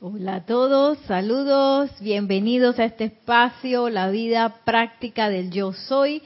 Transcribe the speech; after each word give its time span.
Hola 0.00 0.34
a 0.34 0.44
todos, 0.44 0.98
saludos, 1.06 1.88
bienvenidos 2.00 2.80
a 2.80 2.84
este 2.84 3.04
espacio, 3.04 3.88
la 3.88 4.10
vida 4.10 4.56
práctica 4.64 5.28
del 5.28 5.52
yo 5.52 5.72
soy. 5.72 6.20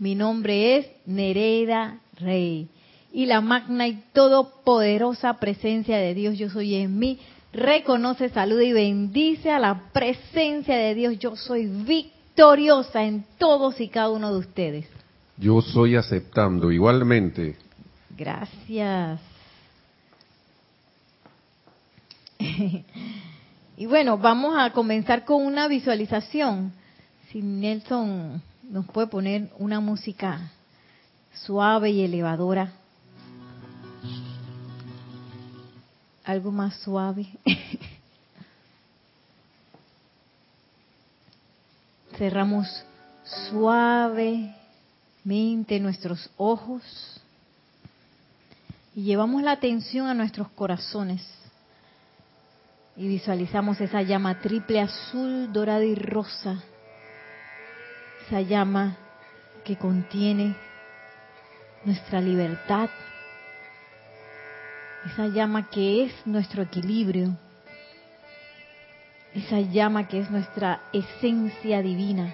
Mi 0.00 0.16
nombre 0.16 0.76
es 0.76 0.88
Nereida 1.06 2.00
Rey 2.18 2.68
y 3.12 3.26
la 3.26 3.40
magna 3.40 3.86
y 3.86 4.02
todopoderosa 4.12 5.34
presencia 5.34 5.96
de 5.96 6.12
Dios 6.12 6.36
yo 6.36 6.50
soy 6.50 6.74
en 6.74 6.98
mí. 6.98 7.20
Reconoce, 7.52 8.30
saluda 8.30 8.64
y 8.64 8.72
bendice 8.72 9.52
a 9.52 9.60
la 9.60 9.92
presencia 9.92 10.76
de 10.76 10.94
Dios 10.96 11.16
yo 11.20 11.36
soy 11.36 11.66
victoriosa 11.66 13.04
en 13.04 13.24
todos 13.38 13.80
y 13.80 13.88
cada 13.88 14.10
uno 14.10 14.32
de 14.32 14.38
ustedes. 14.40 14.86
Yo 15.38 15.62
soy 15.62 15.94
aceptando 15.94 16.72
igualmente. 16.72 17.56
Gracias. 18.10 19.33
y 23.76 23.86
bueno, 23.86 24.18
vamos 24.18 24.56
a 24.58 24.70
comenzar 24.72 25.24
con 25.24 25.44
una 25.44 25.68
visualización. 25.68 26.72
Si 27.30 27.40
Nelson 27.42 28.42
nos 28.70 28.86
puede 28.86 29.06
poner 29.08 29.50
una 29.58 29.80
música 29.80 30.50
suave 31.34 31.90
y 31.90 32.02
elevadora. 32.02 32.72
Algo 36.24 36.50
más 36.50 36.74
suave. 36.80 37.26
Cerramos 42.16 42.84
suavemente 43.50 44.54
nuestros 45.80 46.30
ojos 46.36 46.82
y 48.94 49.02
llevamos 49.02 49.42
la 49.42 49.50
atención 49.52 50.06
a 50.06 50.14
nuestros 50.14 50.48
corazones 50.50 51.26
y 52.96 53.08
visualizamos 53.08 53.80
esa 53.80 54.02
llama 54.02 54.40
triple 54.40 54.80
azul, 54.80 55.52
dorada 55.52 55.84
y 55.84 55.94
rosa. 55.94 56.62
Esa 58.26 58.40
llama 58.40 58.96
que 59.64 59.76
contiene 59.76 60.54
nuestra 61.84 62.20
libertad. 62.20 62.88
Esa 65.06 65.26
llama 65.26 65.68
que 65.70 66.04
es 66.04 66.26
nuestro 66.26 66.62
equilibrio. 66.62 67.36
Esa 69.34 69.60
llama 69.60 70.06
que 70.06 70.20
es 70.20 70.30
nuestra 70.30 70.80
esencia 70.92 71.82
divina. 71.82 72.32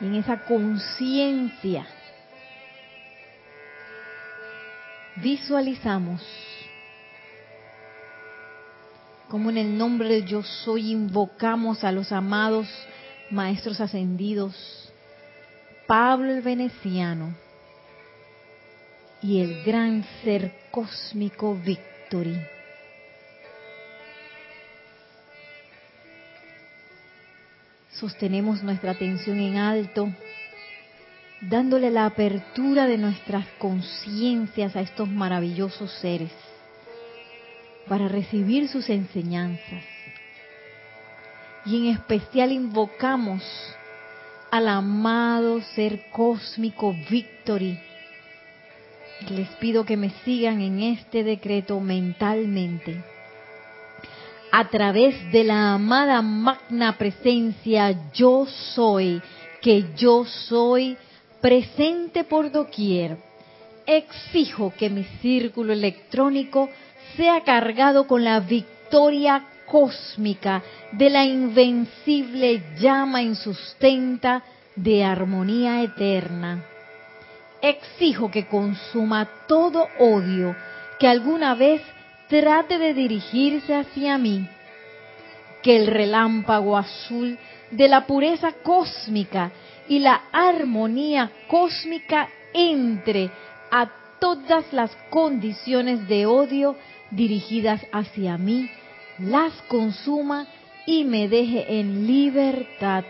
Y 0.00 0.06
en 0.06 0.14
esa 0.14 0.38
conciencia 0.44 1.86
visualizamos 5.16 6.22
como 9.32 9.48
en 9.48 9.56
el 9.56 9.78
nombre 9.78 10.10
de 10.10 10.24
yo 10.24 10.42
soy 10.42 10.90
invocamos 10.90 11.84
a 11.84 11.90
los 11.90 12.12
amados 12.12 12.68
maestros 13.30 13.80
ascendidos, 13.80 14.54
Pablo 15.86 16.30
el 16.32 16.42
Veneciano 16.42 17.34
y 19.22 19.40
el 19.40 19.64
gran 19.64 20.04
ser 20.22 20.52
cósmico 20.70 21.54
Victory. 21.54 22.38
Sostenemos 27.92 28.62
nuestra 28.62 28.90
atención 28.90 29.40
en 29.40 29.56
alto, 29.56 30.12
dándole 31.40 31.90
la 31.90 32.04
apertura 32.04 32.86
de 32.86 32.98
nuestras 32.98 33.46
conciencias 33.58 34.76
a 34.76 34.82
estos 34.82 35.08
maravillosos 35.08 35.90
seres 36.02 36.32
para 37.88 38.08
recibir 38.08 38.68
sus 38.68 38.88
enseñanzas. 38.88 39.84
Y 41.64 41.76
en 41.76 41.96
especial 41.96 42.52
invocamos 42.52 43.42
al 44.50 44.68
amado 44.68 45.62
ser 45.74 46.10
cósmico 46.10 46.94
Victory. 47.08 47.78
Les 49.30 49.48
pido 49.60 49.84
que 49.84 49.96
me 49.96 50.10
sigan 50.24 50.60
en 50.60 50.80
este 50.80 51.22
decreto 51.24 51.80
mentalmente. 51.80 53.02
A 54.50 54.68
través 54.68 55.14
de 55.32 55.44
la 55.44 55.74
amada 55.74 56.20
magna 56.20 56.98
presencia 56.98 58.10
yo 58.12 58.46
soy, 58.74 59.22
que 59.62 59.86
yo 59.96 60.26
soy 60.26 60.98
presente 61.40 62.24
por 62.24 62.50
doquier, 62.50 63.16
exijo 63.86 64.72
que 64.76 64.90
mi 64.90 65.04
círculo 65.22 65.72
electrónico 65.72 66.68
sea 67.16 67.42
cargado 67.42 68.06
con 68.06 68.24
la 68.24 68.40
victoria 68.40 69.44
cósmica 69.66 70.62
de 70.92 71.10
la 71.10 71.24
invencible 71.24 72.62
llama 72.78 73.22
insustenta 73.22 74.42
de 74.76 75.04
armonía 75.04 75.82
eterna. 75.82 76.64
Exijo 77.60 78.30
que 78.30 78.46
consuma 78.46 79.28
todo 79.46 79.88
odio 79.98 80.54
que 80.98 81.08
alguna 81.08 81.54
vez 81.54 81.82
trate 82.28 82.78
de 82.78 82.94
dirigirse 82.94 83.74
hacia 83.74 84.18
mí. 84.18 84.48
Que 85.62 85.76
el 85.76 85.86
relámpago 85.86 86.76
azul 86.76 87.38
de 87.70 87.88
la 87.88 88.06
pureza 88.06 88.52
cósmica 88.62 89.52
y 89.88 90.00
la 90.00 90.22
armonía 90.32 91.30
cósmica 91.48 92.28
entre 92.52 93.30
a 93.70 93.90
todas 94.18 94.72
las 94.72 94.94
condiciones 95.10 96.06
de 96.08 96.26
odio 96.26 96.76
dirigidas 97.12 97.80
hacia 97.92 98.36
mí, 98.38 98.70
las 99.18 99.52
consuma 99.68 100.46
y 100.86 101.04
me 101.04 101.28
deje 101.28 101.78
en 101.78 102.06
libertad, 102.06 103.04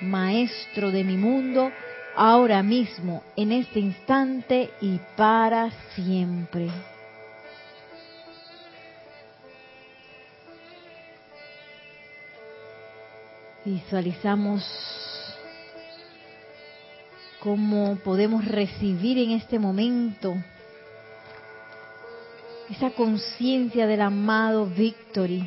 Maestro 0.00 0.90
de 0.90 1.04
mi 1.04 1.16
mundo, 1.16 1.70
ahora 2.16 2.62
mismo, 2.62 3.22
en 3.36 3.52
este 3.52 3.78
instante 3.78 4.70
y 4.80 4.98
para 5.16 5.70
siempre. 5.94 6.68
Visualizamos 13.64 14.64
cómo 17.38 17.96
podemos 18.02 18.44
recibir 18.44 19.18
en 19.18 19.30
este 19.30 19.60
momento 19.60 20.34
esa 22.72 22.90
conciencia 22.90 23.86
del 23.86 24.00
amado 24.00 24.64
Victory. 24.64 25.46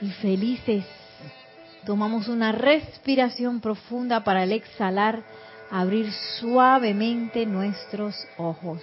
Y 0.00 0.10
felices, 0.22 0.84
tomamos 1.84 2.28
una 2.28 2.52
respiración 2.52 3.60
profunda 3.60 4.22
para 4.22 4.42
al 4.42 4.52
exhalar 4.52 5.24
abrir 5.72 6.12
suavemente 6.38 7.44
nuestros 7.46 8.14
ojos. 8.36 8.80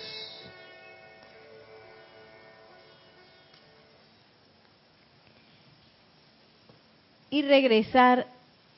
Y 7.29 7.43
regresar 7.43 8.27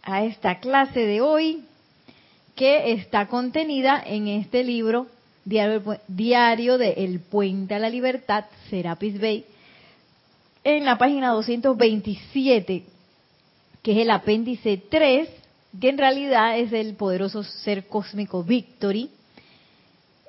a 0.03 0.23
esta 0.23 0.59
clase 0.59 0.99
de 0.99 1.21
hoy 1.21 1.65
que 2.57 2.91
está 2.91 3.27
contenida 3.27 4.03
en 4.03 4.27
este 4.27 4.63
libro, 4.63 5.07
Diario, 5.45 6.77
de 6.77 6.89
El 6.97 7.19
Puente 7.19 7.75
a 7.75 7.79
la 7.79 7.89
Libertad, 7.89 8.45
Serapis 8.69 9.21
Bay, 9.21 9.45
en 10.63 10.83
la 10.83 10.97
página 10.97 11.29
227, 11.29 12.83
que 13.83 13.91
es 13.91 13.97
el 13.99 14.09
apéndice 14.09 14.81
3, 14.89 15.29
que 15.79 15.89
en 15.89 15.99
realidad 15.99 16.57
es 16.57 16.73
el 16.73 16.95
poderoso 16.95 17.43
ser 17.43 17.85
cósmico 17.87 18.43
Victory. 18.43 19.11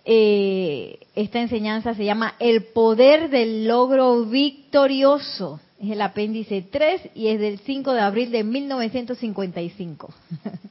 Eh, 0.04 0.98
esta 1.16 1.40
enseñanza 1.40 1.94
se 1.94 2.04
llama 2.04 2.34
El 2.38 2.64
poder 2.64 3.30
del 3.30 3.66
logro 3.66 4.26
victorioso. 4.26 5.60
Es 5.80 5.90
el 5.90 6.02
apéndice 6.02 6.60
3 6.60 7.10
y 7.14 7.28
es 7.28 7.40
del 7.40 7.58
5 7.60 7.92
de 7.94 8.00
abril 8.00 8.30
de 8.30 8.44
1955. 8.44 10.14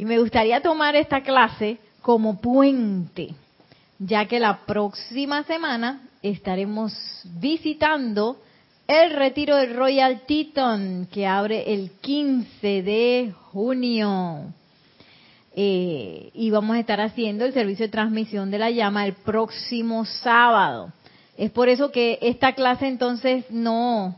Y 0.00 0.06
me 0.06 0.18
gustaría 0.18 0.62
tomar 0.62 0.96
esta 0.96 1.20
clase 1.20 1.76
como 2.00 2.40
puente, 2.40 3.34
ya 3.98 4.24
que 4.24 4.40
la 4.40 4.64
próxima 4.64 5.42
semana 5.42 6.00
estaremos 6.22 6.94
visitando 7.38 8.38
el 8.88 9.10
retiro 9.10 9.56
del 9.56 9.76
Royal 9.76 10.22
Teton, 10.26 11.06
que 11.12 11.26
abre 11.26 11.74
el 11.74 11.90
15 12.00 12.82
de 12.82 13.34
junio. 13.52 14.44
Eh, 15.54 16.30
y 16.32 16.48
vamos 16.48 16.76
a 16.76 16.80
estar 16.80 17.02
haciendo 17.02 17.44
el 17.44 17.52
servicio 17.52 17.84
de 17.84 17.92
transmisión 17.92 18.50
de 18.50 18.58
la 18.58 18.70
llama 18.70 19.04
el 19.04 19.12
próximo 19.12 20.06
sábado. 20.06 20.94
Es 21.36 21.50
por 21.50 21.68
eso 21.68 21.92
que 21.92 22.18
esta 22.22 22.54
clase 22.54 22.88
entonces 22.88 23.44
no, 23.50 24.16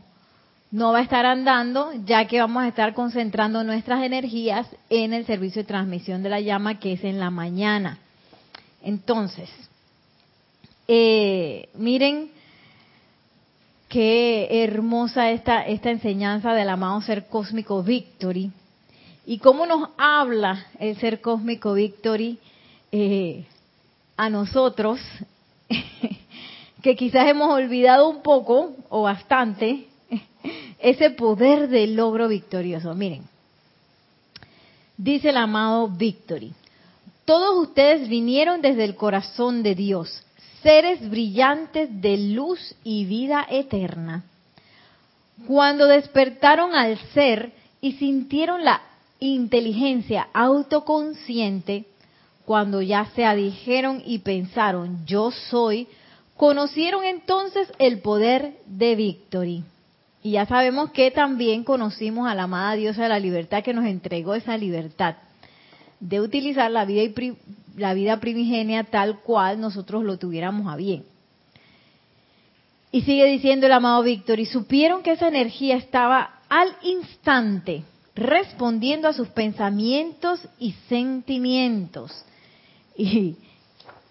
no 0.73 0.91
va 0.91 0.97
a 0.97 1.01
estar 1.03 1.23
andando, 1.23 1.91
ya 2.03 2.25
que 2.25 2.39
vamos 2.39 2.63
a 2.63 2.67
estar 2.67 2.95
concentrando 2.95 3.63
nuestras 3.63 4.03
energías 4.03 4.65
en 4.89 5.13
el 5.13 5.23
servicio 5.27 5.61
de 5.61 5.67
transmisión 5.67 6.23
de 6.23 6.31
la 6.31 6.39
llama, 6.39 6.79
que 6.79 6.93
es 6.93 7.03
en 7.03 7.19
la 7.19 7.29
mañana. 7.29 7.99
Entonces, 8.81 9.51
eh, 10.87 11.69
miren 11.75 12.31
qué 13.87 14.63
hermosa 14.63 15.29
esta, 15.29 15.61
esta 15.61 15.91
enseñanza 15.91 16.53
del 16.53 16.69
amado 16.69 16.99
ser 17.01 17.27
cósmico 17.27 17.83
Victory. 17.83 18.51
Y 19.27 19.37
cómo 19.37 19.67
nos 19.67 19.91
habla 19.99 20.65
el 20.79 20.97
ser 20.97 21.21
cósmico 21.21 21.75
Victory 21.75 22.39
eh, 22.91 23.45
a 24.17 24.27
nosotros, 24.27 24.99
que 26.81 26.95
quizás 26.95 27.27
hemos 27.27 27.51
olvidado 27.53 28.09
un 28.09 28.23
poco 28.23 28.71
o 28.89 29.03
bastante 29.03 29.92
ese 30.83 31.11
poder 31.11 31.69
del 31.69 31.95
logro 31.95 32.27
victorioso. 32.27 32.93
Miren, 32.93 33.23
dice 34.97 35.29
el 35.29 35.37
amado 35.37 35.87
Victory, 35.87 36.53
todos 37.25 37.67
ustedes 37.67 38.09
vinieron 38.09 38.61
desde 38.61 38.83
el 38.83 38.95
corazón 38.95 39.63
de 39.63 39.75
Dios, 39.75 40.23
seres 40.61 41.09
brillantes 41.09 41.89
de 42.01 42.17
luz 42.17 42.75
y 42.83 43.05
vida 43.05 43.47
eterna. 43.49 44.25
Cuando 45.47 45.87
despertaron 45.87 46.75
al 46.75 46.97
ser 47.13 47.53
y 47.79 47.93
sintieron 47.93 48.65
la 48.65 48.81
inteligencia 49.19 50.27
autoconsciente, 50.33 51.85
cuando 52.45 52.81
ya 52.81 53.05
se 53.15 53.23
adijeron 53.23 54.03
y 54.05 54.19
pensaron, 54.19 55.05
yo 55.05 55.31
soy, 55.31 55.87
conocieron 56.35 57.05
entonces 57.05 57.71
el 57.79 58.01
poder 58.01 58.57
de 58.65 58.95
Victory. 58.95 59.63
Y 60.23 60.31
ya 60.31 60.45
sabemos 60.45 60.91
que 60.91 61.11
también 61.11 61.65
conocimos 61.65 62.29
a 62.29 62.33
la 62.33 62.43
amada 62.43 62.75
diosa 62.75 63.03
de 63.03 63.09
la 63.09 63.19
libertad 63.19 63.61
que 63.61 63.73
nos 63.73 63.85
entregó 63.85 64.33
esa 64.33 64.57
libertad 64.57 65.17
de 65.99 66.21
utilizar 66.21 66.71
la 66.71 66.85
vida, 66.85 67.01
y 67.03 67.37
la 67.75 67.93
vida 67.93 68.19
primigenia 68.21 68.85
tal 68.85 69.19
cual 69.19 69.59
nosotros 69.59 70.03
lo 70.03 70.17
tuviéramos 70.17 70.71
a 70.71 70.77
bien. 70.77 71.03
Y 72.91 73.01
sigue 73.01 73.25
diciendo 73.25 73.65
el 73.65 73.73
amado 73.73 74.01
Víctor, 74.03 74.39
y 74.39 74.45
supieron 74.45 75.03
que 75.03 75.11
esa 75.11 75.27
energía 75.27 75.75
estaba 75.75 76.39
al 76.47 76.73
instante 76.83 77.83
respondiendo 78.15 79.07
a 79.07 79.13
sus 79.13 79.27
pensamientos 79.29 80.47
y 80.59 80.73
sentimientos. 80.87 82.25
Y, 82.95 83.35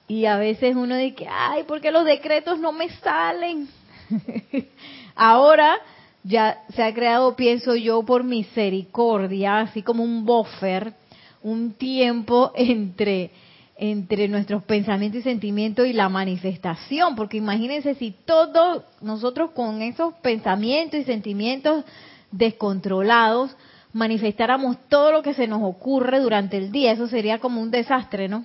y 0.08 0.26
a 0.26 0.36
veces 0.36 0.76
uno 0.76 0.96
dice, 0.96 1.26
ay, 1.30 1.62
¿por 1.62 1.80
qué 1.80 1.90
los 1.90 2.04
decretos 2.04 2.58
no 2.58 2.72
me 2.72 2.90
salen? 2.98 3.68
Ahora 5.14 5.78
ya 6.24 6.62
se 6.74 6.82
ha 6.82 6.94
creado, 6.94 7.34
pienso 7.36 7.74
yo, 7.74 8.02
por 8.02 8.24
misericordia, 8.24 9.60
así 9.60 9.82
como 9.82 10.04
un 10.04 10.24
buffer, 10.24 10.94
un 11.42 11.72
tiempo 11.74 12.52
entre 12.56 13.30
entre 13.74 14.28
nuestros 14.28 14.62
pensamientos 14.62 15.20
y 15.20 15.24
sentimientos 15.24 15.88
y 15.88 15.92
la 15.92 16.08
manifestación, 16.08 17.16
porque 17.16 17.38
imagínense 17.38 17.96
si 17.96 18.14
todos 18.24 18.84
nosotros 19.00 19.50
con 19.52 19.82
esos 19.82 20.14
pensamientos 20.22 21.00
y 21.00 21.04
sentimientos 21.04 21.84
descontrolados 22.30 23.56
manifestáramos 23.92 24.76
todo 24.88 25.10
lo 25.10 25.22
que 25.22 25.34
se 25.34 25.48
nos 25.48 25.62
ocurre 25.64 26.20
durante 26.20 26.58
el 26.58 26.70
día, 26.70 26.92
eso 26.92 27.08
sería 27.08 27.40
como 27.40 27.60
un 27.60 27.72
desastre, 27.72 28.28
¿no? 28.28 28.44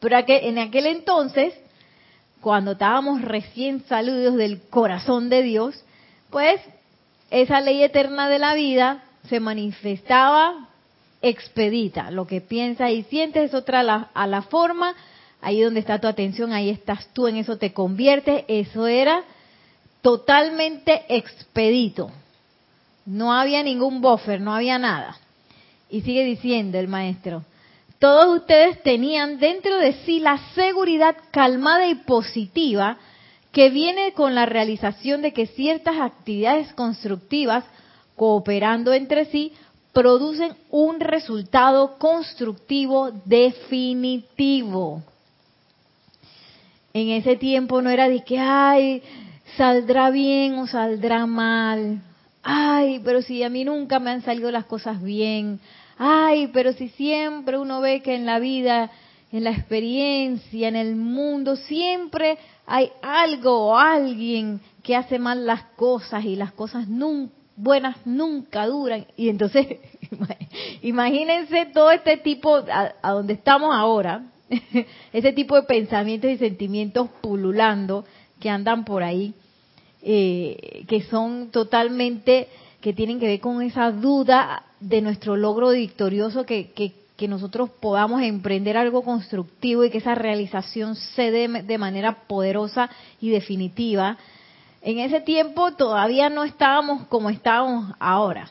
Pero 0.00 0.16
en 0.26 0.58
aquel 0.58 0.86
entonces, 0.86 1.54
cuando 2.40 2.72
estábamos 2.72 3.22
recién 3.22 3.84
saludos 3.84 4.34
del 4.34 4.60
corazón 4.62 5.28
de 5.28 5.42
Dios, 5.42 5.84
pues 6.32 6.60
esa 7.30 7.60
ley 7.60 7.84
eterna 7.84 8.28
de 8.28 8.40
la 8.40 8.54
vida 8.54 9.04
se 9.28 9.38
manifestaba 9.38 10.68
expedita. 11.20 12.10
Lo 12.10 12.26
que 12.26 12.40
piensas 12.40 12.90
y 12.90 13.04
sientes 13.04 13.50
es 13.50 13.54
otra 13.54 14.08
a 14.12 14.26
la, 14.26 14.42
forma. 14.42 14.94
Ahí 15.40 15.60
donde 15.60 15.80
está 15.80 16.00
tu 16.00 16.08
atención, 16.08 16.52
ahí 16.52 16.70
estás 16.70 17.06
tú, 17.12 17.28
en 17.28 17.36
eso 17.36 17.58
te 17.58 17.72
conviertes. 17.72 18.44
Eso 18.48 18.86
era 18.86 19.22
totalmente 20.00 21.04
expedito. 21.08 22.10
No 23.06 23.32
había 23.32 23.62
ningún 23.62 24.00
buffer, 24.00 24.40
no 24.40 24.54
había 24.54 24.78
nada. 24.78 25.16
Y 25.90 26.00
sigue 26.00 26.24
diciendo 26.24 26.78
el 26.78 26.88
maestro, 26.88 27.44
todos 27.98 28.40
ustedes 28.40 28.82
tenían 28.82 29.38
dentro 29.38 29.78
de 29.78 29.92
sí 30.04 30.18
la 30.18 30.38
seguridad 30.54 31.14
calmada 31.30 31.86
y 31.88 31.96
positiva 31.96 32.98
que 33.52 33.70
viene 33.70 34.12
con 34.12 34.34
la 34.34 34.46
realización 34.46 35.22
de 35.22 35.32
que 35.32 35.46
ciertas 35.46 35.96
actividades 36.00 36.72
constructivas, 36.74 37.64
cooperando 38.16 38.92
entre 38.92 39.26
sí, 39.26 39.52
producen 39.92 40.54
un 40.70 41.00
resultado 41.00 41.98
constructivo 41.98 43.10
definitivo. 43.26 45.02
En 46.94 47.10
ese 47.10 47.36
tiempo 47.36 47.82
no 47.82 47.90
era 47.90 48.08
de 48.08 48.24
que, 48.24 48.38
ay, 48.38 49.02
saldrá 49.56 50.10
bien 50.10 50.54
o 50.54 50.66
saldrá 50.66 51.26
mal. 51.26 52.00
Ay, 52.42 53.00
pero 53.04 53.22
si 53.22 53.42
a 53.42 53.50
mí 53.50 53.64
nunca 53.64 53.98
me 53.98 54.10
han 54.10 54.22
salido 54.22 54.50
las 54.50 54.64
cosas 54.64 55.02
bien 55.02 55.60
ay, 56.04 56.48
pero 56.48 56.72
si 56.72 56.88
siempre 56.88 57.58
uno 57.58 57.80
ve 57.80 58.02
que 58.02 58.14
en 58.14 58.26
la 58.26 58.40
vida, 58.40 58.90
en 59.32 59.44
la 59.44 59.50
experiencia, 59.50 60.68
en 60.68 60.76
el 60.76 60.94
mundo, 60.94 61.56
siempre 61.56 62.36
hay 62.66 62.90
algo 63.00 63.68
o 63.68 63.76
alguien 63.76 64.60
que 64.82 64.94
hace 64.94 65.18
mal 65.18 65.46
las 65.46 65.62
cosas 65.76 66.24
y 66.24 66.36
las 66.36 66.52
cosas 66.52 66.86
buenas 67.56 67.96
nunca 68.04 68.66
duran. 68.66 69.06
Y 69.16 69.30
entonces, 69.30 69.66
imagínense 70.82 71.66
todo 71.66 71.90
este 71.90 72.18
tipo, 72.18 72.56
a, 72.56 73.10
donde 73.10 73.32
estamos 73.32 73.74
ahora, 73.74 74.26
ese 75.12 75.32
tipo 75.32 75.56
de 75.56 75.62
pensamientos 75.62 76.30
y 76.30 76.36
sentimientos 76.36 77.08
pululando 77.22 78.04
que 78.38 78.50
andan 78.50 78.84
por 78.84 79.02
ahí, 79.02 79.34
eh, 80.02 80.84
que 80.88 81.02
son 81.04 81.50
totalmente, 81.50 82.48
que 82.80 82.92
tienen 82.92 83.18
que 83.18 83.28
ver 83.28 83.40
con 83.40 83.62
esa 83.62 83.92
duda 83.92 84.64
de 84.80 85.00
nuestro 85.00 85.36
logro 85.36 85.70
victorioso, 85.70 86.44
que, 86.44 86.72
que, 86.72 86.92
nosotros 87.28 87.70
podamos 87.70 88.22
emprender 88.22 88.76
algo 88.76 89.02
constructivo 89.02 89.84
y 89.84 89.90
que 89.90 89.98
esa 89.98 90.14
realización 90.14 90.96
se 90.96 91.30
dé 91.30 91.48
de 91.48 91.78
manera 91.78 92.26
poderosa 92.26 92.90
y 93.20 93.30
definitiva. 93.30 94.18
En 94.82 94.98
ese 94.98 95.20
tiempo 95.20 95.72
todavía 95.72 96.28
no 96.28 96.44
estábamos 96.44 97.06
como 97.06 97.30
estamos 97.30 97.94
ahora. 98.00 98.50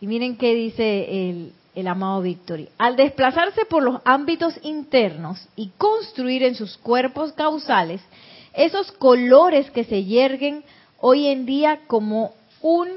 Y 0.00 0.06
miren 0.06 0.36
qué 0.36 0.54
dice 0.54 1.28
el, 1.30 1.52
el 1.74 1.88
amado 1.88 2.22
Victory. 2.22 2.68
Al 2.78 2.96
desplazarse 2.96 3.64
por 3.66 3.82
los 3.82 4.00
ámbitos 4.04 4.54
internos 4.62 5.46
y 5.56 5.68
construir 5.76 6.42
en 6.44 6.54
sus 6.54 6.78
cuerpos 6.78 7.32
causales 7.32 8.00
esos 8.54 8.90
colores 8.92 9.70
que 9.70 9.84
se 9.84 10.04
yerguen 10.04 10.64
hoy 11.00 11.26
en 11.26 11.44
día 11.46 11.80
como 11.86 12.32
un 12.62 12.88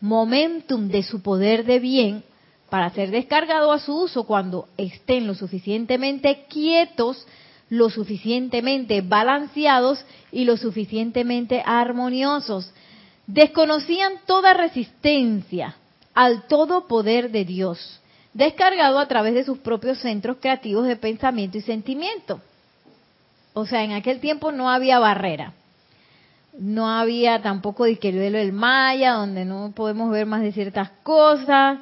momentum 0.00 0.88
de 0.88 1.02
su 1.02 1.22
poder 1.22 1.64
de 1.64 1.78
bien 1.78 2.24
para 2.70 2.90
ser 2.90 3.10
descargado 3.10 3.72
a 3.72 3.78
su 3.78 3.94
uso 3.94 4.24
cuando 4.24 4.68
estén 4.76 5.26
lo 5.26 5.34
suficientemente 5.34 6.44
quietos, 6.48 7.26
lo 7.68 7.90
suficientemente 7.90 9.00
balanceados 9.02 10.04
y 10.32 10.44
lo 10.44 10.56
suficientemente 10.56 11.62
armoniosos. 11.64 12.72
Desconocían 13.26 14.14
toda 14.26 14.54
resistencia 14.54 15.76
al 16.14 16.46
todo 16.48 16.86
poder 16.86 17.30
de 17.30 17.44
Dios, 17.44 18.00
descargado 18.32 18.98
a 18.98 19.08
través 19.08 19.34
de 19.34 19.44
sus 19.44 19.58
propios 19.58 19.98
centros 19.98 20.38
creativos 20.40 20.86
de 20.86 20.96
pensamiento 20.96 21.58
y 21.58 21.62
sentimiento. 21.62 22.40
O 23.52 23.66
sea, 23.66 23.84
en 23.84 23.92
aquel 23.92 24.20
tiempo 24.20 24.52
no 24.52 24.70
había 24.70 24.98
barrera 24.98 25.54
no 26.58 26.90
había 26.90 27.40
tampoco 27.42 27.86
el 27.86 27.98
del 27.98 28.52
Maya, 28.52 29.12
donde 29.12 29.44
no 29.44 29.72
podemos 29.74 30.10
ver 30.10 30.26
más 30.26 30.42
de 30.42 30.52
ciertas 30.52 30.90
cosas, 31.02 31.78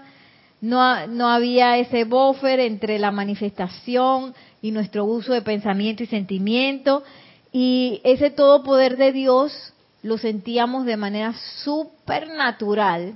no, 0.60 1.06
no 1.06 1.28
había 1.28 1.78
ese 1.78 2.04
buffer 2.04 2.60
entre 2.60 2.98
la 2.98 3.10
manifestación 3.10 4.34
y 4.60 4.70
nuestro 4.72 5.04
uso 5.04 5.32
de 5.32 5.42
pensamiento 5.42 6.02
y 6.02 6.06
sentimiento, 6.06 7.04
y 7.52 8.00
ese 8.04 8.30
todo 8.30 8.62
poder 8.62 8.96
de 8.96 9.12
Dios 9.12 9.72
lo 10.02 10.18
sentíamos 10.18 10.84
de 10.84 10.96
manera 10.96 11.34
supernatural 11.62 13.14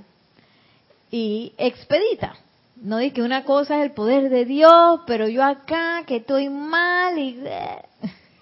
y 1.11 1.53
expedita. 1.57 2.35
No 2.77 2.97
de 2.97 3.13
que 3.13 3.21
una 3.21 3.43
cosa 3.45 3.77
es 3.77 3.83
el 3.83 3.91
poder 3.91 4.29
de 4.29 4.45
Dios, 4.45 5.01
pero 5.05 5.27
yo 5.27 5.43
acá 5.43 6.03
que 6.05 6.17
estoy 6.17 6.49
mal 6.49 7.17
y 7.17 7.39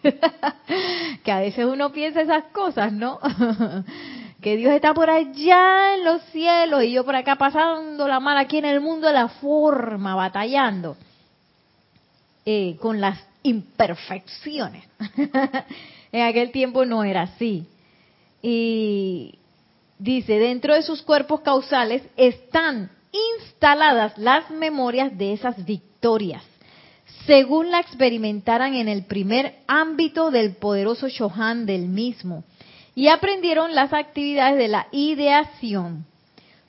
que 1.24 1.32
a 1.32 1.40
veces 1.40 1.66
uno 1.66 1.92
piensa 1.92 2.22
esas 2.22 2.46
cosas, 2.46 2.92
¿no? 2.94 3.20
que 4.42 4.58
Dios 4.58 4.74
está 4.74 4.94
por 4.94 5.10
allá 5.10 5.96
en 5.96 6.04
los 6.04 6.22
cielos 6.32 6.84
y 6.84 6.92
yo 6.92 7.06
por 7.06 7.16
acá 7.16 7.36
pasando 7.36 8.08
la 8.08 8.20
mano 8.20 8.40
aquí 8.40 8.58
en 8.58 8.66
el 8.66 8.82
mundo 8.82 9.08
de 9.08 9.14
la 9.14 9.28
forma, 9.28 10.16
batallando 10.16 10.98
eh, 12.46 12.76
con 12.82 13.00
las 13.00 13.20
imperfecciones. 13.44 14.84
en 16.12 16.22
aquel 16.24 16.52
tiempo 16.52 16.86
no 16.86 17.04
era 17.04 17.24
así. 17.24 17.68
Y 18.42 19.36
dice, 20.00 20.40
dentro 20.40 20.74
de 20.74 20.82
sus 20.82 21.04
cuerpos 21.04 21.42
causales 21.42 22.02
están 22.18 22.90
instaladas 23.38 24.18
las 24.18 24.50
memorias 24.50 25.16
de 25.18 25.34
esas 25.34 25.64
victorias 25.64 26.44
según 27.26 27.72
la 27.72 27.80
experimentaran 27.80 28.74
en 28.74 28.88
el 28.88 29.04
primer 29.04 29.56
ámbito 29.68 30.32
del 30.32 30.56
poderoso 30.56 31.08
Shohan 31.08 31.66
del 31.66 31.88
mismo, 31.88 32.44
y 32.96 33.08
aprendieron 33.08 33.74
las 33.74 33.94
actividades 33.94 34.58
de 34.58 34.68
la 34.68 34.88
ideación. 34.92 36.06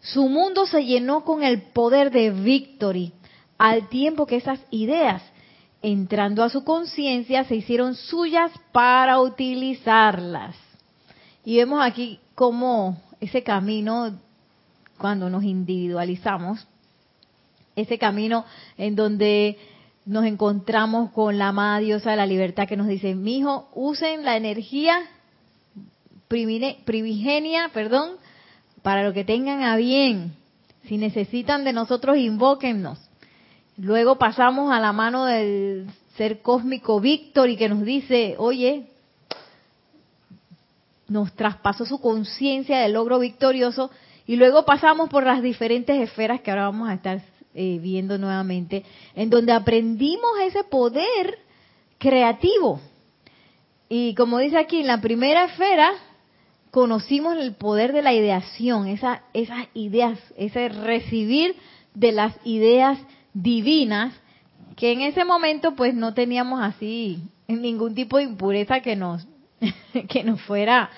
Su 0.00 0.28
mundo 0.28 0.66
se 0.66 0.84
llenó 0.84 1.24
con 1.24 1.42
el 1.42 1.62
poder 1.62 2.10
de 2.10 2.30
Victory, 2.30 3.12
al 3.58 3.88
tiempo 3.88 4.26
que 4.26 4.36
esas 4.36 4.60
ideas, 4.70 5.22
entrando 5.82 6.42
a 6.42 6.48
su 6.48 6.64
conciencia, 6.64 7.44
se 7.44 7.56
hicieron 7.56 7.94
suyas 7.94 8.50
para 8.72 9.20
utilizarlas. 9.20 10.56
Y 11.44 11.56
vemos 11.56 11.80
aquí 11.82 12.18
cómo 12.34 13.00
ese 13.20 13.42
camino, 13.42 14.18
cuando 14.98 15.30
nos 15.30 15.44
individualizamos, 15.44 16.66
ese 17.76 17.98
camino 17.98 18.44
en 18.76 18.96
donde 18.96 19.58
nos 20.04 20.24
encontramos 20.24 21.10
con 21.12 21.38
la 21.38 21.48
amada 21.48 21.78
diosa 21.78 22.10
de 22.10 22.16
la 22.16 22.26
libertad 22.26 22.68
que 22.68 22.76
nos 22.76 22.88
dice, 22.88 23.14
mi 23.14 23.38
hijo, 23.38 23.68
usen 23.74 24.24
la 24.24 24.36
energía 24.36 25.00
primigenia, 26.84 27.70
perdón, 27.72 28.16
para 28.82 29.04
lo 29.04 29.12
que 29.12 29.24
tengan 29.24 29.62
a 29.62 29.76
bien. 29.76 30.34
Si 30.84 30.96
necesitan 30.96 31.64
de 31.64 31.72
nosotros, 31.72 32.16
invóquennos. 32.16 32.98
Luego 33.76 34.16
pasamos 34.16 34.72
a 34.72 34.80
la 34.80 34.92
mano 34.92 35.26
del 35.26 35.86
ser 36.16 36.42
cósmico 36.42 37.00
Víctor 37.00 37.48
y 37.50 37.56
que 37.56 37.68
nos 37.68 37.82
dice, 37.82 38.34
oye, 38.38 38.86
nos 41.08 41.32
traspasó 41.34 41.84
su 41.84 42.00
conciencia 42.00 42.80
del 42.80 42.92
logro 42.94 43.18
victorioso 43.18 43.90
y 44.26 44.36
luego 44.36 44.64
pasamos 44.64 45.08
por 45.08 45.24
las 45.24 45.42
diferentes 45.42 46.00
esferas 46.00 46.40
que 46.40 46.50
ahora 46.50 46.64
vamos 46.64 46.88
a 46.88 46.94
estar 46.94 47.20
eh, 47.54 47.78
viendo 47.80 48.18
nuevamente, 48.18 48.84
en 49.14 49.30
donde 49.30 49.52
aprendimos 49.52 50.30
ese 50.42 50.64
poder 50.64 51.38
creativo. 51.98 52.80
Y 53.88 54.14
como 54.14 54.38
dice 54.38 54.58
aquí, 54.58 54.80
en 54.80 54.86
la 54.86 55.00
primera 55.00 55.44
esfera 55.44 55.92
conocimos 56.72 57.36
el 57.36 57.54
poder 57.54 57.92
de 57.92 58.00
la 58.00 58.14
ideación, 58.14 58.88
esa, 58.88 59.22
esas 59.34 59.66
ideas, 59.74 60.18
ese 60.38 60.70
recibir 60.70 61.54
de 61.94 62.12
las 62.12 62.34
ideas 62.44 62.98
divinas, 63.34 64.14
que 64.74 64.92
en 64.92 65.02
ese 65.02 65.26
momento 65.26 65.74
pues 65.74 65.94
no 65.94 66.14
teníamos 66.14 66.62
así 66.62 67.22
ningún 67.46 67.94
tipo 67.94 68.16
de 68.16 68.24
impureza 68.24 68.80
que 68.80 68.96
nos, 68.96 69.28
que 70.08 70.24
nos 70.24 70.40
fuera 70.40 70.88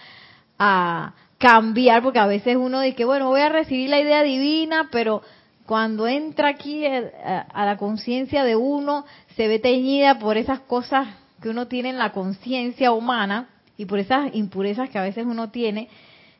a 0.61 1.13
cambiar, 1.39 2.05
porque 2.05 2.21
a 2.21 2.27
veces 2.29 2.57
uno 2.57 2.81
dice, 2.81 3.05
bueno, 3.05 3.29
voy 3.29 3.41
a 3.41 3.49
recibir 3.49 3.91
la 3.91 4.01
idea 4.01 4.23
divina, 4.23 4.89
pero 4.93 5.23
cuando 5.67 6.07
entra 6.07 6.51
aquí 6.51 6.87
a, 6.87 7.65
la 7.65 7.77
conciencia 7.79 8.45
de 8.45 8.55
uno, 8.55 9.05
se 9.35 9.49
ve 9.49 9.59
teñida 9.59 10.21
por 10.21 10.37
esas 10.37 10.61
cosas 10.61 11.09
que 11.43 11.49
uno 11.49 11.67
tiene 11.67 11.91
en 11.91 11.99
la 11.99 12.13
conciencia 12.13 12.93
humana 12.93 13.49
y 13.77 13.87
por 13.87 13.99
esas 13.99 14.35
impurezas 14.35 14.91
que 14.91 14.99
a 14.99 15.03
veces 15.03 15.27
uno 15.27 15.51
tiene, 15.51 15.89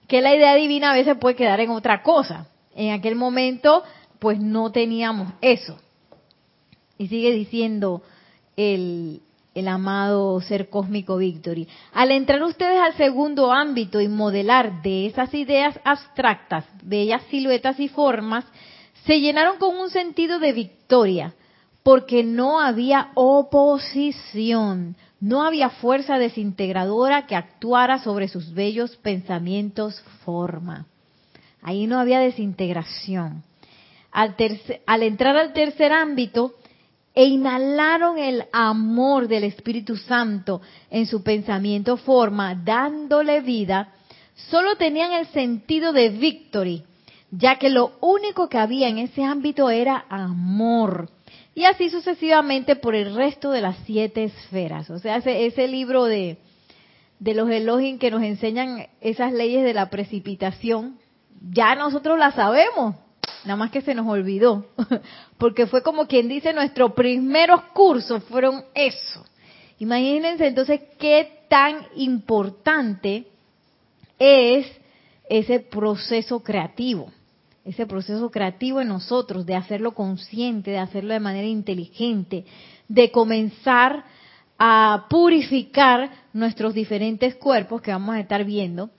que 0.09 0.21
la 0.21 0.35
idea 0.35 0.55
divina 0.55 0.91
a 0.91 0.95
veces 0.95 1.17
puede 1.19 1.37
quedar 1.37 1.61
en 1.61 1.71
otra 1.71 2.03
cosa. 2.03 2.47
En 2.75 2.93
aquel 2.93 3.17
momento, 3.17 3.83
pues 4.19 4.39
no 4.41 4.71
teníamos 4.71 5.33
eso. 5.41 5.79
Y 6.99 7.09
sigue 7.09 7.33
diciendo 7.33 8.03
el, 8.57 9.21
el 9.55 9.69
amado 9.69 10.41
ser 10.41 10.69
cósmico 10.69 11.17
Victory. 11.17 11.69
Al 11.93 12.11
entrar 12.11 12.43
ustedes 12.43 12.79
al 12.79 12.95
segundo 12.95 13.53
ámbito 13.53 14.01
y 14.01 14.09
modelar 14.09 14.83
de 14.83 15.07
esas 15.07 15.33
ideas 15.35 15.79
abstractas, 15.85 16.65
bellas 16.83 17.23
siluetas 17.31 17.79
y 17.81 17.89
formas, 17.89 18.45
se 19.07 19.21
llenaron 19.21 19.59
con 19.59 19.77
un 19.77 19.91
sentido 19.91 20.39
de 20.39 20.53
victoria, 20.53 21.35
porque 21.83 22.25
no 22.25 22.61
había 22.61 23.11
oposición, 23.15 24.97
no 25.21 25.43
había 25.43 25.71
fuerza 25.71 26.19
desintegradora 26.19 27.27
que 27.27 27.37
actuara 27.37 27.99
sobre 27.99 28.29
sus 28.29 28.53
bellos 28.53 28.97
pensamientos 28.97 30.03
forma. 30.25 30.87
Ahí 31.63 31.87
no 31.87 31.99
había 31.99 32.21
desintegración. 32.21 33.43
Al, 34.13 34.37
entrar 35.03 35.37
al 35.37 35.53
tercer 35.53 35.93
ámbito, 35.93 36.55
e 37.15 37.25
inhalaron 37.25 38.19
el 38.19 38.45
amor 38.53 39.29
del 39.29 39.45
Espíritu 39.45 39.97
Santo 39.97 40.61
en 40.91 41.07
su 41.07 41.23
pensamiento 41.23 41.97
forma, 41.97 42.55
dándole 42.57 43.41
vida, 43.41 43.93
solo 44.51 44.77
tenían 44.77 45.13
el 45.13 45.27
sentido 45.29 45.93
de 45.93 46.09
victory, 46.09 46.83
ya 47.31 47.57
que 47.57 47.71
lo 47.71 47.93
único 48.01 48.49
que 48.49 48.59
había 48.59 48.89
en 48.89 48.99
ese 48.99 49.23
ámbito 49.23 49.71
era 49.71 50.05
amor. 50.09 51.09
Y 51.55 51.65
así 51.65 51.89
sucesivamente 51.91 52.77
por 52.77 52.95
el 52.95 53.15
resto 53.15 53.51
de 53.51 53.61
las 53.61 53.77
siete 53.85 54.25
esferas. 54.25 54.91
O 54.91 54.99
sea, 54.99 55.17
ese, 55.17 55.47
ese 55.47 55.69
libro 55.69 56.05
de, 56.05 56.39
de 57.21 57.35
los 57.35 57.49
Elohim 57.49 57.99
que 57.99 58.11
nos 58.11 58.23
enseñan 58.23 58.89
esas 59.01 59.33
leyes 59.33 59.63
de 59.63 59.75
la 59.75 59.89
precipitación, 59.89 60.99
ya 61.53 61.77
nosotros 61.77 62.19
las 62.19 62.35
sabemos, 62.35 62.97
nada 63.45 63.57
más 63.57 63.71
que 63.71 63.83
se 63.83 63.95
nos 63.95 64.09
olvidó, 64.09 64.67
porque 65.39 65.67
fue 65.67 65.83
como 65.83 66.09
quien 66.09 66.29
dice, 66.29 66.53
nuestros 66.53 66.93
primeros 66.93 67.63
cursos 67.73 68.25
fueron 68.25 68.65
eso. 68.75 69.25
Imagínense 69.79 70.47
entonces 70.47 70.81
qué 70.99 71.45
tan 71.49 71.87
importante 71.95 73.27
es 74.19 74.67
ese 75.29 75.61
proceso 75.61 76.43
creativo 76.43 77.11
ese 77.65 77.87
proceso 77.87 78.31
creativo 78.31 78.81
en 78.81 78.89
nosotros, 78.89 79.47
de 79.47 79.57
hacerlo 79.57 79.95
consciente, 79.95 80.71
de 80.71 80.79
hacerlo 80.79 81.15
de 81.15 81.21
manera 81.21 81.47
inteligente, 81.47 82.45
de 82.89 83.11
comenzar 83.11 84.05
a 84.59 85.07
purificar 85.09 86.11
nuestros 86.33 86.75
diferentes 86.75 87.35
cuerpos 87.35 87.81
que 87.81 87.91
vamos 87.91 88.15
a 88.15 88.21
estar 88.21 88.45
viendo, 88.45 88.91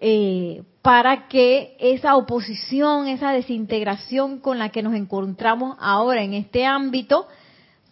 eh, 0.00 0.62
para 0.82 1.28
que 1.28 1.76
esa 1.78 2.16
oposición, 2.16 3.08
esa 3.08 3.32
desintegración 3.32 4.38
con 4.38 4.58
la 4.58 4.70
que 4.70 4.82
nos 4.82 4.94
encontramos 4.94 5.76
ahora 5.80 6.22
en 6.22 6.34
este 6.34 6.64
ámbito, 6.64 7.26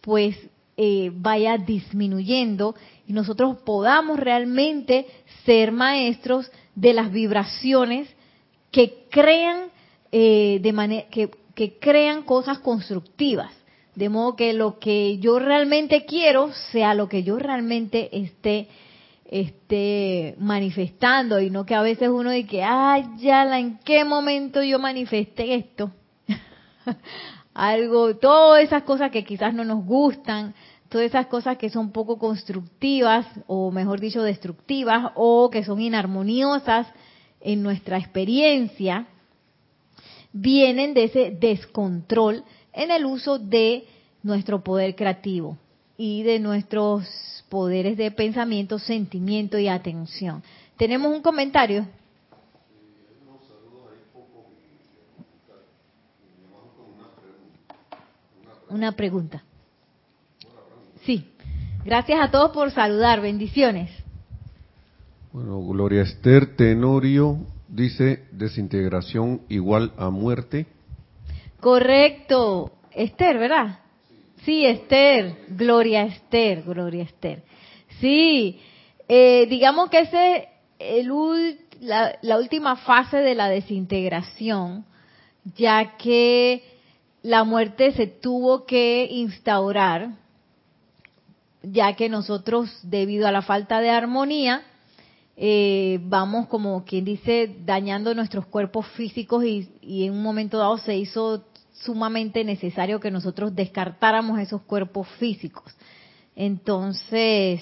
pues 0.00 0.36
eh, 0.76 1.10
vaya 1.14 1.56
disminuyendo 1.56 2.74
y 3.06 3.12
nosotros 3.12 3.58
podamos 3.64 4.18
realmente 4.20 5.06
ser 5.44 5.72
maestros 5.72 6.50
de 6.74 6.92
las 6.92 7.10
vibraciones 7.10 8.08
que 8.70 9.06
crean 9.10 9.70
eh, 10.18 10.60
de 10.62 10.72
manera 10.72 11.06
que, 11.10 11.28
crean 11.78 12.22
cosas 12.22 12.60
constructivas. 12.60 13.52
De 13.94 14.08
modo 14.08 14.34
que 14.34 14.54
lo 14.54 14.78
que 14.78 15.18
yo 15.18 15.38
realmente 15.38 16.06
quiero 16.06 16.52
sea 16.72 16.94
lo 16.94 17.06
que 17.06 17.22
yo 17.22 17.38
realmente 17.38 18.08
esté, 18.16 18.68
esté 19.26 20.34
manifestando 20.38 21.38
y 21.38 21.50
no 21.50 21.66
que 21.66 21.74
a 21.74 21.82
veces 21.82 22.08
uno 22.08 22.30
dice 22.30 22.48
que, 22.48 22.56
ya, 23.18 23.58
¿en 23.58 23.76
qué 23.84 24.06
momento 24.06 24.62
yo 24.62 24.78
manifesté 24.78 25.54
esto? 25.54 25.90
Algo, 27.52 28.16
todas 28.16 28.62
esas 28.62 28.84
cosas 28.84 29.10
que 29.10 29.22
quizás 29.22 29.52
no 29.52 29.64
nos 29.64 29.84
gustan, 29.84 30.54
todas 30.88 31.08
esas 31.08 31.26
cosas 31.26 31.58
que 31.58 31.68
son 31.68 31.92
poco 31.92 32.18
constructivas 32.18 33.26
o 33.46 33.70
mejor 33.70 34.00
dicho 34.00 34.22
destructivas 34.22 35.12
o 35.14 35.50
que 35.50 35.62
son 35.62 35.78
inarmoniosas 35.78 36.86
en 37.42 37.62
nuestra 37.62 37.98
experiencia, 37.98 39.08
vienen 40.38 40.92
de 40.92 41.04
ese 41.04 41.30
descontrol 41.30 42.44
en 42.72 42.90
el 42.90 43.06
uso 43.06 43.38
de 43.38 43.84
nuestro 44.22 44.62
poder 44.62 44.94
creativo 44.94 45.56
y 45.96 46.22
de 46.24 46.38
nuestros 46.38 47.06
poderes 47.48 47.96
de 47.96 48.10
pensamiento, 48.10 48.78
sentimiento 48.78 49.58
y 49.58 49.68
atención. 49.68 50.42
¿Tenemos 50.76 51.14
un 51.14 51.22
comentario? 51.22 51.86
Una 58.68 58.92
pregunta. 58.92 59.42
Sí. 61.04 61.24
Gracias 61.84 62.20
a 62.20 62.30
todos 62.30 62.50
por 62.50 62.72
saludar. 62.72 63.22
Bendiciones. 63.22 63.90
Bueno, 65.32 65.62
Gloria 65.62 66.02
Esther 66.02 66.56
Tenorio 66.56 67.38
dice 67.68 68.24
desintegración 68.32 69.42
igual 69.48 69.92
a 69.96 70.10
muerte. 70.10 70.66
Correcto. 71.60 72.72
Esther, 72.92 73.38
¿verdad? 73.38 73.80
Sí, 74.44 74.64
Esther. 74.64 75.36
Gloria 75.48 76.04
Esther, 76.04 76.62
Gloria 76.62 77.02
Esther. 77.02 77.42
Sí, 78.00 78.60
eh, 79.08 79.46
digamos 79.48 79.90
que 79.90 80.00
ese 80.00 80.48
es 80.78 81.06
la 81.80 82.38
última 82.38 82.76
fase 82.76 83.18
de 83.18 83.34
la 83.34 83.48
desintegración, 83.48 84.84
ya 85.56 85.96
que 85.96 86.62
la 87.22 87.44
muerte 87.44 87.92
se 87.92 88.06
tuvo 88.06 88.66
que 88.66 89.08
instaurar, 89.10 90.10
ya 91.62 91.94
que 91.94 92.08
nosotros, 92.08 92.78
debido 92.82 93.26
a 93.26 93.32
la 93.32 93.42
falta 93.42 93.80
de 93.80 93.90
armonía, 93.90 94.62
eh, 95.36 95.98
vamos 96.02 96.46
como 96.46 96.84
quien 96.84 97.04
dice 97.04 97.56
dañando 97.64 98.14
nuestros 98.14 98.46
cuerpos 98.46 98.86
físicos 98.88 99.44
y, 99.44 99.68
en 99.82 100.12
un 100.12 100.22
momento 100.22 100.58
dado 100.58 100.78
se 100.78 100.96
hizo 100.96 101.44
sumamente 101.72 102.42
necesario 102.42 103.00
que 103.00 103.10
nosotros 103.10 103.54
descartáramos 103.54 104.38
esos 104.38 104.62
cuerpos 104.62 105.06
físicos. 105.18 105.74
Entonces, 106.34 107.60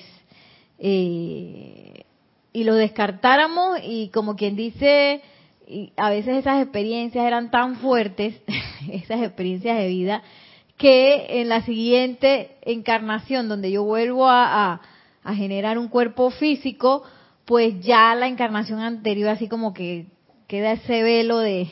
eh, 0.78 2.04
y 2.52 2.64
lo 2.64 2.76
descartáramos 2.76 3.80
y 3.82 4.08
como 4.10 4.36
quien 4.36 4.54
dice, 4.54 5.20
y 5.66 5.92
a 5.96 6.10
veces 6.10 6.36
esas 6.36 6.62
experiencias 6.62 7.26
eran 7.26 7.50
tan 7.50 7.76
fuertes, 7.76 8.40
esas 8.90 9.20
experiencias 9.22 9.76
de 9.76 9.88
vida, 9.88 10.22
que 10.76 11.40
en 11.40 11.48
la 11.48 11.62
siguiente 11.62 12.56
encarnación, 12.62 13.48
donde 13.48 13.70
yo 13.70 13.82
vuelvo 13.84 14.28
a, 14.28 14.80
a, 15.22 15.34
generar 15.34 15.78
un 15.78 15.88
cuerpo 15.88 16.30
físico, 16.30 17.02
pues 17.44 17.80
ya 17.80 18.14
la 18.14 18.26
encarnación 18.26 18.80
anterior 18.80 19.30
así 19.30 19.48
como 19.48 19.74
que 19.74 20.06
queda 20.48 20.72
ese 20.72 21.02
velo 21.02 21.38
de 21.38 21.68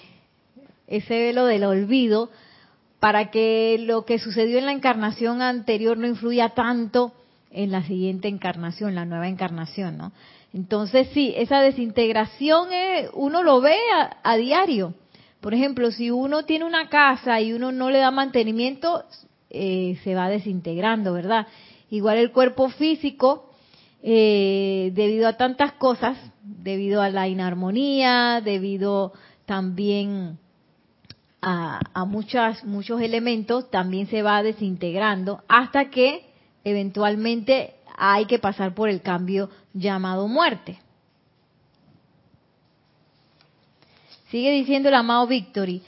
ese 0.87 1.19
velo 1.19 1.47
del 1.47 1.65
olvido 1.65 2.31
para 3.01 3.31
que 3.31 3.79
lo 3.81 4.05
que 4.05 4.19
sucedió 4.19 4.59
en 4.59 4.67
la 4.67 4.73
encarnación 4.73 5.43
anterior 5.43 5.97
no 5.97 6.07
influya 6.07 6.51
tanto 6.51 7.13
en 7.51 7.71
la 7.71 7.83
siguiente 7.83 8.29
encarnación, 8.29 8.95
la 8.95 9.05
nueva 9.05 9.29
encarnación, 9.29 9.99
¿no? 9.99 10.13
Entonces 10.55 11.09
sí, 11.13 11.33
esa 11.37 11.61
desintegración 11.61 12.69
uno 13.15 13.43
lo 13.43 13.61
ve 13.61 13.77
a, 14.23 14.37
diario. 14.37 14.95
Por 15.41 15.55
ejemplo, 15.55 15.91
si 15.91 16.11
uno 16.11 16.45
tiene 16.45 16.65
una 16.65 16.89
casa 16.89 17.41
y 17.41 17.53
uno 17.53 17.73
no 17.73 17.91
le 17.91 17.99
da 17.99 18.11
mantenimiento, 18.11 19.05
eh, 19.51 19.99
se 20.05 20.15
va 20.15 20.29
desintegrando, 20.29 21.13
¿verdad? 21.13 21.47
Igual 21.91 22.19
el 22.19 22.33
cuerpo 22.33 22.69
físico, 22.69 23.51
eh, 24.03 24.91
debido 24.95 25.29
a 25.29 25.37
tantas 25.37 25.73
cosas, 25.75 26.19
debido 26.43 27.03
a 27.03 27.09
la 27.09 27.29
inarmonía, 27.29 28.41
debido 28.45 29.13
también 29.47 30.39
a, 31.41 32.05
muchas, 32.07 32.65
muchos 32.65 33.01
elementos, 33.01 33.71
también 33.71 34.07
se 34.07 34.23
va 34.23 34.43
desintegrando 34.43 35.43
hasta 35.49 35.91
que 35.91 36.27
eventualmente 36.65 37.75
hay 37.97 38.27
que 38.27 38.39
pasar 38.39 38.75
por 38.75 38.89
el 38.89 39.03
cambio 39.03 39.51
llamado 39.73 40.29
muerte. 40.29 40.79
Sigue 44.31 44.51
diciendo 44.53 44.89
el 44.89 44.95
amado 44.95 45.27
Victory, 45.27 45.83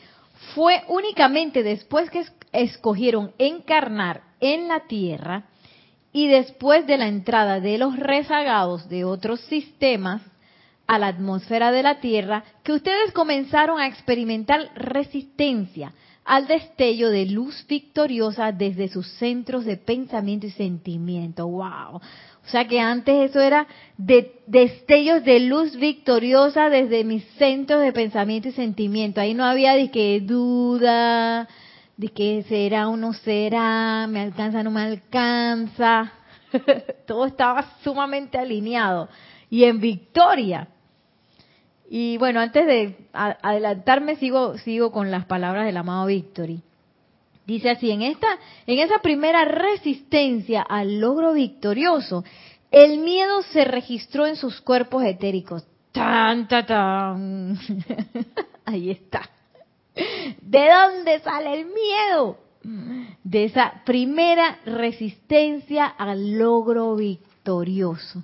fue 0.54 0.82
únicamente 0.88 1.62
después 1.62 2.10
que 2.10 2.24
escogieron 2.52 3.32
encarnar 3.38 4.22
en 4.40 4.68
la 4.68 4.80
tierra 4.86 5.44
y 6.14 6.28
después 6.28 6.86
de 6.86 6.96
la 6.96 7.08
entrada 7.08 7.60
de 7.60 7.76
los 7.76 7.96
rezagados 7.98 8.88
de 8.88 9.04
otros 9.04 9.40
sistemas 9.40 10.22
a 10.86 10.98
la 10.98 11.08
atmósfera 11.08 11.72
de 11.72 11.82
la 11.82 11.98
tierra 11.98 12.44
que 12.62 12.72
ustedes 12.72 13.10
comenzaron 13.12 13.80
a 13.80 13.88
experimentar 13.88 14.70
resistencia 14.76 15.92
al 16.24 16.46
destello 16.46 17.10
de 17.10 17.26
luz 17.26 17.66
victoriosa 17.66 18.52
desde 18.52 18.88
sus 18.88 19.08
centros 19.14 19.64
de 19.64 19.76
pensamiento 19.76 20.46
y 20.46 20.50
sentimiento. 20.50 21.48
¡Wow! 21.48 21.96
O 21.96 22.48
sea 22.48 22.66
que 22.68 22.78
antes 22.78 23.30
eso 23.30 23.40
era 23.40 23.66
de 23.98 24.40
destellos 24.46 25.24
de 25.24 25.40
luz 25.40 25.74
victoriosa 25.76 26.70
desde 26.70 27.02
mis 27.02 27.24
centros 27.38 27.82
de 27.82 27.92
pensamiento 27.92 28.48
y 28.48 28.52
sentimiento. 28.52 29.20
Ahí 29.20 29.34
no 29.34 29.44
había 29.44 29.74
de 29.74 29.90
que 29.90 30.20
duda, 30.20 31.48
de 31.96 32.08
que 32.08 32.42
será 32.48 32.88
o 32.88 32.96
no 32.96 33.12
será, 33.12 34.06
me 34.08 34.20
alcanza 34.20 34.60
o 34.60 34.62
no 34.62 34.70
me 34.70 34.82
alcanza. 34.82 36.12
Todo 37.06 37.26
estaba 37.26 37.76
sumamente 37.82 38.38
alineado 38.38 39.08
y 39.50 39.64
en 39.64 39.80
victoria. 39.80 40.68
Y 41.88 42.16
bueno, 42.18 42.40
antes 42.40 42.66
de 42.66 42.96
adelantarme, 43.12 44.16
sigo, 44.16 44.58
sigo 44.58 44.90
con 44.90 45.10
las 45.10 45.26
palabras 45.26 45.66
del 45.66 45.76
amado 45.76 46.06
Victory. 46.06 46.62
Dice 47.46 47.70
así, 47.70 47.90
en 47.90 48.02
esta, 48.02 48.26
en 48.66 48.78
esa 48.78 49.00
primera 49.00 49.44
resistencia 49.44 50.62
al 50.62 50.98
logro 50.98 51.34
victorioso, 51.34 52.24
el 52.70 52.98
miedo 52.98 53.42
se 53.52 53.64
registró 53.64 54.26
en 54.26 54.36
sus 54.36 54.60
cuerpos 54.62 55.04
etéricos. 55.04 55.64
Tan, 55.92 56.48
tan, 56.48 56.66
tan. 56.66 57.58
Ahí 58.64 58.90
está. 58.90 59.28
¿De 59.94 60.68
dónde 60.70 61.20
sale 61.20 61.60
el 61.60 61.66
miedo? 61.66 62.38
De 63.22 63.44
esa 63.44 63.82
primera 63.84 64.58
resistencia 64.64 65.86
al 65.86 66.38
logro 66.38 66.96
victorioso. 66.96 68.22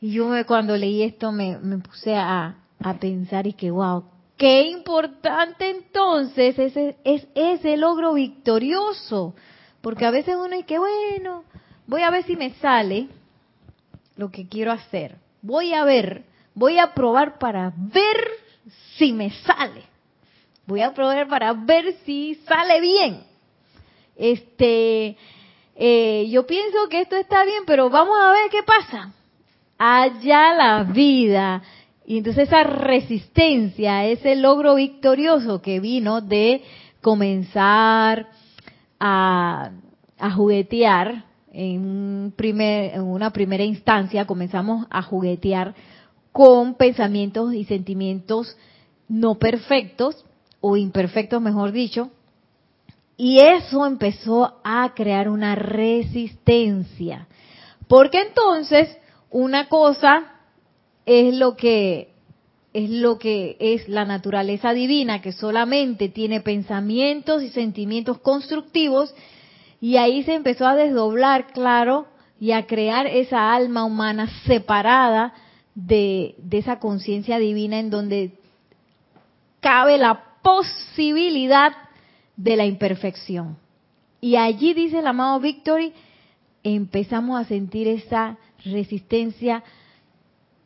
Y 0.00 0.12
yo 0.12 0.30
cuando 0.46 0.76
leí 0.76 1.02
esto 1.02 1.32
me 1.32 1.58
puse 1.78 2.14
a, 2.14 2.56
pensar 3.00 3.46
y 3.46 3.54
que, 3.54 3.70
wow, 3.70 4.04
qué 4.36 4.62
importante 4.62 5.70
entonces 5.70 6.58
ese, 6.58 6.96
es 7.04 7.26
ese 7.34 7.76
logro 7.76 8.14
victorioso. 8.14 9.34
Porque 9.80 10.06
a 10.06 10.10
veces 10.10 10.36
uno 10.36 10.48
dice, 10.48 10.64
que, 10.64 10.78
bueno, 10.78 11.44
voy 11.86 12.02
a 12.02 12.10
ver 12.10 12.24
si 12.24 12.36
me 12.36 12.50
sale 12.54 13.08
lo 14.16 14.30
que 14.30 14.48
quiero 14.48 14.72
hacer. 14.72 15.16
Voy 15.42 15.74
a 15.74 15.84
ver, 15.84 16.24
voy 16.54 16.78
a 16.78 16.94
probar 16.94 17.38
para 17.38 17.72
ver 17.76 18.28
si 18.96 19.12
me 19.12 19.30
sale. 19.30 19.93
Voy 20.66 20.80
a 20.80 20.94
probar 20.94 21.28
para 21.28 21.52
ver 21.52 21.94
si 22.04 22.36
sale 22.46 22.80
bien. 22.80 23.22
Este, 24.16 25.16
eh, 25.76 26.28
yo 26.30 26.46
pienso 26.46 26.88
que 26.88 27.00
esto 27.00 27.16
está 27.16 27.44
bien, 27.44 27.64
pero 27.66 27.90
vamos 27.90 28.16
a 28.20 28.30
ver 28.30 28.50
qué 28.50 28.62
pasa. 28.62 29.12
Allá 29.76 30.54
la 30.54 30.84
vida 30.84 31.62
y 32.06 32.18
entonces 32.18 32.48
esa 32.48 32.64
resistencia, 32.64 34.06
ese 34.06 34.36
logro 34.36 34.74
victorioso 34.74 35.62
que 35.62 35.80
vino 35.80 36.20
de 36.20 36.62
comenzar 37.00 38.28
a, 39.00 39.70
juguetear 40.36 41.24
en, 41.52 42.32
primer, 42.36 42.94
en 42.94 43.02
una 43.02 43.30
primera 43.30 43.64
instancia, 43.64 44.26
comenzamos 44.26 44.86
a 44.90 45.02
juguetear 45.02 45.74
con 46.32 46.74
pensamientos 46.74 47.54
y 47.54 47.64
sentimientos 47.64 48.56
no 49.08 49.36
perfectos 49.36 50.24
o 50.66 50.78
imperfectos, 50.78 51.42
mejor 51.42 51.72
dicho, 51.72 52.08
y 53.18 53.40
eso 53.40 53.84
empezó 53.84 54.62
a 54.64 54.94
crear 54.94 55.28
una 55.28 55.54
resistencia. 55.54 57.28
Porque 57.86 58.22
entonces 58.22 58.96
una 59.28 59.68
cosa 59.68 60.24
es 61.04 61.34
lo 61.34 61.54
que 61.54 62.14
es 62.72 62.88
lo 62.88 63.18
que 63.18 63.58
es 63.60 63.90
la 63.90 64.06
naturaleza 64.06 64.72
divina, 64.72 65.20
que 65.20 65.32
solamente 65.32 66.08
tiene 66.08 66.40
pensamientos 66.40 67.42
y 67.42 67.50
sentimientos 67.50 68.18
constructivos, 68.20 69.14
y 69.82 69.98
ahí 69.98 70.22
se 70.22 70.32
empezó 70.32 70.66
a 70.66 70.76
desdoblar, 70.76 71.52
claro, 71.52 72.06
y 72.40 72.52
a 72.52 72.66
crear 72.66 73.06
esa 73.06 73.52
alma 73.52 73.84
humana 73.84 74.30
separada 74.46 75.34
de, 75.74 76.36
de 76.38 76.56
esa 76.56 76.78
conciencia 76.78 77.38
divina 77.38 77.78
en 77.78 77.90
donde 77.90 78.32
cabe 79.60 79.98
la 79.98 80.33
posibilidad 80.44 81.72
de 82.36 82.56
la 82.56 82.66
imperfección. 82.66 83.56
Y 84.20 84.36
allí, 84.36 84.74
dice 84.74 84.98
el 84.98 85.06
amado 85.06 85.40
Victory, 85.40 85.92
empezamos 86.62 87.40
a 87.40 87.48
sentir 87.48 87.88
esa 87.88 88.36
resistencia 88.64 89.64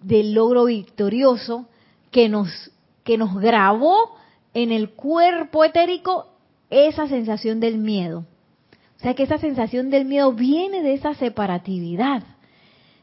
del 0.02 0.34
logro 0.34 0.66
victorioso 0.66 1.66
que 2.10 2.28
nos, 2.28 2.72
que 3.04 3.16
nos 3.16 3.34
grabó 3.40 4.16
en 4.52 4.72
el 4.72 4.90
cuerpo 4.90 5.64
etérico 5.64 6.26
esa 6.70 7.06
sensación 7.06 7.60
del 7.60 7.78
miedo. 7.78 8.26
O 8.96 9.00
sea 9.00 9.14
que 9.14 9.22
esa 9.22 9.38
sensación 9.38 9.90
del 9.90 10.04
miedo 10.04 10.32
viene 10.32 10.82
de 10.82 10.94
esa 10.94 11.14
separatividad, 11.14 12.24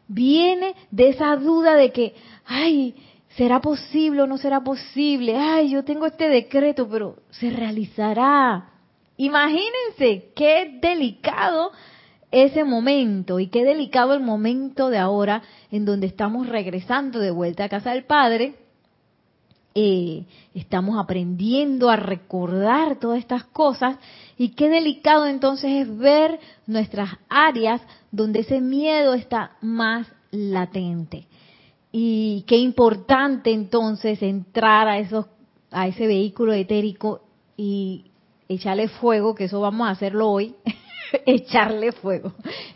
viene 0.10 0.76
de 0.92 1.10
esa 1.10 1.36
duda 1.38 1.76
de 1.76 1.92
que, 1.94 2.16
ay, 2.46 2.96
¿será 3.36 3.60
posible 3.60 4.22
o 4.22 4.28
no 4.28 4.38
será 4.38 4.62
posible? 4.64 5.38
Ay, 5.38 5.70
yo 5.70 5.84
tengo 5.84 6.06
este 6.06 6.30
decreto, 6.30 6.88
pero 6.90 7.18
se 7.32 7.50
realizará. 7.50 8.70
Imagínense 9.18 10.32
qué 10.36 10.78
delicado 10.82 11.72
ese 12.32 12.64
momento 12.64 13.40
y 13.40 13.48
qué 13.48 13.64
delicado 13.64 14.14
el 14.14 14.22
momento 14.22 14.90
de 14.90 14.98
ahora 14.98 15.42
en 15.72 15.86
donde 15.86 16.08
estamos 16.08 16.48
regresando 16.48 17.20
de 17.20 17.32
vuelta 17.32 17.66
a 17.66 17.70
casa 17.70 17.92
del 17.92 18.04
Padre. 18.04 18.56
Eh, 19.78 20.26
estamos 20.54 20.98
aprendiendo 20.98 21.90
a 21.90 21.98
recordar 21.98 22.98
todas 22.98 23.20
estas 23.20 23.44
cosas 23.44 23.98
y 24.38 24.50
qué 24.50 24.70
delicado 24.70 25.26
entonces 25.26 25.72
es 25.72 25.98
ver 25.98 26.40
nuestras 26.66 27.10
áreas 27.28 27.82
donde 28.10 28.40
ese 28.40 28.62
miedo 28.62 29.14
está 29.14 29.58
más 29.62 30.08
latente 30.32 31.28
y 31.98 32.44
qué 32.46 32.58
importante 32.58 33.54
entonces 33.54 34.22
entrar 34.22 34.90
a 34.90 35.00
esos 35.00 35.28
a 35.72 35.88
ese 35.88 36.08
vehículo 36.08 36.52
etérico 36.52 37.22
y 37.56 38.12
echarle 38.50 38.90
fuego 38.90 39.34
que 39.34 39.46
eso 39.46 39.62
vamos 39.62 39.88
a 39.88 39.92
hacerlo 39.92 40.30
hoy 40.30 40.56
echarle 41.26 41.94
fuego, 41.94 42.34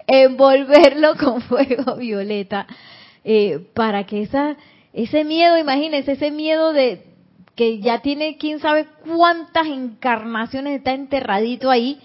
envolverlo 0.08 1.16
con 1.18 1.42
fuego 1.42 1.98
violeta, 1.98 2.66
eh, 3.26 3.68
para 3.74 4.06
que 4.06 4.22
esa, 4.22 4.56
ese 4.94 5.26
miedo, 5.26 5.58
imagínense, 5.58 6.14
ese 6.14 6.32
miedo 6.32 6.72
de 6.72 7.04
que 7.56 7.80
ya 7.80 8.02
tiene 8.02 8.38
quién 8.38 8.60
sabe 8.60 8.88
cuántas 9.06 9.68
encarnaciones, 9.68 10.78
está 10.78 10.94
enterradito 10.94 11.70
ahí, 11.70 12.00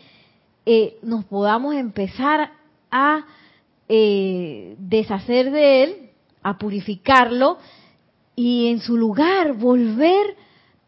eh, 0.67 0.97
nos 1.03 1.25
podamos 1.27 1.77
empezar 1.77 2.51
a 2.91 3.25
eh, 3.89 4.75
deshacer 4.79 5.53
de 5.53 5.85
él, 5.85 6.04
a 6.45 6.59
purificarlo 6.59 7.59
y 8.37 8.69
en 8.69 8.81
su 8.81 8.97
lugar 8.97 9.55
volver 9.55 10.37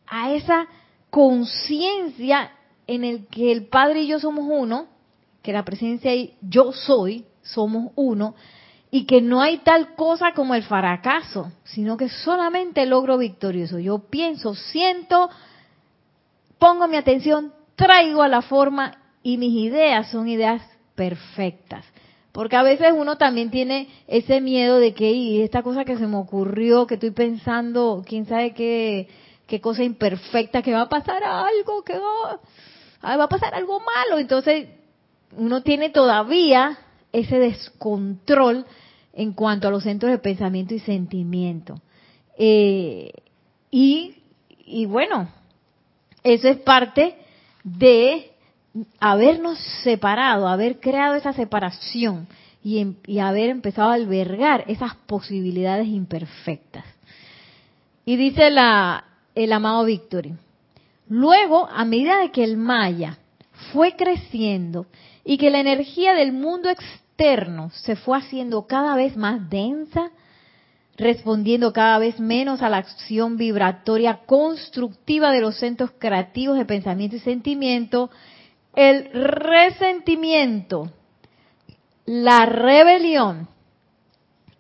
a 0.07 0.33
esa 0.33 0.67
conciencia 1.11 2.53
en 2.87 3.05
el 3.05 3.27
que 3.27 3.51
el 3.51 3.67
Padre 3.67 4.03
y 4.03 4.09
yo 4.09 4.21
somos 4.21 4.45
uno, 4.49 4.87
que 5.43 5.53
la 5.53 5.65
presencia 5.65 6.15
y 6.15 6.35
yo 6.43 6.73
soy, 6.73 7.25
somos 7.43 7.93
uno, 7.97 8.35
y 8.91 9.05
que 9.05 9.21
no 9.21 9.41
hay 9.41 9.59
tal 9.59 9.95
cosa 9.95 10.33
como 10.33 10.55
el 10.55 10.63
fracaso, 10.63 11.51
sino 11.65 11.97
que 11.97 12.09
solamente 12.09 12.87
logro 12.87 13.19
victorioso. 13.19 13.79
Yo 13.79 13.99
pienso, 13.99 14.55
siento, 14.55 15.31
pongo 16.59 16.87
mi 16.87 16.97
atención, 16.97 17.53
traigo 17.75 18.23
a 18.23 18.29
la 18.29 18.43
forma 18.43 18.99
y 19.23 19.39
mis 19.39 19.53
ideas 19.53 20.11
son 20.11 20.29
ideas 20.29 20.63
perfectas. 20.95 21.85
Porque 22.37 22.57
a 22.57 22.63
veces 22.63 22.93
uno 22.95 23.17
también 23.17 23.51
tiene 23.51 23.89
ese 24.07 24.43
miedo 24.43 24.79
de 24.79 24.93
que, 24.93 25.11
y 25.11 25.41
esta 25.41 25.63
cosa 25.63 25.87
que 25.87 25.97
se 25.97 26.07
me 26.07 26.19
ocurrió, 26.19 26.87
que 26.87 26.97
estoy 26.97 27.13
pensando, 27.13 28.05
quién 28.07 28.27
sabe 28.27 28.53
qué, 28.53 29.09
qué 29.47 29.59
cosa 29.63 29.83
imperfecta, 29.85 30.61
que 30.61 30.75
va 30.75 30.83
a 30.83 30.89
pasar 30.91 31.25
algo, 31.25 31.83
que 31.83 31.95
va, 31.99 32.39
va 33.17 33.25
a 33.25 33.29
pasar 33.31 33.55
algo 33.55 33.81
malo. 33.81 34.19
Entonces, 34.19 34.69
uno 35.35 35.63
tiene 35.63 35.89
todavía 35.89 36.77
ese 37.11 37.39
descontrol 37.39 38.67
en 39.15 39.33
cuanto 39.33 39.69
a 39.69 39.71
los 39.71 39.85
centros 39.85 40.13
de 40.13 40.19
pensamiento 40.19 40.75
y 40.75 40.81
sentimiento. 40.81 41.81
Eh, 42.37 43.13
y, 43.71 44.15
y 44.59 44.85
bueno, 44.85 45.31
eso 46.23 46.49
es 46.49 46.59
parte 46.59 47.17
de 47.65 48.31
habernos 49.01 49.59
separado, 49.83 50.49
haber 50.49 50.81
creado 50.81 51.15
esa 51.15 51.33
separación 51.33 52.27
y, 52.63 52.97
y, 53.07 53.19
haber 53.19 53.51
empezado 53.51 53.91
a 53.91 53.95
albergar 53.95 54.65
esas 54.67 54.95
posibilidades 55.07 55.87
imperfectas. 55.87 56.85
Y 58.05 58.17
dice 58.17 58.51
la, 58.51 59.05
el 59.35 59.53
amado 59.53 59.85
Victory, 59.85 60.35
luego, 61.09 61.69
a 61.69 61.85
medida 61.85 62.19
de 62.19 62.31
que 62.31 62.43
el 62.43 62.57
Maya 62.57 63.19
fue 63.73 63.95
creciendo 63.97 64.87
y 65.25 65.39
que 65.39 65.51
la 65.51 65.61
energía 65.61 66.15
del 66.15 66.33
mundo 66.33 66.69
externo 66.69 67.71
se 67.71 67.97
fue 67.97 68.19
haciendo 68.19 68.67
cada 68.67 68.97
vez 68.97 69.17
más 69.17 69.49
densa, 69.49 70.11
respondiendo 70.97 71.73
cada 71.73 71.99
vez 71.99 72.19
menos 72.21 72.63
a 72.63 72.71
la 72.71 72.79
acción 72.79 73.37
vibratoria 73.37 74.21
constructiva 74.27 75.31
de 75.31 75.41
los 75.41 75.59
centros 75.59 75.91
creativos 75.99 76.57
de 76.57 76.65
pensamiento 76.65 77.17
y 77.17 77.21
sentimiento, 77.21 78.11
el 78.77 79.11
resentimiento, 79.13 80.93
la 82.05 82.47
rebelión 82.47 83.49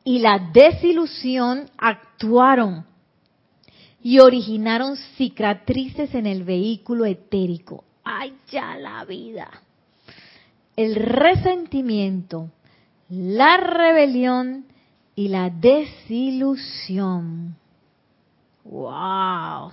y 0.02 0.18
la 0.20 0.50
desilusión 0.52 1.70
actuaron 1.76 2.86
y 4.02 4.18
originaron 4.20 4.96
cicatrices 5.16 6.14
en 6.14 6.26
el 6.26 6.44
vehículo 6.44 7.04
etérico. 7.04 7.84
¡Ay, 8.04 8.34
ya 8.50 8.76
la 8.76 9.04
vida! 9.04 9.50
El 10.76 10.94
resentimiento, 10.94 12.50
la 13.10 13.58
rebelión 13.58 14.64
y 15.14 15.28
la 15.28 15.50
desilusión. 15.50 17.56
¡Wow! 18.64 19.72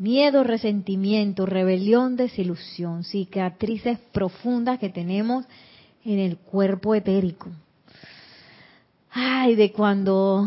Miedo, 0.00 0.44
resentimiento, 0.44 1.44
rebelión, 1.44 2.16
desilusión, 2.16 3.04
cicatrices 3.04 3.98
profundas 4.12 4.78
que 4.78 4.88
tenemos 4.88 5.44
en 6.06 6.18
el 6.18 6.38
cuerpo 6.38 6.94
etérico. 6.94 7.50
Ay, 9.10 9.56
de 9.56 9.72
cuando 9.72 10.46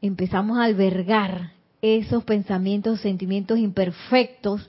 empezamos 0.00 0.56
a 0.56 0.64
albergar 0.64 1.52
esos 1.82 2.24
pensamientos, 2.24 3.02
sentimientos 3.02 3.58
imperfectos 3.58 4.66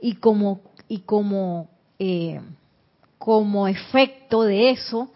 y 0.00 0.14
como 0.14 0.62
y 0.88 1.00
como 1.00 1.68
eh, 1.98 2.40
como 3.18 3.68
efecto 3.68 4.44
de 4.44 4.70
eso, 4.70 5.12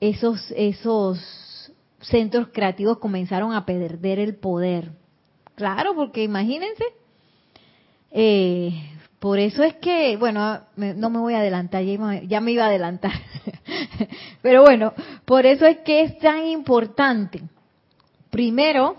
esos 0.00 0.50
esos 0.56 1.20
centros 2.00 2.48
creativos 2.48 2.98
comenzaron 2.98 3.52
a 3.52 3.64
perder 3.64 4.18
el 4.18 4.34
poder. 4.34 4.90
Claro, 5.54 5.94
porque 5.94 6.24
imagínense, 6.24 6.82
eh, 8.10 8.90
por 9.18 9.38
eso 9.38 9.62
es 9.62 9.74
que, 9.74 10.16
bueno, 10.16 10.60
no 10.76 11.10
me 11.10 11.18
voy 11.18 11.34
a 11.34 11.40
adelantar, 11.40 11.84
ya, 11.84 12.40
me 12.40 12.52
iba 12.52 12.64
a 12.64 12.68
adelantar. 12.68 13.12
Pero 14.42 14.62
bueno, 14.62 14.94
por 15.26 15.44
eso 15.44 15.66
es 15.66 15.78
que 15.80 16.02
es 16.02 16.18
tan 16.18 16.46
importante, 16.46 17.42
primero, 18.30 18.96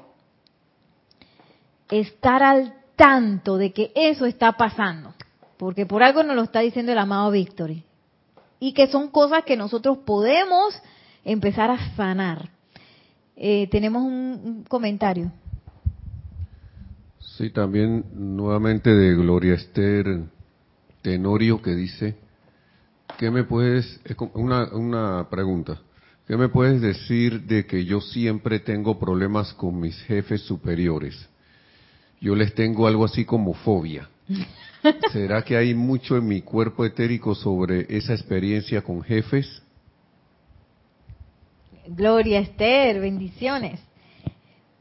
estar 1.89 2.43
al 2.43 2.75
tanto 2.95 3.57
de 3.57 3.73
que 3.73 3.91
eso 3.95 4.27
está 4.27 4.51
pasando, 4.51 5.15
porque 5.57 5.87
por 5.87 6.03
algo 6.03 6.21
nos 6.21 6.35
lo 6.35 6.43
está 6.43 6.59
diciendo 6.59 6.91
el 6.91 6.99
amado 6.99 7.31
Victory, 7.31 7.83
y 8.59 8.73
que 8.73 8.87
son 8.87 9.09
cosas 9.09 9.43
que 9.43 9.57
nosotros 9.57 9.97
podemos 10.05 10.79
empezar 11.25 11.71
a 11.71 11.95
sanar. 11.95 12.49
Eh, 13.35 13.67
tenemos 13.71 14.03
un 14.03 14.65
comentario. 14.69 15.31
Sí, 17.41 17.49
también 17.49 18.05
nuevamente 18.13 18.93
de 18.93 19.15
Gloria 19.15 19.55
Esther 19.55 20.25
Tenorio 21.01 21.59
que 21.59 21.73
dice, 21.73 22.13
¿qué 23.17 23.31
me 23.31 23.45
puedes, 23.45 23.99
una, 24.35 24.65
una 24.75 25.27
pregunta, 25.27 25.81
¿qué 26.27 26.37
me 26.37 26.49
puedes 26.49 26.81
decir 26.81 27.41
de 27.47 27.65
que 27.65 27.83
yo 27.83 27.99
siempre 27.99 28.59
tengo 28.59 28.99
problemas 28.99 29.55
con 29.55 29.79
mis 29.79 29.99
jefes 30.03 30.41
superiores? 30.41 31.15
Yo 32.19 32.35
les 32.35 32.53
tengo 32.53 32.85
algo 32.85 33.05
así 33.05 33.25
como 33.25 33.55
fobia. 33.55 34.07
¿Será 35.11 35.41
que 35.41 35.57
hay 35.57 35.73
mucho 35.73 36.17
en 36.17 36.27
mi 36.27 36.43
cuerpo 36.43 36.85
etérico 36.85 37.33
sobre 37.33 37.87
esa 37.89 38.13
experiencia 38.13 38.83
con 38.83 39.01
jefes? 39.01 39.63
Gloria 41.87 42.39
Esther, 42.39 43.01
bendiciones. 43.01 43.79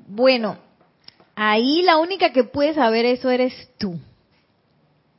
Bueno, 0.06 0.58
Ahí 1.42 1.80
la 1.80 1.96
única 1.96 2.34
que 2.34 2.44
puede 2.44 2.74
saber 2.74 3.06
eso 3.06 3.30
eres 3.30 3.54
tú. 3.78 3.98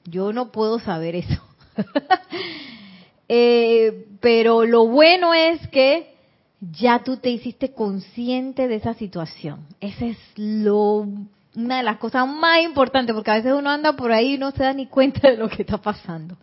Yo 0.05 0.31
no 0.33 0.51
puedo 0.51 0.77
saber 0.77 1.15
eso. 1.15 1.41
eh, 3.27 4.05
pero 4.19 4.63
lo 4.63 4.85
bueno 4.85 5.33
es 5.33 5.67
que 5.69 6.13
ya 6.59 6.99
tú 6.99 7.17
te 7.17 7.31
hiciste 7.31 7.73
consciente 7.73 8.67
de 8.67 8.75
esa 8.75 8.93
situación. 8.93 9.65
Esa 9.79 10.05
es 10.05 10.17
lo 10.35 11.07
una 11.55 11.77
de 11.77 11.83
las 11.83 11.97
cosas 11.97 12.27
más 12.27 12.61
importantes, 12.61 13.15
porque 13.15 13.31
a 13.31 13.37
veces 13.37 13.53
uno 13.53 13.71
anda 13.71 13.93
por 13.93 14.11
ahí 14.11 14.35
y 14.35 14.37
no 14.37 14.51
se 14.51 14.61
da 14.61 14.73
ni 14.73 14.85
cuenta 14.85 15.27
de 15.27 15.37
lo 15.37 15.49
que 15.49 15.63
está 15.63 15.79
pasando. 15.79 16.37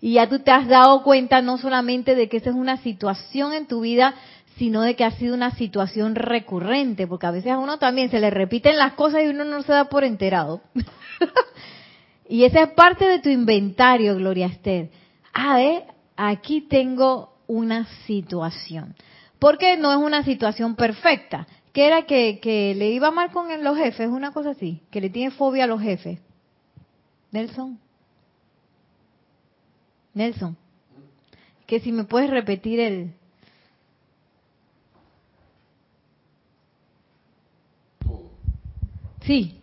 Y 0.00 0.14
ya 0.14 0.26
tú 0.26 0.38
te 0.38 0.52
has 0.52 0.66
dado 0.68 1.02
cuenta 1.02 1.42
no 1.42 1.58
solamente 1.58 2.14
de 2.14 2.30
que 2.30 2.38
esa 2.38 2.48
es 2.48 2.56
una 2.56 2.78
situación 2.78 3.52
en 3.52 3.66
tu 3.66 3.82
vida, 3.82 4.14
sino 4.56 4.82
de 4.82 4.96
que 4.96 5.04
ha 5.04 5.10
sido 5.12 5.34
una 5.34 5.52
situación 5.52 6.14
recurrente, 6.14 7.06
porque 7.06 7.26
a 7.26 7.30
veces 7.30 7.52
a 7.52 7.58
uno 7.58 7.78
también 7.78 8.10
se 8.10 8.20
le 8.20 8.30
repiten 8.30 8.76
las 8.76 8.94
cosas 8.94 9.22
y 9.24 9.28
uno 9.28 9.44
no 9.44 9.62
se 9.62 9.72
da 9.72 9.86
por 9.86 10.04
enterado. 10.04 10.60
y 12.28 12.44
esa 12.44 12.64
es 12.64 12.70
parte 12.70 13.06
de 13.06 13.20
tu 13.20 13.28
inventario, 13.28 14.16
Gloria 14.16 14.46
Esther. 14.46 14.90
A 15.32 15.56
ver, 15.56 15.84
aquí 16.16 16.62
tengo 16.62 17.34
una 17.46 17.86
situación. 18.06 18.94
Porque 19.38 19.76
no 19.76 19.90
es 19.92 19.98
una 19.98 20.22
situación 20.22 20.76
perfecta. 20.76 21.46
Que 21.72 21.86
era 21.86 22.02
que, 22.02 22.38
que 22.40 22.74
le 22.74 22.90
iba 22.90 23.10
mal 23.10 23.30
con 23.30 23.64
los 23.64 23.78
jefes, 23.78 24.08
una 24.08 24.32
cosa 24.32 24.50
así, 24.50 24.82
que 24.90 25.00
le 25.00 25.08
tiene 25.08 25.30
fobia 25.30 25.64
a 25.64 25.66
los 25.66 25.80
jefes. 25.80 26.18
Nelson. 27.30 27.80
Nelson. 30.12 30.56
Que 31.66 31.80
si 31.80 31.90
me 31.90 32.04
puedes 32.04 32.28
repetir 32.28 32.78
el, 32.78 33.14
Sí. 39.24 39.60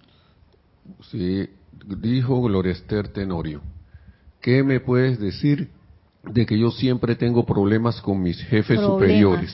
Sí, 1.12 1.50
dijo 1.86 2.42
Gloria 2.42 2.72
Esther 2.72 3.10
Tenorio. 3.10 3.62
¿Qué 4.42 4.64
me 4.64 4.80
puedes 4.80 5.20
decir 5.20 5.70
de 6.24 6.46
que 6.46 6.58
yo 6.58 6.72
siempre 6.72 7.16
tengo 7.16 7.46
problemas 7.46 8.02
con 8.02 8.22
mis 8.22 8.42
jefes 8.44 8.80
superiores? 8.80 9.54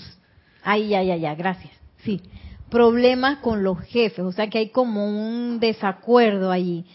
Ay, 0.63 0.93
ay, 0.93 1.11
ay, 1.11 1.25
ay, 1.25 1.35
gracias. 1.35 1.73
Sí, 2.03 2.21
problemas 2.69 3.39
con 3.39 3.63
los 3.63 3.79
jefes, 3.81 4.19
o 4.19 4.31
sea 4.31 4.49
que 4.49 4.59
hay 4.59 4.69
como 4.69 5.05
un 5.07 5.59
desacuerdo 5.59 6.51
allí. 6.51 6.85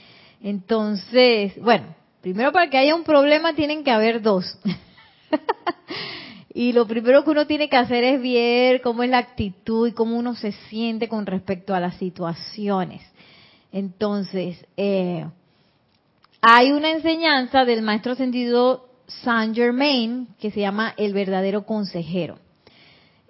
Entonces, 0.43 1.53
bueno, 1.61 1.95
primero 2.21 2.53
para 2.53 2.71
que 2.71 2.79
haya 2.79 2.95
un 2.95 3.05
problema 3.05 3.55
tienen 3.55 3.85
que 3.85 3.91
haber 3.91 4.23
dos. 4.23 4.59
y 6.53 6.73
lo 6.73 6.87
primero 6.87 7.25
que 7.25 7.31
uno 7.31 7.47
tiene 7.47 7.69
que 7.69 7.77
hacer 7.77 8.03
es 8.03 8.21
ver 8.21 8.81
cómo 8.81 9.03
es 9.03 9.11
la 9.11 9.19
actitud 9.19 9.89
y 9.89 9.93
cómo 9.93 10.17
uno 10.19 10.35
se 10.35 10.53
siente 10.53 11.09
con 11.09 11.27
respecto 11.27 11.75
a 11.75 11.81
las 11.81 11.97
situaciones. 11.97 13.03
Entonces, 13.73 14.67
eh, 14.77 15.27
hay 16.41 16.73
una 16.73 16.91
enseñanza 16.91 17.65
del 17.65 17.83
maestro 17.83 18.13
ascendido 18.13 18.89
Saint 19.07 19.55
Germain 19.55 20.29
que 20.41 20.51
se 20.51 20.61
llama 20.61 20.95
el 20.97 21.15
verdadero 21.15 21.65
consejero. 21.67 22.39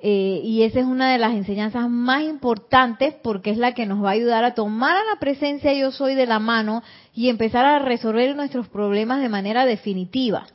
Eh, 0.02 0.40
y 0.42 0.62
esa 0.62 0.80
es 0.80 0.86
una 0.86 1.12
de 1.12 1.18
las 1.18 1.34
enseñanzas 1.34 1.90
más 1.90 2.22
importantes 2.22 3.14
porque 3.22 3.50
es 3.50 3.58
la 3.58 3.74
que 3.74 3.84
nos 3.84 4.02
va 4.02 4.08
a 4.08 4.12
ayudar 4.12 4.44
a 4.44 4.54
tomar 4.54 4.96
a 4.96 5.04
la 5.04 5.20
presencia 5.20 5.74
yo 5.74 5.90
soy 5.90 6.14
de 6.14 6.24
la 6.24 6.38
mano 6.38 6.82
y 7.14 7.28
empezar 7.28 7.66
a 7.66 7.80
resolver 7.80 8.34
nuestros 8.34 8.66
problemas 8.68 9.20
de 9.20 9.28
manera 9.28 9.66
definitiva, 9.66 10.46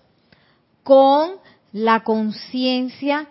con 0.81 1.33
la 1.75 2.05
conciencia 2.05 3.27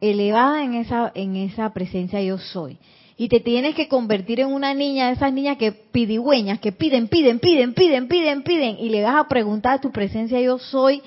elevada 0.00 0.64
en 0.64 0.72
esa, 0.72 1.12
en 1.14 1.36
esa 1.36 1.74
presencia 1.74 2.22
yo 2.22 2.38
soy. 2.38 2.78
Y 3.18 3.28
te 3.28 3.38
tienes 3.38 3.74
que 3.74 3.86
convertir 3.86 4.40
en 4.40 4.50
una 4.50 4.72
niña 4.72 5.08
de 5.08 5.12
esas 5.12 5.30
niñas 5.30 5.58
que 5.58 5.72
pidigüeñas, 5.72 6.58
que 6.58 6.72
piden, 6.72 7.08
piden, 7.08 7.38
piden, 7.38 7.74
piden, 7.74 8.08
piden, 8.08 8.42
piden, 8.44 8.78
y 8.78 8.88
le 8.88 9.02
vas 9.02 9.16
a 9.16 9.28
preguntar 9.28 9.74
a 9.74 9.80
tu 9.82 9.92
presencia 9.92 10.40
yo 10.40 10.58
soy 10.58 11.02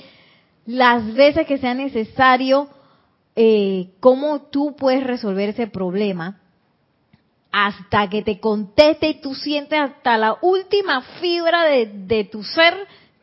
las 0.68 1.12
veces 1.16 1.48
que 1.48 1.58
sea 1.58 1.74
necesario 1.74 2.70
eh, 3.36 3.88
cómo 4.00 4.44
tú 4.44 4.76
puedes 4.78 5.04
resolver 5.04 5.50
ese 5.50 5.66
problema 5.66 6.40
hasta 7.52 8.08
que 8.12 8.22
te 8.22 8.40
conteste 8.40 9.10
y 9.10 9.22
tú 9.22 9.34
sientes 9.34 9.80
hasta 9.80 10.20
la 10.20 10.38
última 10.40 11.02
fibra 11.20 11.64
de, 11.64 12.30
tu 12.32 12.44
ser 12.44 12.76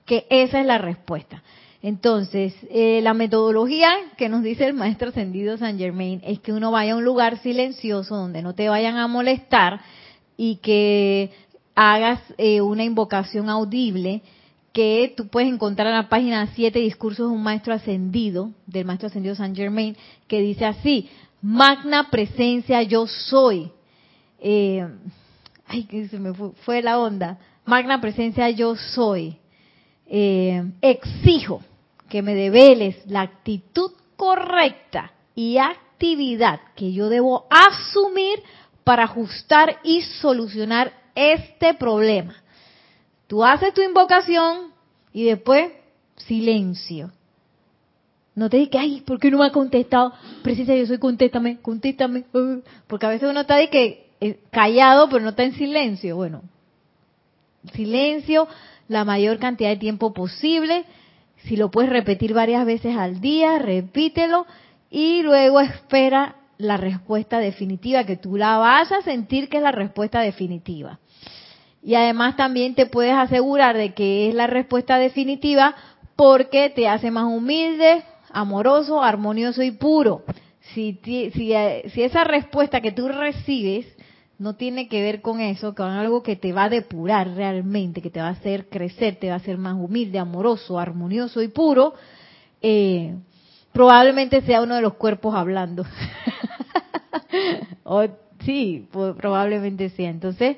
que 0.05 0.27
esa 0.31 0.59
es 0.59 0.67
la 0.67 0.79
respuesta. 0.79 1.45
Entonces, 1.83 2.55
eh, 2.71 3.01
la 3.03 3.13
metodología 3.13 3.91
que 4.17 4.29
nos 4.29 4.45
dice 4.45 4.67
el 4.67 4.75
maestro 4.75 5.09
ascendido 5.09 5.59
San 5.59 5.79
Germain 5.79 6.21
es 6.25 6.39
que 6.39 6.53
uno 6.53 6.71
vaya 6.71 6.93
a 6.93 6.97
un 6.97 7.05
lugar 7.05 7.39
silencioso 7.39 8.15
donde 8.15 8.41
no 8.41 8.55
te 8.55 8.69
vayan 8.69 8.97
a 8.99 9.09
molestar 9.09 9.81
y 10.37 10.57
que 10.57 11.33
hagas 11.75 12.21
eh, 12.39 12.61
una 12.61 12.85
invocación 12.85 13.49
audible 13.49 14.23
que 14.73 15.13
tú 15.17 15.27
puedes 15.27 15.53
encontrar 15.53 15.89
en 15.89 15.95
la 15.95 16.09
página 16.09 16.47
7 16.55 16.79
discursos 16.79 17.29
de 17.29 17.35
un 17.35 17.43
maestro 17.43 17.75
ascendido, 17.75 18.53
del 18.67 18.85
maestro 18.85 19.09
ascendido 19.09 19.35
San 19.35 19.55
Germain, 19.55 19.97
que 20.29 20.41
dice 20.41 20.65
así, 20.65 21.11
magna 21.43 22.11
presencia 22.11 22.81
yo 22.85 23.09
soy. 23.09 23.73
Eh, 24.39 24.87
ay, 25.67 25.85
que 25.85 26.07
se 26.07 26.19
me 26.21 26.33
fue, 26.33 26.81
la 26.81 27.01
onda. 27.01 27.39
Magna 27.67 28.01
presencia 28.01 28.49
yo 28.51 28.77
soy. 28.77 29.37
Eh, 30.07 30.63
exijo 30.81 31.61
que 32.13 32.21
me 32.21 32.35
develes 32.35 32.97
la 33.07 33.23
actitud 33.23 33.91
correcta 34.19 35.13
y 35.35 35.57
actividad 35.57 36.61
que 36.77 36.93
yo 36.93 37.09
debo 37.09 37.47
asumir 37.49 38.43
para 38.85 39.05
ajustar 39.05 39.79
y 39.83 40.03
solucionar 40.03 40.93
este 41.15 41.73
problema 41.73 42.35
Tú 43.29 43.43
haces 43.43 43.73
tu 43.73 43.81
invocación 43.81 44.73
y 45.15 45.25
después 45.25 45.73
silencio. 46.17 47.13
No 48.35 48.51
te 48.51 48.59
digas, 48.59 48.83
ay, 48.83 49.01
¿por 49.01 49.19
qué 49.19 49.31
no 49.31 49.39
me 49.39 49.47
ha 49.47 49.53
contestado? 49.53 50.13
Precisa, 50.43 50.75
yo 50.75 50.85
soy, 50.85 50.99
contéstame, 50.99 51.57
contéstame. 51.63 52.25
Porque 52.87 53.07
a 53.07 53.09
veces 53.09 53.31
uno 53.31 53.41
está 53.41 53.57
de 53.57 53.71
que 53.71 54.11
eh, 54.21 54.39
callado, 54.51 55.09
pero 55.09 55.23
no 55.23 55.31
está 55.31 55.45
en 55.45 55.55
silencio. 55.55 56.15
Bueno, 56.17 56.43
silencio 57.73 58.49
la 58.87 59.07
mayor 59.07 59.39
cantidad 59.39 59.71
de 59.71 59.77
tiempo 59.77 60.13
posible. 60.13 60.85
Si 61.45 61.57
lo 61.57 61.71
puedes 61.71 61.91
repetir 61.91 62.35
varias 62.35 62.65
veces 62.65 62.97
al 62.97 63.21
día, 63.21 63.59
repítelo 63.59 64.47
y 64.91 65.23
luego 65.23 65.61
espera 65.61 66.37
la 66.59 66.77
respuesta 66.77 67.41
definitiva, 67.41 68.05
que 68.05 68.17
tú 68.17 68.37
la 68.37 68.59
vas 68.59 68.93
a 68.93 69.03
sentir 69.03 69.49
que 69.49 69.57
es 69.57 69.63
la 69.63 69.73
respuesta 69.73 70.21
definitiva. 70.21 71.01
Y 71.83 71.97
además 71.97 72.37
también 72.37 72.75
te 72.75 72.87
puedes 72.87 73.15
asegurar 73.15 73.77
de 73.77 73.93
que 73.93 74.29
es 74.29 74.35
la 74.35 74.47
respuesta 74.47 74.99
definitiva 74.99 75.75
porque 76.15 76.71
te 76.71 76.89
hace 76.89 77.11
más 77.11 77.25
humilde, 77.25 78.05
amoroso, 78.31 79.03
armonioso 79.03 79.63
y 79.63 79.73
puro. 79.73 80.23
Si, 80.75 81.01
si, 81.03 81.31
si 81.33 82.03
esa 82.03 82.23
respuesta 82.23 82.81
que 82.81 82.93
tú 82.93 83.09
recibes 83.09 83.87
no 84.43 84.57
tiene 84.57 84.89
que 84.89 85.01
ver 85.01 85.23
con 85.23 85.41
eso, 85.41 85.73
con 85.73 85.91
algo 85.91 86.25
que 86.25 86.35
te 86.35 86.53
va 86.53 86.65
a 86.65 86.69
depurar 86.69 87.29
realmente, 87.37 88.03
que 88.03 88.11
te 88.11 88.21
va 88.21 88.27
a 88.27 88.33
hacer 88.33 88.69
crecer, 88.69 89.15
te 89.15 89.29
va 89.29 89.35
a 89.35 89.37
hacer 89.37 89.57
más 89.57 89.75
humilde, 89.75 90.19
amoroso, 90.19 90.81
armonioso 90.81 91.43
y 91.43 91.49
puro, 91.49 91.95
eh, 92.61 93.15
probablemente 93.73 94.41
sea 94.41 94.61
uno 94.61 94.75
de 94.75 94.83
los 94.83 94.95
cuerpos 94.95 95.33
hablando. 95.37 95.85
sí, 98.45 98.89
probablemente 98.91 99.91
sea. 99.91 100.11
Entonces, 100.11 100.57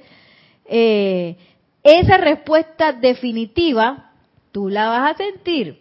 eh, 0.64 1.36
esa 1.82 2.16
respuesta 2.16 2.94
definitiva 2.94 4.12
tú 4.50 4.70
la 4.70 4.88
vas 4.88 5.12
a 5.12 5.16
sentir. 5.18 5.78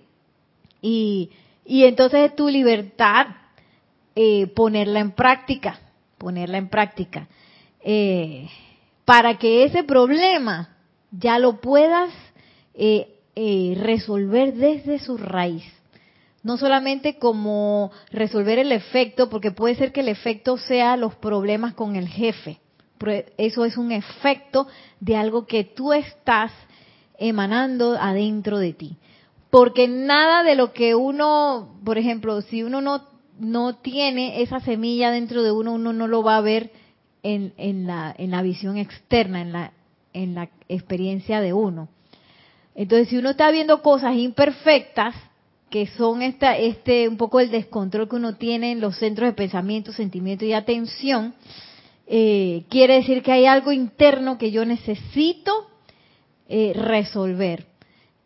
Y, 0.82 1.30
y 1.64 1.86
entonces 1.86 2.32
es 2.32 2.36
tu 2.36 2.50
libertad 2.50 3.28
eh, 4.14 4.48
ponerla 4.48 5.00
en 5.00 5.12
práctica, 5.12 5.80
ponerla 6.18 6.58
en 6.58 6.68
práctica. 6.68 7.30
Eh, 7.84 8.48
para 9.06 9.38
que 9.38 9.66
ese 9.66 9.84
problema 9.84 10.78
ya 11.12 11.38
lo 11.38 11.60
puedas 11.60 12.12
resolver 13.36 14.54
desde 14.54 15.00
su 15.00 15.18
raíz. 15.18 15.64
No 16.42 16.58
solamente 16.58 17.20
como 17.20 17.92
resolver 18.12 18.60
el 18.60 18.72
efecto, 18.72 19.30
porque 19.30 19.52
puede 19.52 19.76
ser 19.76 19.92
que 19.92 20.02
el 20.02 20.10
efecto 20.10 20.58
sea 20.58 20.98
los 20.98 21.16
problemas 21.16 21.74
con 21.74 21.96
el 21.96 22.08
jefe, 22.08 22.60
eso 23.38 23.66
es 23.66 23.78
un 23.78 23.92
efecto 23.92 24.68
de 25.00 25.16
algo 25.18 25.46
que 25.46 25.64
tú 25.64 25.94
estás 25.94 26.52
emanando 27.18 27.98
adentro 28.00 28.60
de 28.60 28.74
ti. 28.74 28.98
Porque 29.50 29.88
nada 29.88 30.44
de 30.44 30.56
lo 30.56 30.74
que 30.74 30.96
uno, 30.96 31.76
por 31.84 31.98
ejemplo, 31.98 32.42
si 32.42 32.64
uno 32.64 32.82
no, 32.82 33.04
no 33.40 33.76
tiene 33.76 34.42
esa 34.42 34.60
semilla 34.62 35.12
dentro 35.12 35.44
de 35.44 35.52
uno, 35.52 35.74
uno 35.74 35.94
no 35.94 36.08
lo 36.08 36.24
va 36.24 36.38
a 36.38 36.42
ver 36.42 36.72
en, 37.24 37.54
en, 37.58 37.88
la, 37.88 38.14
en 38.18 38.32
la 38.32 38.42
visión 38.42 38.78
externa, 38.78 39.42
en 39.42 39.54
la, 39.54 39.72
en 40.14 40.36
la 40.36 40.50
experiencia 40.70 41.42
de 41.42 41.54
uno. 41.54 41.90
Entonces, 42.76 43.10
si 43.10 43.18
uno 43.18 43.32
está 43.32 43.50
viendo 43.52 43.82
cosas 43.82 44.16
imperfectas, 44.16 45.16
que 45.70 45.88
son 45.88 46.22
esta, 46.22 46.56
este, 46.56 47.08
un 47.08 47.18
poco 47.18 47.40
el 47.40 47.50
descontrol 47.50 48.08
que 48.08 48.16
uno 48.16 48.36
tiene 48.36 48.72
en 48.72 48.80
los 48.80 48.98
centros 48.98 49.28
de 49.28 49.34
pensamiento, 49.34 49.92
sentimiento 49.92 50.46
y 50.46 50.54
atención, 50.54 51.34
eh, 52.06 52.66
quiere 52.70 52.96
decir 52.96 53.24
que 53.24 53.32
hay 53.32 53.48
algo 53.48 53.72
interno 53.72 54.38
que 54.38 54.52
yo 54.52 54.66
necesito 54.66 55.68
eh, 56.48 56.74
resolver. 56.76 57.66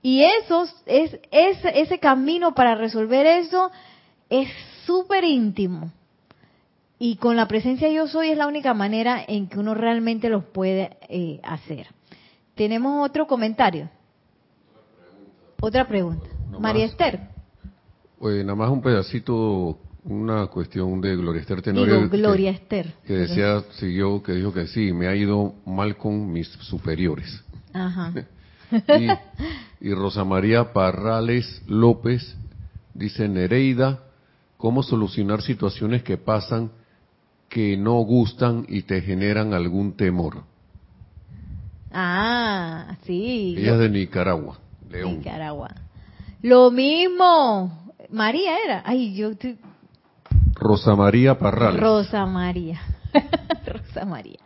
Y 0.01 0.23
eso 0.23 0.67
es, 0.85 1.17
ese 1.31 1.99
camino 1.99 2.53
para 2.53 2.75
resolver 2.75 3.25
eso 3.25 3.71
es 4.29 4.49
súper 4.85 5.23
íntimo. 5.23 5.91
Y 6.99 7.17
con 7.17 7.35
la 7.35 7.47
presencia 7.47 7.89
yo 7.89 8.07
soy 8.07 8.31
es 8.31 8.37
la 8.37 8.47
única 8.47 8.73
manera 8.73 9.23
en 9.27 9.47
que 9.47 9.59
uno 9.59 9.73
realmente 9.73 10.29
lo 10.29 10.51
puede 10.51 10.97
eh, 11.09 11.39
hacer. 11.43 11.87
¿Tenemos 12.55 13.07
otro 13.07 13.27
comentario? 13.27 13.89
Otra 15.61 15.87
pregunta. 15.87 16.25
María 16.59 16.85
Esther. 16.85 17.19
Pues 18.19 18.43
nada 18.43 18.55
más 18.55 18.71
un 18.71 18.81
pedacito 18.81 19.77
una 20.07 20.47
cuestión 20.47 21.01
de 21.01 21.15
Gloria 21.15 21.41
Esther 21.41 21.61
Tenorio. 21.61 22.09
Gloria 22.09 22.51
que, 22.51 22.57
Esther. 22.57 22.93
Que 23.05 23.13
decía, 23.13 23.63
siguió, 23.71 24.23
que 24.23 24.33
dijo 24.33 24.53
que 24.53 24.67
sí, 24.67 24.93
me 24.93 25.07
ha 25.07 25.15
ido 25.15 25.55
mal 25.65 25.97
con 25.97 26.31
mis 26.31 26.47
superiores. 26.47 27.43
Ajá. 27.73 28.13
y, 29.81 29.93
Rosa 29.93 30.23
María 30.23 30.71
Parrales 30.73 31.61
López 31.67 32.35
dice, 32.93 33.27
Nereida, 33.27 33.99
¿cómo 34.57 34.81
solucionar 34.81 35.41
situaciones 35.41 36.03
que 36.03 36.17
pasan 36.17 36.71
que 37.49 37.77
no 37.77 37.99
gustan 38.01 38.65
y 38.67 38.83
te 38.83 39.01
generan 39.01 39.53
algún 39.53 39.93
temor? 39.95 40.43
Ah, 41.91 42.97
sí. 43.03 43.55
Ella 43.57 43.73
es 43.73 43.79
de 43.79 43.89
Nicaragua, 43.89 44.59
León. 44.89 45.17
Nicaragua. 45.17 45.73
Lo 46.41 46.69
mismo, 46.71 47.93
María 48.09 48.57
era. 48.63 48.83
Ay, 48.85 49.15
yo 49.15 49.31
Rosa 50.53 50.95
María 50.95 51.37
Parral. 51.37 51.77
Rosa 51.77 52.25
María. 52.25 52.79
Rosa 53.65 54.05
María. 54.05 54.39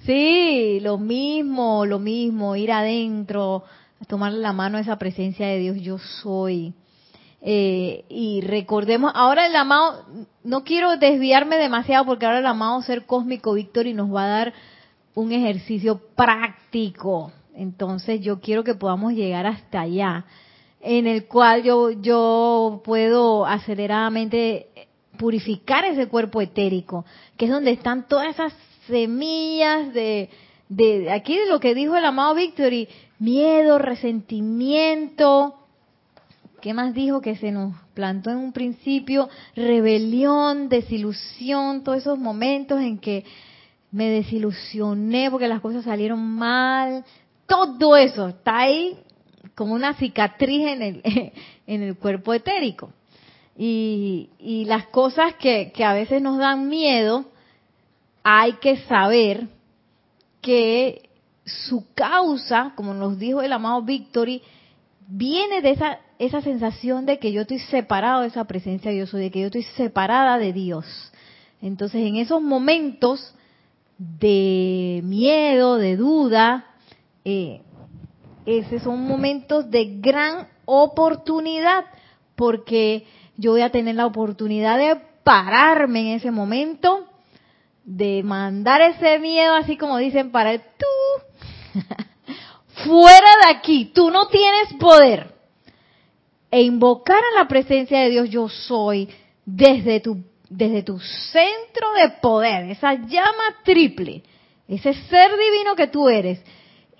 Sí, 0.00 0.80
lo 0.80 0.98
mismo, 0.98 1.86
lo 1.86 1.98
mismo, 2.00 2.56
ir 2.56 2.72
adentro, 2.72 3.62
tomar 4.08 4.32
la 4.32 4.52
mano 4.52 4.78
a 4.78 4.80
esa 4.80 4.98
presencia 4.98 5.46
de 5.46 5.58
Dios, 5.58 5.80
yo 5.80 5.98
soy. 5.98 6.74
Eh, 7.44 8.04
y 8.08 8.40
recordemos, 8.42 9.10
ahora 9.16 9.46
el 9.46 9.56
amado, 9.56 10.04
no 10.44 10.62
quiero 10.62 10.96
desviarme 10.96 11.56
demasiado 11.56 12.06
porque 12.06 12.24
ahora 12.24 12.38
el 12.38 12.46
amado 12.46 12.80
ser 12.82 13.04
cósmico 13.04 13.54
Víctor 13.54 13.88
y 13.88 13.94
nos 13.94 14.14
va 14.14 14.24
a 14.24 14.28
dar 14.28 14.52
un 15.14 15.32
ejercicio 15.32 16.00
práctico. 16.14 17.32
Entonces 17.54 18.20
yo 18.20 18.40
quiero 18.40 18.62
que 18.62 18.74
podamos 18.74 19.12
llegar 19.12 19.46
hasta 19.46 19.80
allá, 19.80 20.24
en 20.80 21.06
el 21.08 21.26
cual 21.26 21.64
yo, 21.64 21.90
yo 21.90 22.80
puedo 22.84 23.44
aceleradamente 23.44 24.68
purificar 25.18 25.84
ese 25.84 26.08
cuerpo 26.08 26.40
etérico, 26.40 27.04
que 27.36 27.46
es 27.46 27.50
donde 27.50 27.72
están 27.72 28.06
todas 28.08 28.28
esas 28.28 28.52
semillas 28.86 29.92
de, 29.92 30.30
de 30.68 31.10
aquí 31.10 31.36
de 31.36 31.46
lo 31.46 31.60
que 31.60 31.74
dijo 31.74 31.96
el 31.96 32.04
amado 32.04 32.34
Victory, 32.34 32.88
miedo, 33.18 33.78
resentimiento, 33.78 35.61
¿qué 36.62 36.72
más 36.72 36.94
dijo 36.94 37.20
que 37.20 37.36
se 37.36 37.50
nos 37.50 37.74
plantó 37.92 38.30
en 38.30 38.38
un 38.38 38.52
principio? 38.52 39.28
Rebelión, 39.56 40.68
desilusión, 40.68 41.82
todos 41.82 41.98
esos 41.98 42.18
momentos 42.18 42.80
en 42.80 42.98
que 42.98 43.24
me 43.90 44.08
desilusioné 44.08 45.30
porque 45.30 45.48
las 45.48 45.60
cosas 45.60 45.84
salieron 45.84 46.20
mal, 46.20 47.04
todo 47.46 47.96
eso 47.96 48.28
está 48.28 48.60
ahí 48.60 48.96
como 49.56 49.74
una 49.74 49.94
cicatriz 49.94 50.66
en 50.68 50.82
el, 50.82 51.02
en 51.66 51.82
el 51.82 51.96
cuerpo 51.96 52.32
etérico. 52.32 52.92
Y, 53.58 54.30
y 54.38 54.64
las 54.64 54.86
cosas 54.86 55.34
que, 55.34 55.72
que 55.74 55.84
a 55.84 55.92
veces 55.92 56.22
nos 56.22 56.38
dan 56.38 56.68
miedo, 56.68 57.26
hay 58.22 58.52
que 58.54 58.78
saber 58.84 59.48
que 60.40 61.10
su 61.44 61.92
causa, 61.94 62.72
como 62.76 62.94
nos 62.94 63.18
dijo 63.18 63.42
el 63.42 63.52
amado 63.52 63.82
Victory, 63.82 64.42
viene 65.14 65.60
de 65.60 65.72
esa, 65.72 65.98
esa 66.18 66.40
sensación 66.40 67.04
de 67.04 67.18
que 67.18 67.32
yo 67.32 67.42
estoy 67.42 67.58
separado 67.58 68.22
de 68.22 68.28
esa 68.28 68.44
presencia 68.44 68.90
de 68.90 68.96
Dios, 68.96 69.12
de 69.12 69.30
que 69.30 69.40
yo 69.40 69.46
estoy 69.46 69.62
separada 69.76 70.38
de 70.38 70.52
Dios. 70.52 70.86
Entonces, 71.60 72.06
en 72.06 72.16
esos 72.16 72.40
momentos 72.40 73.34
de 73.98 75.00
miedo, 75.04 75.76
de 75.76 75.96
duda, 75.96 76.64
eh, 77.26 77.60
esos 78.46 78.82
son 78.82 79.06
momentos 79.06 79.70
de 79.70 79.98
gran 80.00 80.48
oportunidad, 80.64 81.84
porque 82.34 83.04
yo 83.36 83.52
voy 83.52 83.60
a 83.60 83.70
tener 83.70 83.96
la 83.96 84.06
oportunidad 84.06 84.78
de 84.78 84.96
pararme 85.22 86.00
en 86.00 86.16
ese 86.16 86.30
momento, 86.30 87.06
de 87.84 88.22
mandar 88.22 88.80
ese 88.80 89.18
miedo, 89.18 89.54
así 89.54 89.76
como 89.76 89.98
dicen, 89.98 90.32
para 90.32 90.56
tú, 90.56 90.86
fuera 92.84 93.28
de 93.44 93.56
aquí, 93.56 93.92
tú 93.94 94.10
no 94.10 94.28
tienes 94.28 94.74
poder, 94.78 95.32
e 96.52 96.62
invocar 96.62 97.18
a 97.18 97.40
la 97.40 97.48
presencia 97.48 98.00
de 98.00 98.10
Dios 98.10 98.28
yo 98.28 98.48
soy 98.48 99.08
desde 99.44 100.00
tu, 100.00 100.22
desde 100.50 100.82
tu 100.82 101.00
centro 101.00 101.92
de 101.94 102.10
poder, 102.20 102.70
esa 102.70 102.94
llama 102.94 103.56
triple, 103.64 104.22
ese 104.68 104.92
ser 104.92 105.30
divino 105.30 105.74
que 105.74 105.86
tú 105.86 106.08
eres. 106.08 106.40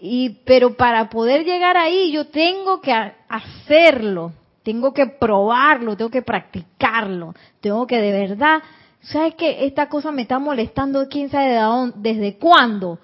Y, 0.01 0.31
pero 0.47 0.75
para 0.75 1.09
poder 1.11 1.45
llegar 1.45 1.77
ahí 1.77 2.11
yo 2.11 2.27
tengo 2.27 2.81
que 2.81 2.93
hacerlo, 3.29 4.33
tengo 4.63 4.93
que 4.93 5.07
probarlo, 5.07 5.97
tengo 5.97 6.11
que 6.11 6.23
practicarlo, 6.23 7.35
tengo 7.61 7.87
que 7.87 8.01
de 8.01 8.11
verdad, 8.11 8.63
¿sabes 9.03 9.35
que 9.35 9.67
Esta 9.67 9.89
cosa 9.89 10.11
me 10.11 10.23
está 10.23 10.39
molestando, 10.39 11.09
quién 11.09 11.29
sabe 11.31 11.51
de 11.51 11.61
dónde, 11.61 11.97
desde 11.99 12.39
cuándo. 12.39 12.99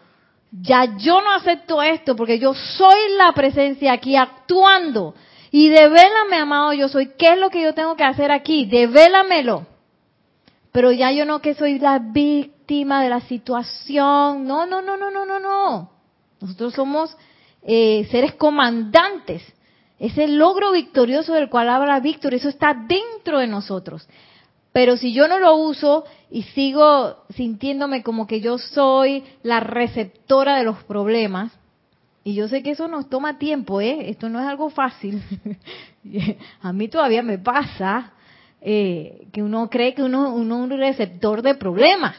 Ya 0.50 0.96
yo 0.96 1.20
no 1.20 1.32
acepto 1.32 1.82
esto 1.82 2.16
porque 2.16 2.38
yo 2.38 2.54
soy 2.54 3.16
la 3.16 3.32
presencia 3.32 3.92
aquí 3.92 4.16
actuando. 4.16 5.14
Y 5.50 5.68
devélame, 5.68 6.36
amado, 6.36 6.72
yo 6.72 6.88
soy. 6.88 7.12
¿Qué 7.18 7.32
es 7.32 7.38
lo 7.38 7.50
que 7.50 7.62
yo 7.62 7.74
tengo 7.74 7.96
que 7.96 8.04
hacer 8.04 8.30
aquí? 8.30 8.66
Devélamelo. 8.66 9.66
Pero 10.72 10.92
ya 10.92 11.10
yo 11.12 11.24
no 11.24 11.40
que 11.40 11.54
soy 11.54 11.78
la 11.78 11.98
víctima 11.98 13.02
de 13.02 13.08
la 13.08 13.20
situación. 13.22 14.46
No, 14.46 14.66
no, 14.66 14.82
no, 14.82 14.96
no, 14.96 15.10
no, 15.10 15.24
no, 15.24 15.40
no. 15.40 15.90
Nosotros 16.40 16.74
somos 16.74 17.16
eh, 17.62 18.06
seres 18.10 18.34
comandantes 18.34 19.42
ese 19.98 20.28
logro 20.28 20.72
victorioso 20.72 21.32
del 21.32 21.48
cual 21.48 21.68
habla 21.68 21.98
Víctor, 22.00 22.34
eso 22.34 22.48
está 22.48 22.74
dentro 22.74 23.40
de 23.40 23.48
nosotros. 23.48 24.08
Pero 24.72 24.96
si 24.96 25.12
yo 25.12 25.28
no 25.28 25.38
lo 25.38 25.56
uso 25.56 26.04
y 26.30 26.42
sigo 26.42 27.24
sintiéndome 27.30 28.02
como 28.02 28.26
que 28.26 28.40
yo 28.40 28.58
soy 28.58 29.24
la 29.42 29.60
receptora 29.60 30.56
de 30.58 30.64
los 30.64 30.82
problemas, 30.84 31.52
y 32.24 32.34
yo 32.34 32.46
sé 32.46 32.62
que 32.62 32.72
eso 32.72 32.88
nos 32.88 33.08
toma 33.08 33.38
tiempo, 33.38 33.80
¿eh? 33.80 34.10
Esto 34.10 34.28
no 34.28 34.38
es 34.38 34.46
algo 34.46 34.68
fácil. 34.68 35.22
A 36.60 36.72
mí 36.74 36.88
todavía 36.88 37.22
me 37.22 37.38
pasa 37.38 38.12
eh, 38.60 39.28
que 39.32 39.42
uno 39.42 39.70
cree 39.70 39.94
que 39.94 40.02
uno, 40.02 40.34
uno 40.34 40.56
es 40.56 40.62
un 40.64 40.78
receptor 40.78 41.40
de 41.40 41.54
problemas. 41.54 42.16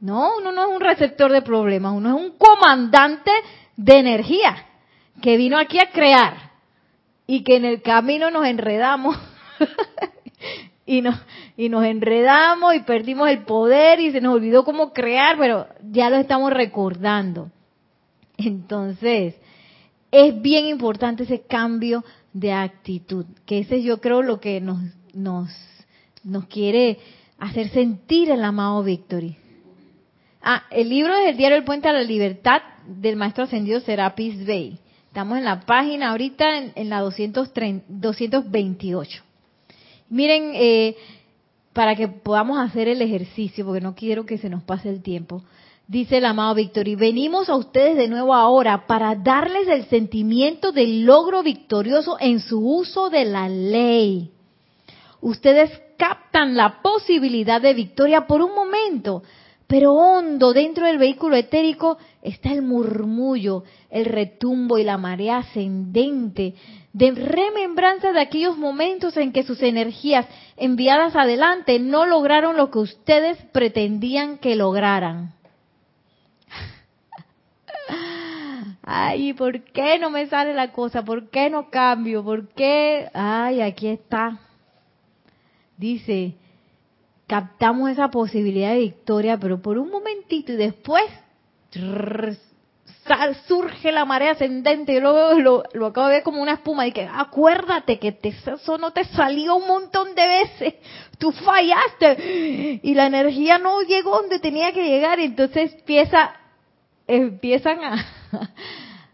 No, 0.00 0.38
uno 0.38 0.50
no 0.50 0.62
es 0.62 0.76
un 0.76 0.80
receptor 0.80 1.30
de 1.30 1.42
problemas, 1.42 1.92
uno 1.92 2.16
es 2.16 2.24
un 2.24 2.30
comandante 2.38 3.30
de 3.76 3.98
energía 3.98 4.66
que 5.20 5.36
vino 5.36 5.58
aquí 5.58 5.78
a 5.78 5.90
crear 5.90 6.52
y 7.26 7.44
que 7.44 7.56
en 7.56 7.66
el 7.66 7.82
camino 7.82 8.30
nos 8.30 8.46
enredamos 8.46 9.18
y 10.90 11.00
nos 11.02 11.20
y 11.56 11.68
nos 11.68 11.84
enredamos 11.84 12.74
y 12.74 12.80
perdimos 12.80 13.28
el 13.28 13.44
poder 13.44 14.00
y 14.00 14.10
se 14.10 14.20
nos 14.20 14.34
olvidó 14.34 14.64
cómo 14.64 14.92
crear, 14.92 15.38
pero 15.38 15.68
ya 15.88 16.10
lo 16.10 16.16
estamos 16.16 16.52
recordando. 16.52 17.48
Entonces, 18.36 19.36
es 20.10 20.42
bien 20.42 20.66
importante 20.66 21.22
ese 21.22 21.42
cambio 21.42 22.04
de 22.32 22.52
actitud, 22.52 23.24
que 23.46 23.60
ese 23.60 23.84
yo 23.84 24.00
creo 24.00 24.22
lo 24.22 24.40
que 24.40 24.60
nos 24.60 24.80
nos 25.14 25.48
nos 26.24 26.46
quiere 26.46 26.98
hacer 27.38 27.68
sentir 27.68 28.32
el 28.32 28.42
amado 28.42 28.82
Victory. 28.82 29.36
Ah, 30.42 30.64
el 30.72 30.88
libro 30.88 31.14
es 31.14 31.28
el 31.28 31.36
diario 31.36 31.56
El 31.56 31.62
Puente 31.62 31.88
a 31.88 31.92
la 31.92 32.02
Libertad 32.02 32.62
del 32.84 33.14
Maestro 33.14 33.44
Ascendido 33.44 33.78
Serapis 33.78 34.44
Bey. 34.44 34.80
Estamos 35.06 35.38
en 35.38 35.44
la 35.44 35.60
página 35.60 36.10
ahorita 36.10 36.72
en, 36.74 36.88
la 36.88 36.98
228. 37.00 39.29
Miren, 40.10 40.52
eh, 40.54 40.96
para 41.72 41.94
que 41.94 42.08
podamos 42.08 42.58
hacer 42.58 42.88
el 42.88 43.00
ejercicio, 43.00 43.64
porque 43.64 43.80
no 43.80 43.94
quiero 43.94 44.26
que 44.26 44.38
se 44.38 44.50
nos 44.50 44.62
pase 44.64 44.90
el 44.90 45.02
tiempo. 45.02 45.42
Dice 45.86 46.18
el 46.18 46.24
amado 46.24 46.54
Víctor, 46.54 46.88
y 46.88 46.96
venimos 46.96 47.48
a 47.48 47.56
ustedes 47.56 47.96
de 47.96 48.08
nuevo 48.08 48.34
ahora 48.34 48.86
para 48.86 49.14
darles 49.14 49.68
el 49.68 49.86
sentimiento 49.86 50.72
del 50.72 51.04
logro 51.04 51.42
victorioso 51.42 52.16
en 52.20 52.40
su 52.40 52.60
uso 52.60 53.08
de 53.08 53.24
la 53.24 53.48
ley. 53.48 54.30
Ustedes 55.20 55.70
captan 55.96 56.56
la 56.56 56.80
posibilidad 56.82 57.60
de 57.60 57.74
victoria 57.74 58.26
por 58.26 58.40
un 58.40 58.54
momento, 58.54 59.22
pero 59.66 59.92
hondo 59.94 60.52
dentro 60.52 60.86
del 60.86 60.98
vehículo 60.98 61.36
etérico 61.36 61.98
está 62.22 62.52
el 62.52 62.62
murmullo, 62.62 63.64
el 63.90 64.06
retumbo 64.06 64.78
y 64.78 64.84
la 64.84 64.98
marea 64.98 65.38
ascendente 65.38 66.54
de 66.92 67.12
remembranza 67.12 68.12
de 68.12 68.20
aquellos 68.20 68.58
momentos 68.58 69.16
en 69.16 69.32
que 69.32 69.44
sus 69.44 69.62
energías 69.62 70.26
enviadas 70.56 71.14
adelante 71.14 71.78
no 71.78 72.06
lograron 72.06 72.56
lo 72.56 72.70
que 72.70 72.80
ustedes 72.80 73.38
pretendían 73.52 74.38
que 74.38 74.56
lograran. 74.56 75.34
Ay, 78.82 79.32
¿por 79.34 79.62
qué 79.62 79.98
no 79.98 80.10
me 80.10 80.26
sale 80.26 80.52
la 80.52 80.72
cosa? 80.72 81.04
¿Por 81.04 81.30
qué 81.30 81.48
no 81.48 81.70
cambio? 81.70 82.24
¿Por 82.24 82.48
qué? 82.48 83.08
Ay, 83.14 83.60
aquí 83.60 83.86
está. 83.86 84.40
Dice, 85.76 86.34
captamos 87.28 87.90
esa 87.90 88.10
posibilidad 88.10 88.70
de 88.70 88.80
victoria, 88.80 89.38
pero 89.38 89.62
por 89.62 89.78
un 89.78 89.90
momentito 89.90 90.52
y 90.52 90.56
después 90.56 91.04
surge 93.46 93.92
la 93.92 94.04
marea 94.04 94.32
ascendente. 94.32 94.94
Yo 94.94 95.00
lo, 95.00 95.62
lo, 95.72 95.86
acabo 95.86 96.08
de 96.08 96.14
ver 96.14 96.22
como 96.22 96.40
una 96.42 96.54
espuma 96.54 96.86
y 96.86 96.92
que 96.92 97.08
acuérdate 97.12 97.98
que 97.98 98.16
eso 98.22 98.78
no 98.78 98.92
te 98.92 99.04
salió 99.04 99.56
un 99.56 99.66
montón 99.66 100.14
de 100.14 100.26
veces. 100.26 100.74
Tú 101.18 101.32
fallaste 101.32 102.80
y 102.82 102.94
la 102.94 103.06
energía 103.06 103.58
no 103.58 103.82
llegó 103.82 104.20
donde 104.20 104.38
tenía 104.38 104.72
que 104.72 104.88
llegar. 104.88 105.18
Y 105.18 105.24
entonces 105.24 105.74
empieza, 105.74 106.34
empiezan 107.06 107.78
a, 107.82 108.06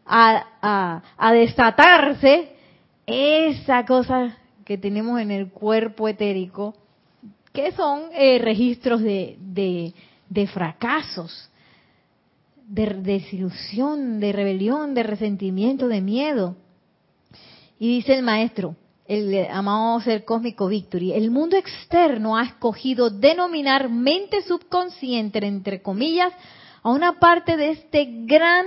a, 0.07 1.03
a 1.17 1.33
desatarse 1.33 2.53
esa 3.07 3.85
cosa 3.85 4.37
que 4.65 4.79
tenemos 4.79 5.21
en 5.21 5.31
el 5.31 5.51
cuerpo 5.51 6.09
etérico 6.09 6.75
que 7.57 7.73
son 7.73 8.11
eh, 8.13 8.39
registros 8.39 9.01
de, 9.01 9.95
de, 10.29 10.47
fracasos, 10.49 11.51
de 12.67 12.87
desilusión, 12.95 14.19
de 14.19 14.33
rebelión, 14.33 14.95
de 14.95 15.03
resentimiento, 15.03 15.89
de 15.89 16.01
miedo. 16.01 16.57
Y 17.79 17.97
dice 17.97 18.15
el 18.15 18.23
maestro, 18.23 18.77
el 19.07 19.47
amado 19.51 20.01
ser 20.01 20.25
cósmico 20.25 20.69
Victory, 20.69 21.13
el 21.13 21.31
mundo 21.31 21.57
externo 21.57 22.37
ha 22.37 22.45
escogido 22.45 23.11
denominar 23.11 23.89
mente 23.89 24.43
subconsciente, 24.43 25.47
entre 25.47 25.81
comillas, 25.81 26.33
a 26.83 26.91
una 26.91 27.21
parte 27.21 27.57
de 27.57 27.71
este 27.71 28.25
gran, 28.27 28.67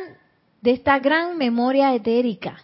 de 0.61 0.71
esta 0.71 0.99
gran 0.99 1.37
memoria 1.37 1.93
etérica. 1.93 2.63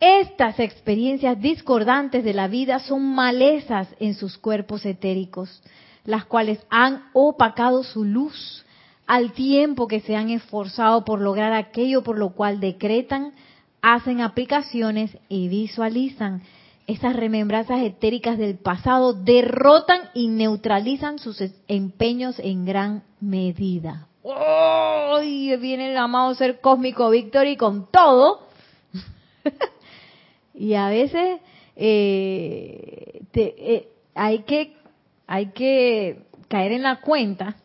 Estas 0.00 0.58
experiencias 0.58 1.40
discordantes 1.40 2.24
de 2.24 2.32
la 2.32 2.48
vida 2.48 2.78
son 2.80 3.14
malezas 3.14 3.88
en 4.00 4.14
sus 4.14 4.38
cuerpos 4.38 4.84
etéricos, 4.86 5.62
las 6.04 6.24
cuales 6.24 6.58
han 6.70 7.04
opacado 7.12 7.84
su 7.84 8.04
luz 8.04 8.61
al 9.06 9.32
tiempo 9.32 9.88
que 9.88 10.00
se 10.00 10.16
han 10.16 10.30
esforzado 10.30 11.04
por 11.04 11.20
lograr 11.20 11.52
aquello 11.52 12.02
por 12.02 12.18
lo 12.18 12.30
cual 12.30 12.60
decretan, 12.60 13.32
hacen 13.80 14.20
aplicaciones 14.20 15.16
y 15.28 15.48
visualizan. 15.48 16.42
Esas 16.86 17.14
remembranzas 17.14 17.80
etéricas 17.82 18.38
del 18.38 18.58
pasado 18.58 19.12
derrotan 19.12 20.00
y 20.14 20.28
neutralizan 20.28 21.18
sus 21.18 21.42
empeños 21.68 22.38
en 22.38 22.64
gran 22.64 23.04
medida. 23.20 24.08
¡oh! 24.22 25.18
viene 25.20 25.90
el 25.90 25.96
amado 25.96 26.34
ser 26.34 26.60
cósmico 26.60 27.10
Victory 27.10 27.56
con 27.56 27.90
todo. 27.90 28.48
y 30.54 30.74
a 30.74 30.88
veces 30.88 31.40
eh, 31.76 33.22
eh, 33.34 33.88
hay 34.14 34.40
que 34.40 34.76
hay 35.26 35.46
que 35.52 36.26
caer 36.48 36.72
en 36.72 36.82
la 36.82 37.00
cuenta 37.00 37.56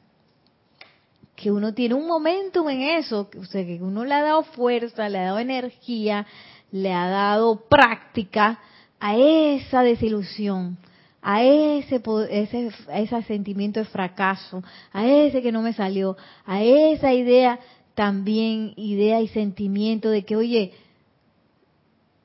que 1.37 1.51
uno 1.51 1.75
tiene 1.75 1.93
un 1.93 2.07
momentum 2.07 2.67
en 2.67 2.81
eso, 2.81 3.29
o 3.39 3.45
sea, 3.45 3.63
que 3.63 3.75
uno 3.79 4.03
le 4.03 4.15
ha 4.15 4.23
dado 4.23 4.41
fuerza, 4.41 5.07
le 5.07 5.19
ha 5.19 5.25
dado 5.25 5.37
energía, 5.37 6.25
le 6.71 6.91
ha 6.91 7.07
dado 7.07 7.67
práctica 7.69 8.59
a 8.99 9.15
esa 9.15 9.83
desilusión, 9.83 10.79
a 11.21 11.43
ese, 11.43 12.01
ese, 12.31 12.71
a 12.89 12.99
ese 12.99 13.21
sentimiento 13.21 13.79
de 13.79 13.85
fracaso, 13.85 14.63
a 14.91 15.05
ese 15.05 15.43
que 15.43 15.51
no 15.51 15.61
me 15.61 15.73
salió, 15.73 16.17
a 16.43 16.63
esa 16.63 17.13
idea 17.13 17.59
también, 17.93 18.73
idea 18.75 19.21
y 19.21 19.27
sentimiento 19.27 20.09
de 20.09 20.25
que, 20.25 20.35
oye, 20.35 20.73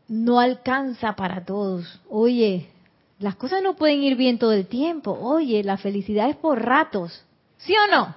no 0.09 0.41
alcanza 0.41 1.15
para 1.17 1.45
todos, 1.45 2.01
oye, 2.09 2.71
las 3.19 3.37
cosas 3.37 3.63
no 3.63 3.77
pueden 3.77 4.03
ir 4.03 4.17
bien 4.17 4.39
todo 4.39 4.53
el 4.53 4.67
tiempo, 4.67 5.13
oye, 5.21 5.63
la 5.63 5.77
felicidad 5.77 6.31
es 6.31 6.37
por 6.37 6.63
ratos, 6.65 7.27
¿sí 7.59 7.75
o 7.77 7.95
no? 7.95 8.15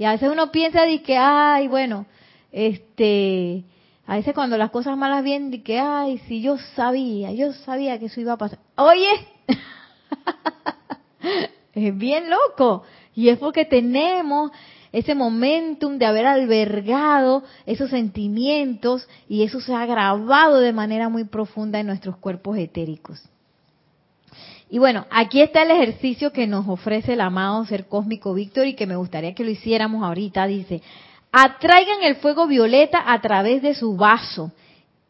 Y 0.00 0.06
a 0.06 0.12
veces 0.12 0.30
uno 0.32 0.50
piensa 0.50 0.86
de 0.86 1.02
que, 1.02 1.18
ay, 1.18 1.68
bueno, 1.68 2.06
este, 2.52 3.64
a 4.06 4.16
veces 4.16 4.32
cuando 4.32 4.56
las 4.56 4.70
cosas 4.70 4.96
malas 4.96 5.22
vienen, 5.22 5.50
de 5.50 5.62
que, 5.62 5.78
ay, 5.78 6.16
si 6.26 6.40
yo 6.40 6.56
sabía, 6.74 7.32
yo 7.32 7.52
sabía 7.52 7.98
que 7.98 8.06
eso 8.06 8.18
iba 8.18 8.32
a 8.32 8.38
pasar. 8.38 8.60
Oye, 8.76 9.10
es 11.74 11.98
bien 11.98 12.30
loco. 12.30 12.82
Y 13.14 13.28
es 13.28 13.36
porque 13.36 13.66
tenemos 13.66 14.52
ese 14.90 15.14
momentum 15.14 15.98
de 15.98 16.06
haber 16.06 16.24
albergado 16.24 17.44
esos 17.66 17.90
sentimientos 17.90 19.06
y 19.28 19.42
eso 19.42 19.60
se 19.60 19.74
ha 19.74 19.84
grabado 19.84 20.60
de 20.60 20.72
manera 20.72 21.10
muy 21.10 21.24
profunda 21.24 21.78
en 21.78 21.88
nuestros 21.88 22.16
cuerpos 22.16 22.56
etéricos. 22.56 23.22
Y 24.70 24.78
bueno, 24.78 25.04
aquí 25.10 25.42
está 25.42 25.64
el 25.64 25.72
ejercicio 25.72 26.32
que 26.32 26.46
nos 26.46 26.68
ofrece 26.68 27.14
el 27.14 27.20
amado 27.20 27.64
ser 27.64 27.88
cósmico 27.88 28.32
Víctor 28.34 28.68
y 28.68 28.74
que 28.74 28.86
me 28.86 28.94
gustaría 28.94 29.34
que 29.34 29.42
lo 29.42 29.50
hiciéramos 29.50 30.04
ahorita. 30.04 30.46
Dice, 30.46 30.80
atraigan 31.32 32.04
el 32.04 32.16
fuego 32.16 32.46
violeta 32.46 33.02
a 33.04 33.20
través 33.20 33.62
de 33.62 33.74
su 33.74 33.96
vaso, 33.96 34.52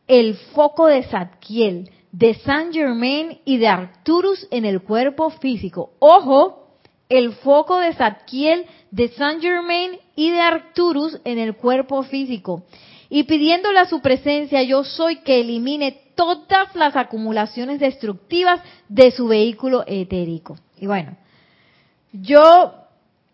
el 0.08 0.34
foco 0.54 0.86
de 0.86 1.02
Zadkiel, 1.02 1.90
de 2.10 2.34
Saint 2.34 2.72
Germain 2.72 3.38
y 3.44 3.58
de 3.58 3.68
Arcturus 3.68 4.48
en 4.50 4.64
el 4.64 4.80
cuerpo 4.80 5.28
físico. 5.28 5.90
Ojo, 5.98 6.78
el 7.10 7.32
foco 7.34 7.78
de 7.78 7.92
Zadkiel, 7.92 8.64
de 8.90 9.08
Saint 9.08 9.42
Germain 9.42 9.98
y 10.16 10.30
de 10.30 10.40
Arcturus 10.40 11.20
en 11.24 11.38
el 11.38 11.54
cuerpo 11.54 12.02
físico. 12.02 12.62
Y 13.10 13.24
pidiéndole 13.24 13.78
a 13.78 13.86
su 13.86 14.00
presencia, 14.00 14.62
yo 14.62 14.84
soy 14.84 15.16
que 15.16 15.40
elimine 15.40 16.09
todas 16.20 16.74
las 16.74 16.96
acumulaciones 16.96 17.80
destructivas 17.80 18.60
de 18.88 19.10
su 19.10 19.28
vehículo 19.28 19.84
etérico. 19.86 20.56
Y 20.78 20.86
bueno, 20.86 21.16
yo 22.12 22.74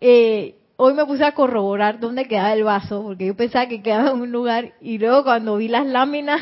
eh, 0.01 0.55
hoy 0.77 0.93
me 0.93 1.05
puse 1.05 1.25
a 1.25 1.33
corroborar 1.33 1.99
dónde 1.99 2.27
quedaba 2.27 2.53
el 2.53 2.63
vaso, 2.63 3.03
porque 3.03 3.27
yo 3.27 3.35
pensaba 3.35 3.67
que 3.67 3.81
quedaba 3.81 4.11
en 4.11 4.21
un 4.21 4.31
lugar 4.31 4.73
y 4.81 4.97
luego 4.97 5.23
cuando 5.23 5.57
vi 5.57 5.67
las 5.67 5.85
láminas 5.85 6.41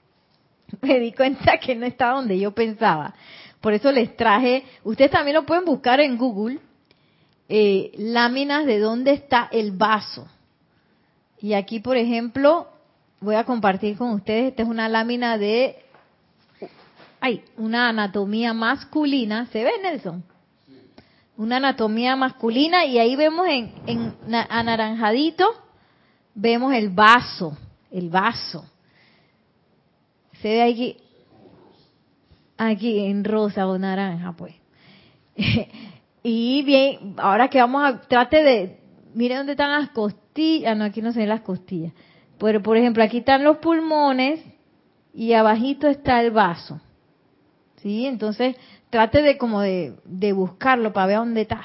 me 0.80 0.98
di 1.00 1.12
cuenta 1.12 1.58
que 1.58 1.74
no 1.74 1.86
estaba 1.86 2.16
donde 2.16 2.38
yo 2.38 2.52
pensaba. 2.52 3.14
Por 3.60 3.74
eso 3.74 3.92
les 3.92 4.16
traje, 4.16 4.64
ustedes 4.84 5.10
también 5.10 5.36
lo 5.36 5.44
pueden 5.44 5.64
buscar 5.64 6.00
en 6.00 6.16
Google, 6.16 6.58
eh, 7.48 7.92
láminas 7.98 8.64
de 8.64 8.78
dónde 8.78 9.12
está 9.12 9.48
el 9.52 9.72
vaso. 9.72 10.26
Y 11.42 11.54
aquí, 11.54 11.80
por 11.80 11.96
ejemplo, 11.96 12.68
voy 13.20 13.34
a 13.34 13.44
compartir 13.44 13.96
con 13.96 14.10
ustedes, 14.12 14.50
esta 14.50 14.62
es 14.62 14.68
una 14.68 14.88
lámina 14.88 15.36
de, 15.36 15.76
ay, 17.20 17.44
una 17.56 17.90
anatomía 17.90 18.54
masculina, 18.54 19.46
¿se 19.46 19.62
ve 19.62 19.72
Nelson? 19.82 20.24
Una 21.36 21.56
anatomía 21.56 22.16
masculina 22.16 22.84
y 22.84 22.98
ahí 22.98 23.16
vemos 23.16 23.46
en, 23.48 23.72
en 23.86 24.14
anaranjadito, 24.48 25.46
vemos 26.34 26.74
el 26.74 26.90
vaso, 26.90 27.56
el 27.90 28.08
vaso. 28.08 28.64
Se 30.40 30.48
ve 30.48 30.62
aquí, 30.62 30.96
aquí 32.56 33.06
en 33.06 33.24
rosa 33.24 33.66
o 33.66 33.78
naranja, 33.78 34.32
pues. 34.32 34.54
y 36.22 36.62
bien, 36.62 37.14
ahora 37.18 37.48
que 37.48 37.58
vamos 37.58 37.84
a, 37.84 38.00
trate 38.00 38.42
de, 38.42 38.80
mire 39.14 39.36
dónde 39.36 39.52
están 39.52 39.70
las 39.70 39.90
costillas, 39.90 40.72
ah, 40.72 40.74
no, 40.74 40.84
aquí 40.84 41.02
no 41.02 41.12
se 41.12 41.20
ven 41.20 41.28
las 41.28 41.42
costillas 41.42 41.92
pero, 42.40 42.62
por 42.62 42.78
ejemplo, 42.78 43.04
aquí 43.04 43.18
están 43.18 43.44
los 43.44 43.58
pulmones 43.58 44.40
y 45.12 45.34
abajito 45.34 45.88
está 45.88 46.22
el 46.22 46.30
vaso. 46.30 46.80
¿Sí? 47.76 48.06
Entonces, 48.06 48.56
trate 48.88 49.20
de 49.20 49.36
como 49.36 49.60
de, 49.60 49.94
buscarlo 50.34 50.94
para 50.94 51.06
ver 51.06 51.16
dónde 51.18 51.42
está. 51.42 51.64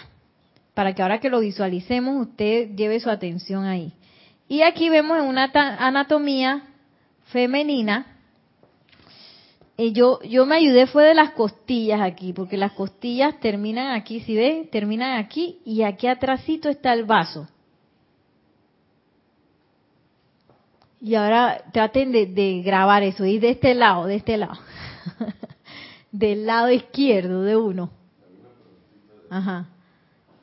Para 0.73 0.93
que 0.93 1.01
ahora 1.01 1.21
que 1.21 1.29
lo 1.29 1.39
visualicemos, 1.39 2.27
usted 2.27 2.75
lleve 2.75 2.99
su 2.99 3.09
atención 3.09 3.63
ahí. 3.63 3.93
Y 4.49 4.63
aquí 4.63 4.89
vemos 4.89 5.21
una 5.21 5.49
anatomía 5.53 6.63
femenina, 7.27 8.07
y 9.77 9.93
yo, 9.93 10.21
yo 10.23 10.45
me 10.45 10.55
ayudé 10.55 10.87
fue 10.87 11.05
de 11.05 11.13
las 11.13 11.31
costillas 11.31 12.01
aquí, 12.01 12.33
porque 12.33 12.57
las 12.57 12.73
costillas 12.73 13.39
terminan 13.39 13.93
aquí, 13.93 14.19
si 14.21 14.35
ve, 14.35 14.67
terminan 14.71 15.17
aquí 15.17 15.59
y 15.65 15.83
aquí 15.83 16.07
atrásito 16.07 16.69
está 16.69 16.93
el 16.93 17.05
vaso. 17.05 17.47
Y 21.05 21.13
ahora 21.13 21.61
traten 21.71 22.11
de, 22.11 22.63
grabar 22.65 23.03
eso. 23.03 23.25
Y 23.25 23.37
de 23.37 23.51
este 23.51 23.75
lado, 23.75 24.07
de 24.07 24.15
este 24.15 24.37
lado. 24.37 24.57
Del 26.11 26.47
lado 26.47 26.71
izquierdo 26.71 27.43
de 27.43 27.55
uno. 27.55 27.91
Ajá. 29.29 29.67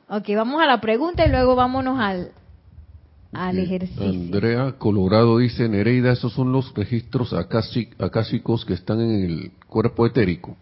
Ok, 0.07 0.29
vamos 0.37 0.61
a 0.61 0.65
la 0.65 0.79
pregunta 0.79 1.25
y 1.25 1.29
luego 1.29 1.57
vámonos 1.57 1.99
al, 1.99 2.31
al 3.33 3.59
ejercicio. 3.59 4.05
Andrea 4.07 4.75
Colorado 4.77 5.39
dice, 5.39 5.67
Nereida, 5.67 6.13
esos 6.13 6.31
son 6.31 6.53
los 6.53 6.73
registros 6.73 7.33
acásicos 7.33 8.63
que 8.63 8.75
están 8.75 9.01
en 9.01 9.25
el 9.25 9.51
cuerpo 9.67 10.05
etérico. 10.05 10.55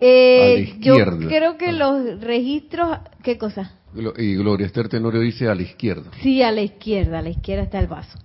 Eh, 0.00 0.76
yo 0.78 0.94
creo 1.28 1.56
que 1.56 1.72
los 1.72 2.20
registros, 2.20 2.98
¿qué 3.22 3.36
cosa? 3.36 3.72
Y 4.16 4.36
Gloria 4.36 4.66
Esther 4.66 4.88
Tenorio 4.88 5.20
dice 5.20 5.48
a 5.48 5.54
la 5.54 5.62
izquierda. 5.62 6.10
Sí, 6.22 6.42
a 6.42 6.52
la 6.52 6.60
izquierda, 6.60 7.18
a 7.18 7.22
la 7.22 7.30
izquierda 7.30 7.64
está 7.64 7.78
el 7.80 7.88
vaso. 7.88 8.18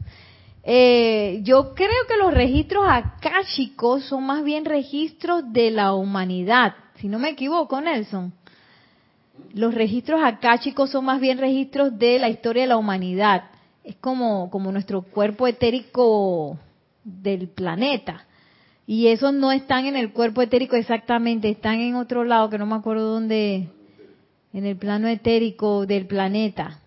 Eh, 0.64 1.40
yo 1.44 1.74
creo 1.74 2.08
que 2.08 2.18
los 2.18 2.34
registros 2.34 2.86
akáshicos 2.88 4.06
son 4.06 4.26
más 4.26 4.44
bien 4.44 4.66
registros 4.66 5.44
de 5.52 5.72
la 5.72 5.94
humanidad, 5.94 6.76
si 6.96 7.08
no 7.08 7.20
me 7.20 7.30
equivoco, 7.30 7.82
Nelson. 7.82 8.34
Los 9.54 9.74
registros 9.74 10.22
akáshicos 10.24 10.92
son 10.92 11.06
más 11.06 11.20
bien 11.20 11.38
registros 11.38 11.98
de 11.98 12.20
la 12.20 12.30
historia 12.30 12.64
de 12.64 12.70
la 12.70 12.78
humanidad. 12.78 13.46
Es 13.84 13.96
como, 13.96 14.50
como 14.50 14.72
nuestro 14.72 15.02
cuerpo 15.02 15.48
etérico 15.48 16.58
del 17.04 17.50
planeta. 17.50 18.26
Y 18.86 19.08
esos 19.08 19.34
no 19.34 19.52
están 19.52 19.86
en 19.86 19.96
el 19.96 20.12
cuerpo 20.12 20.42
etérico 20.42 20.76
exactamente, 20.76 21.50
están 21.50 21.80
en 21.80 21.96
otro 21.96 22.24
lado, 22.24 22.50
que 22.50 22.58
no 22.58 22.66
me 22.66 22.76
acuerdo 22.76 23.14
dónde, 23.14 23.70
en 24.54 24.66
el 24.66 24.76
plano 24.76 25.08
etérico 25.08 25.86
del 25.86 26.06
planeta. 26.06 26.80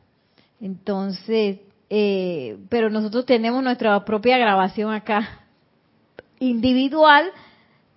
Entonces, 0.61 1.59
eh, 1.89 2.59
pero 2.69 2.91
nosotros 2.91 3.25
tenemos 3.25 3.63
nuestra 3.63 4.05
propia 4.05 4.39
grabación 4.39 4.93
acá, 4.93 5.41
individual, 6.39 7.31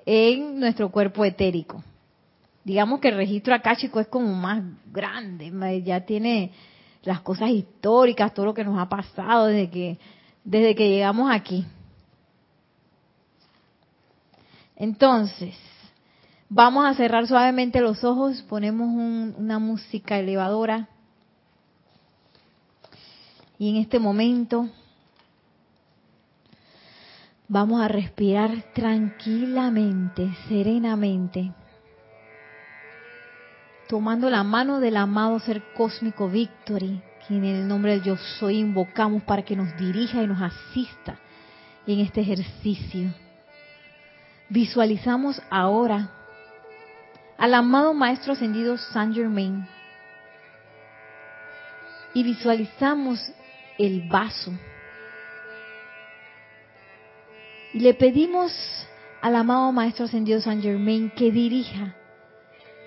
en 0.05 0.59
nuestro 0.59 0.89
cuerpo 0.89 1.25
etérico. 1.25 1.83
Digamos 2.63 2.99
que 2.99 3.09
el 3.09 3.15
registro 3.15 3.55
chico 3.77 3.99
es 3.99 4.07
como 4.07 4.33
más 4.33 4.63
grande, 4.91 5.83
ya 5.83 6.01
tiene 6.01 6.51
las 7.03 7.21
cosas 7.21 7.49
históricas, 7.49 8.33
todo 8.33 8.47
lo 8.47 8.53
que 8.53 8.63
nos 8.63 8.79
ha 8.79 8.89
pasado 8.89 9.47
desde 9.47 9.69
que, 9.69 9.97
desde 10.43 10.75
que 10.75 10.89
llegamos 10.89 11.31
aquí. 11.31 11.65
Entonces, 14.79 15.55
vamos 16.47 16.85
a 16.85 16.93
cerrar 16.93 17.27
suavemente 17.27 17.81
los 17.81 18.05
ojos, 18.05 18.41
ponemos 18.43 18.87
una 18.87 19.59
música 19.59 20.17
elevadora. 20.17 20.87
Y 23.59 23.69
en 23.69 23.75
este 23.75 23.99
momento 23.99 24.69
vamos 27.49 27.81
a 27.81 27.89
respirar 27.89 28.71
tranquilamente, 28.73 30.33
serenamente, 30.47 31.51
tomando 33.89 34.29
la 34.29 34.43
mano 34.43 34.79
del 34.79 34.95
amado 34.95 35.41
ser 35.41 35.61
cósmico 35.75 36.29
Victory, 36.29 37.01
quien 37.27 37.43
en 37.43 37.55
el 37.57 37.67
nombre 37.67 37.91
del 37.91 38.03
yo 38.03 38.15
soy 38.39 38.59
invocamos 38.59 39.23
para 39.23 39.43
que 39.43 39.57
nos 39.57 39.75
dirija 39.75 40.23
y 40.23 40.27
nos 40.27 40.41
asista 40.41 41.19
en 41.85 41.99
este 41.99 42.21
ejercicio. 42.21 43.13
Visualizamos 44.49 45.39
ahora 45.51 46.09
al 47.37 47.53
amado 47.53 47.93
Maestro 47.93 48.33
Ascendido 48.33 48.77
Saint 48.77 49.13
Germain 49.13 49.67
y 52.13 52.23
visualizamos 52.23 53.31
el 53.77 54.07
vaso. 54.09 54.51
Y 57.73 57.79
le 57.81 57.93
pedimos 57.93 58.51
al 59.21 59.35
amado 59.35 59.71
Maestro 59.71 60.05
Ascendido 60.05 60.41
San 60.41 60.61
Germain 60.61 61.11
que 61.11 61.31
dirija 61.31 61.95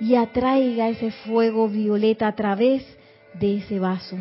y 0.00 0.16
atraiga 0.16 0.88
ese 0.88 1.12
fuego 1.12 1.68
violeta 1.68 2.26
a 2.26 2.34
través 2.34 2.84
de 3.34 3.58
ese 3.58 3.78
vaso. 3.78 4.18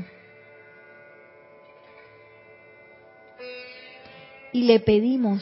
Y 4.54 4.64
le 4.64 4.80
pedimos 4.80 5.42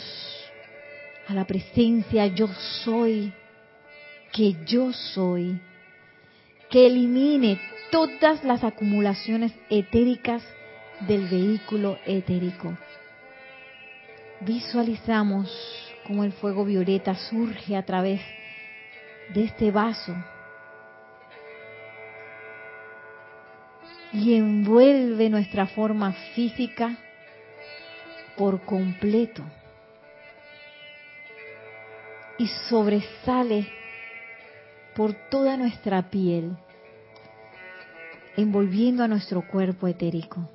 a 1.30 1.34
la 1.36 1.45
presencia 1.45 2.25
yo 2.25 2.47
soy, 2.84 3.32
que 4.34 4.55
yo 4.65 4.91
soy, 4.91 5.61
que 6.71 6.88
elimine 6.88 7.61
todas 7.91 8.43
las 8.43 8.63
acumulaciones 8.63 9.53
etéricas 9.69 10.43
del 11.01 11.27
vehículo 11.27 11.99
etérico. 12.07 12.75
Visualizamos 14.41 15.51
cómo 16.07 16.23
el 16.23 16.32
fuego 16.32 16.65
violeta 16.65 17.13
surge 17.13 17.75
a 17.75 17.86
través 17.86 18.21
de 19.32 19.43
este 19.43 19.69
vaso 19.69 20.15
y 24.11 24.34
envuelve 24.34 25.30
nuestra 25.30 25.67
forma 25.67 26.13
física 26.34 26.97
por 28.36 28.61
completo 28.61 29.43
y 32.40 32.48
sobresale 32.70 33.68
por 34.96 35.14
toda 35.30 35.58
nuestra 35.58 36.10
piel, 36.10 36.58
envolviendo 38.36 39.04
a 39.04 39.08
nuestro 39.08 39.46
cuerpo 39.46 39.88
etérico. 39.88 40.50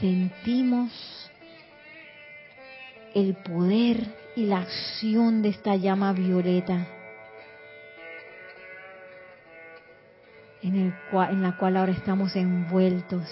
Sentimos 0.00 0.90
el 3.14 3.36
poder 3.36 4.04
y 4.34 4.46
la 4.46 4.58
acción 4.58 5.42
de 5.42 5.50
esta 5.50 5.76
llama 5.76 6.12
violeta, 6.12 6.88
en, 10.62 10.74
en 11.12 11.42
la 11.42 11.56
cual 11.58 11.76
ahora 11.76 11.92
estamos 11.92 12.34
envueltos. 12.34 13.28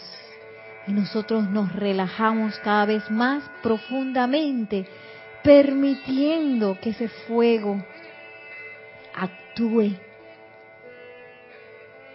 Y 0.87 0.93
nosotros 0.93 1.49
nos 1.49 1.73
relajamos 1.75 2.59
cada 2.59 2.87
vez 2.87 3.11
más 3.11 3.43
profundamente, 3.63 4.87
permitiendo 5.43 6.79
que 6.81 6.91
ese 6.91 7.09
fuego 7.09 7.85
actúe, 9.15 9.97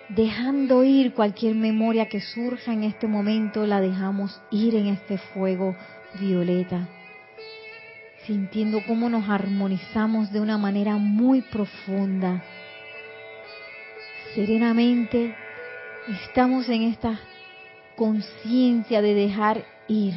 dejando 0.10 0.84
ir 0.84 1.14
cualquier 1.14 1.56
memoria 1.56 2.08
que 2.08 2.22
surja 2.22 2.74
en 2.74 2.84
este 2.84 3.08
momento, 3.08 3.66
la 3.66 3.82
dejamos 3.82 4.42
ir 4.52 4.76
en 4.76 4.88
este 4.88 5.18
fuego 5.18 5.76
violeta 6.20 6.88
sintiendo 8.28 8.84
cómo 8.86 9.10
nos 9.10 9.30
armonizamos 9.30 10.34
de 10.34 10.42
una 10.42 10.58
manera 10.58 10.98
muy 10.98 11.42
profunda. 11.42 12.44
Serenamente 14.36 15.34
estamos 16.26 16.68
en 16.68 16.84
esta 16.84 17.18
conciencia 17.96 19.02
de 19.02 19.14
dejar 19.14 19.66
ir, 19.88 20.14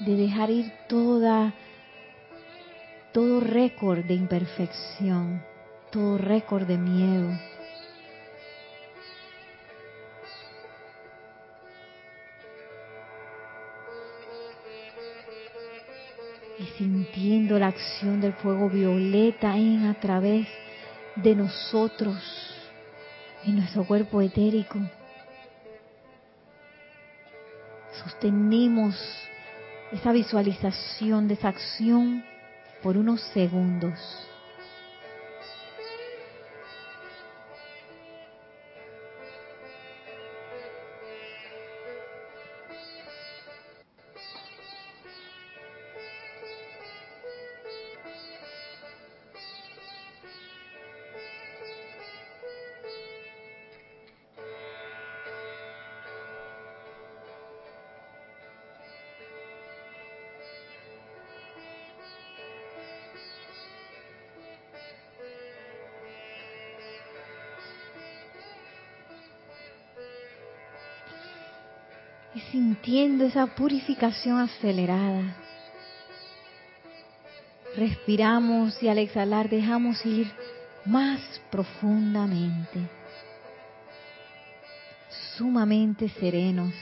de 0.00 0.16
dejar 0.16 0.50
ir 0.50 0.72
toda 0.88 1.54
todo 3.12 3.40
récord 3.40 4.04
de 4.04 4.12
imperfección, 4.12 5.42
todo 5.90 6.18
récord 6.18 6.66
de 6.66 6.76
miedo, 6.76 7.30
sintiendo 16.76 17.58
la 17.58 17.68
acción 17.68 18.20
del 18.20 18.34
fuego 18.34 18.68
violeta 18.68 19.56
en 19.56 19.86
a 19.86 19.94
través 19.94 20.46
de 21.14 21.34
nosotros, 21.34 22.18
en 23.44 23.56
nuestro 23.56 23.86
cuerpo 23.86 24.20
etérico. 24.20 24.78
Sostenemos 28.04 28.94
esa 29.92 30.12
visualización 30.12 31.28
de 31.28 31.34
esa 31.34 31.48
acción 31.48 32.24
por 32.82 32.96
unos 32.96 33.20
segundos. 33.32 34.35
Y 72.36 72.40
sintiendo 72.52 73.24
esa 73.24 73.46
purificación 73.46 74.38
acelerada. 74.38 75.38
Respiramos 77.74 78.82
y 78.82 78.88
al 78.88 78.98
exhalar 78.98 79.48
dejamos 79.48 80.04
ir 80.04 80.30
más 80.84 81.18
profundamente, 81.50 82.78
sumamente 85.38 86.10
serenos. 86.10 86.74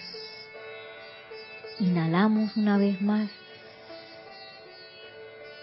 Inhalamos 1.78 2.56
una 2.56 2.76
vez 2.76 3.00
más. 3.00 3.30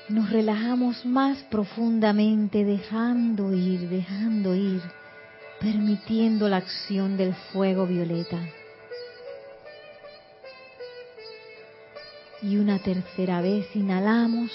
Nos 0.07 0.29
relajamos 0.29 1.05
más 1.05 1.37
profundamente, 1.49 2.63
dejando 2.63 3.53
ir, 3.53 3.89
dejando 3.89 4.55
ir, 4.55 4.81
permitiendo 5.59 6.47
la 6.47 6.57
acción 6.57 7.17
del 7.17 7.35
fuego 7.51 7.85
violeta. 7.85 8.39
Y 12.43 12.57
una 12.57 12.79
tercera 12.79 13.39
vez 13.39 13.67
inhalamos. 13.75 14.51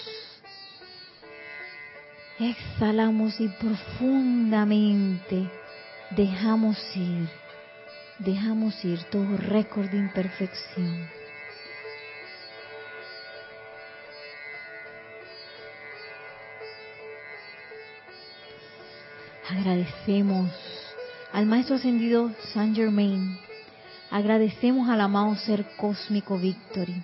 Exhalamos 2.40 3.40
y 3.40 3.48
profundamente 3.48 5.48
dejamos 6.10 6.76
ir. 6.96 7.28
Dejamos 8.18 8.84
ir 8.84 9.00
todo 9.04 9.36
récord 9.36 9.88
de 9.88 9.98
imperfección. 9.98 11.08
Agradecemos 19.48 20.50
al 21.32 21.46
Maestro 21.46 21.76
Ascendido 21.76 22.32
Saint 22.52 22.74
Germain. 22.74 23.38
Agradecemos 24.10 24.88
al 24.88 25.00
amado 25.00 25.36
Ser 25.36 25.64
Cósmico 25.76 26.36
Victory 26.36 27.00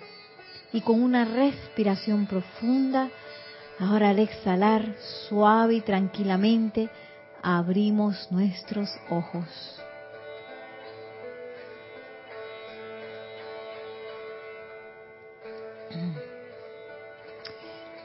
y 0.73 0.81
con 0.81 1.01
una 1.01 1.23
respiración 1.23 2.25
profunda, 2.25 3.09
ahora 3.79 4.09
al 4.09 4.19
exhalar 4.19 4.95
suave 5.29 5.75
y 5.75 5.81
tranquilamente, 5.81 6.89
abrimos 7.43 8.31
nuestros 8.31 8.89
ojos. 9.09 9.45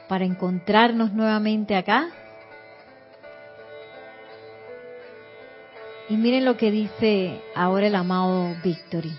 Para 0.07 0.25
encontrarnos 0.25 1.11
nuevamente 1.11 1.75
acá. 1.75 2.09
Y 6.07 6.17
miren 6.17 6.45
lo 6.45 6.57
que 6.57 6.71
dice 6.71 7.41
ahora 7.55 7.87
el 7.87 7.95
amado 7.95 8.55
Victory. 8.63 9.15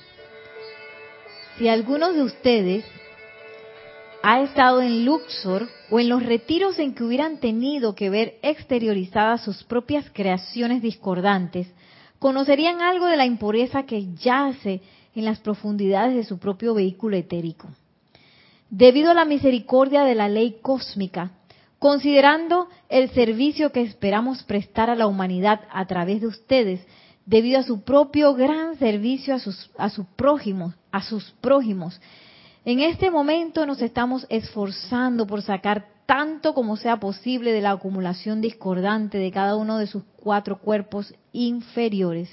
Si 1.59 1.69
algunos 1.69 2.15
de 2.15 2.23
ustedes 2.23 2.85
ha 4.23 4.41
estado 4.43 4.83
en 4.83 5.05
Luxor 5.05 5.69
o 5.91 5.99
en 5.99 6.09
los 6.09 6.25
retiros 6.25 6.79
en 6.79 6.95
que 6.95 7.05
hubieran 7.05 7.39
tenido 7.39 7.95
que 7.95 8.11
ver 8.11 8.39
exteriorizadas 8.43 9.43
sus 9.43 9.65
propias 9.65 10.07
creaciones 10.13 10.83
discordantes, 10.83 11.69
conocerían 12.19 12.83
algo 12.83 13.07
de 13.07 13.17
la 13.17 13.27
impureza 13.27 13.85
que 13.85 14.15
yace 14.15 14.83
en 15.15 15.25
las 15.25 15.41
profundidades 15.41 16.15
de 16.15 16.25
su 16.25 16.39
propio 16.39 16.75
vehículo 16.75 17.17
etérico. 17.17 17.69
Debido 18.69 19.11
a 19.11 19.15
la 19.15 19.25
misericordia 19.25 20.05
de 20.05 20.15
la 20.15 20.29
ley 20.29 20.59
cósmica, 20.63 21.33
considerando 21.79 22.69
el 22.89 23.11
servicio 23.11 23.73
que 23.73 23.81
esperamos 23.81 24.43
prestar 24.45 24.91
a 24.91 24.95
la 24.95 25.07
humanidad 25.07 25.63
a 25.73 25.87
través 25.87 26.21
de 26.21 26.27
ustedes, 26.27 26.87
debido 27.25 27.59
a 27.59 27.65
su 27.65 27.83
propio 27.83 28.35
gran 28.35 28.79
servicio 28.79 29.35
a 29.35 29.39
sus, 29.39 29.71
a 29.79 29.91
a 30.93 31.03
sus 31.03 31.31
prójimos. 31.41 32.01
En 32.65 32.81
este 32.81 33.11
momento 33.11 33.65
nos 33.65 33.81
estamos 33.81 34.27
esforzando 34.29 35.27
por 35.27 35.41
sacar 35.41 35.87
tanto 36.05 36.53
como 36.53 36.77
sea 36.77 36.99
posible 36.99 37.53
de 37.53 37.63
la 37.63 37.71
acumulación 37.71 38.43
discordante 38.43 39.17
de 39.17 39.31
cada 39.31 39.57
uno 39.57 39.79
de 39.79 39.87
sus 39.87 40.03
cuatro 40.17 40.59
cuerpos 40.59 41.15
inferiores. 41.33 42.29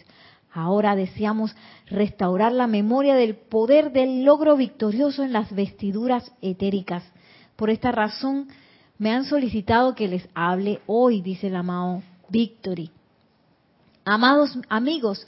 Ahora 0.51 0.95
deseamos 0.95 1.55
restaurar 1.85 2.51
la 2.51 2.67
memoria 2.67 3.15
del 3.15 3.35
poder 3.35 3.91
del 3.93 4.25
logro 4.25 4.57
victorioso 4.57 5.23
en 5.23 5.31
las 5.31 5.53
vestiduras 5.53 6.33
etéricas. 6.41 7.03
Por 7.55 7.69
esta 7.69 7.91
razón 7.91 8.49
me 8.97 9.11
han 9.11 9.23
solicitado 9.23 9.95
que 9.95 10.09
les 10.09 10.27
hable 10.33 10.81
hoy, 10.87 11.21
dice 11.21 11.47
el 11.47 11.55
amado 11.55 12.01
Victory. 12.27 12.91
Amados 14.03 14.57
amigos, 14.67 15.25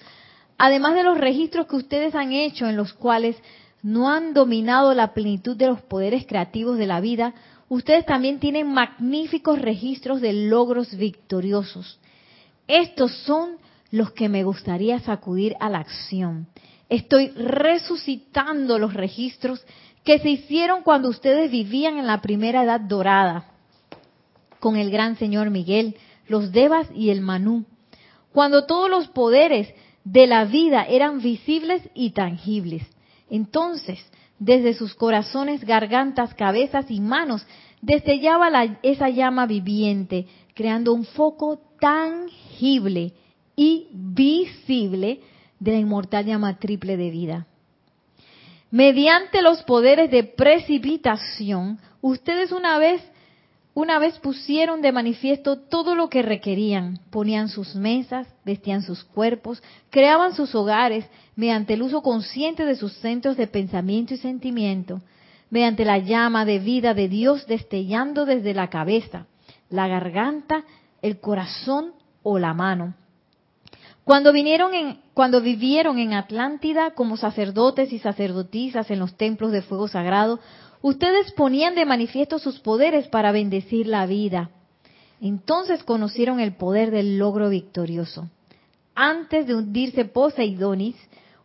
además 0.57 0.95
de 0.95 1.03
los 1.03 1.17
registros 1.17 1.67
que 1.67 1.75
ustedes 1.77 2.15
han 2.15 2.33
hecho 2.33 2.67
en 2.67 2.75
los 2.75 2.93
cuales 2.93 3.37
no 3.81 4.09
han 4.09 4.33
dominado 4.33 4.93
la 4.93 5.13
plenitud 5.13 5.55
de 5.55 5.67
los 5.67 5.81
poderes 5.81 6.25
creativos 6.27 6.77
de 6.77 6.87
la 6.87 6.99
vida, 6.99 7.33
ustedes 7.69 8.05
también 8.05 8.39
tienen 8.39 8.71
magníficos 8.71 9.59
registros 9.61 10.21
de 10.21 10.33
logros 10.33 10.95
victoriosos. 10.95 11.99
Estos 12.67 13.11
son 13.23 13.57
los 13.91 14.11
que 14.11 14.29
me 14.29 14.43
gustaría 14.43 14.99
sacudir 14.99 15.55
a 15.59 15.69
la 15.69 15.79
acción. 15.79 16.47
Estoy 16.89 17.29
resucitando 17.29 18.79
los 18.79 18.93
registros 18.93 19.63
que 20.03 20.19
se 20.19 20.29
hicieron 20.29 20.83
cuando 20.83 21.09
ustedes 21.09 21.51
vivían 21.51 21.97
en 21.97 22.07
la 22.07 22.21
primera 22.21 22.63
edad 22.63 22.79
dorada, 22.79 23.45
con 24.59 24.75
el 24.75 24.91
gran 24.91 25.17
señor 25.17 25.49
Miguel, 25.49 25.95
los 26.27 26.51
Devas 26.51 26.87
y 26.93 27.09
el 27.09 27.21
Manú, 27.21 27.65
cuando 28.33 28.65
todos 28.65 28.89
los 28.89 29.07
poderes 29.07 29.73
de 30.03 30.27
la 30.27 30.45
vida 30.45 30.83
eran 30.83 31.21
visibles 31.21 31.81
y 31.93 32.11
tangibles. 32.11 32.83
Entonces, 33.29 33.99
desde 34.39 34.73
sus 34.73 34.95
corazones, 34.95 35.63
gargantas, 35.63 36.33
cabezas 36.33 36.85
y 36.89 36.99
manos, 36.99 37.45
destellaba 37.81 38.49
esa 38.83 39.09
llama 39.09 39.45
viviente, 39.45 40.27
creando 40.53 40.93
un 40.93 41.05
foco 41.05 41.59
tangible 41.79 43.13
y 43.55 43.87
visible 43.91 45.21
de 45.59 45.71
la 45.71 45.77
inmortal 45.77 46.25
llama 46.25 46.57
triple 46.57 46.97
de 46.97 47.09
vida. 47.09 47.47
Mediante 48.71 49.41
los 49.41 49.63
poderes 49.63 50.11
de 50.11 50.23
precipitación, 50.23 51.79
ustedes 52.01 52.51
una 52.51 52.77
vez 52.77 53.01
una 53.73 53.99
vez 53.99 54.17
pusieron 54.19 54.81
de 54.81 54.91
manifiesto 54.91 55.57
todo 55.57 55.95
lo 55.95 56.09
que 56.09 56.21
requerían, 56.21 56.99
ponían 57.11 57.49
sus 57.49 57.75
mesas, 57.75 58.27
vestían 58.43 58.81
sus 58.81 59.03
cuerpos, 59.03 59.61
creaban 59.89 60.33
sus 60.33 60.53
hogares 60.55 61.05
mediante 61.35 61.75
el 61.75 61.83
uso 61.83 62.01
consciente 62.01 62.65
de 62.65 62.75
sus 62.75 62.93
centros 62.93 63.37
de 63.37 63.47
pensamiento 63.47 64.13
y 64.13 64.17
sentimiento, 64.17 65.01
mediante 65.49 65.85
la 65.85 65.99
llama 65.99 66.45
de 66.45 66.59
vida 66.59 66.93
de 66.93 67.07
Dios 67.07 67.47
destellando 67.47 68.25
desde 68.25 68.53
la 68.53 68.69
cabeza, 68.69 69.27
la 69.69 69.87
garganta, 69.87 70.65
el 71.01 71.19
corazón 71.19 71.93
o 72.23 72.39
la 72.39 72.53
mano. 72.53 72.95
Cuando 74.03 74.33
vinieron 74.33 74.73
en, 74.73 74.99
cuando 75.13 75.39
vivieron 75.39 75.99
en 75.99 76.13
Atlántida 76.13 76.91
como 76.95 77.15
sacerdotes 77.15 77.93
y 77.93 77.99
sacerdotisas 77.99 78.89
en 78.89 78.97
los 78.97 79.15
templos 79.15 79.51
de 79.51 79.61
fuego 79.61 79.87
sagrado, 79.87 80.39
ustedes 80.81 81.31
ponían 81.33 81.75
de 81.75 81.85
manifiesto 81.85 82.39
sus 82.39 82.59
poderes 82.59 83.07
para 83.07 83.31
bendecir 83.31 83.87
la 83.87 84.05
vida. 84.05 84.49
Entonces 85.21 85.83
conocieron 85.83 86.39
el 86.39 86.53
poder 86.55 86.91
del 86.91 87.17
logro 87.17 87.49
victorioso. 87.49 88.29
Antes 88.95 89.47
de 89.47 89.55
hundirse 89.55 90.05
Poseidonis, 90.05 90.95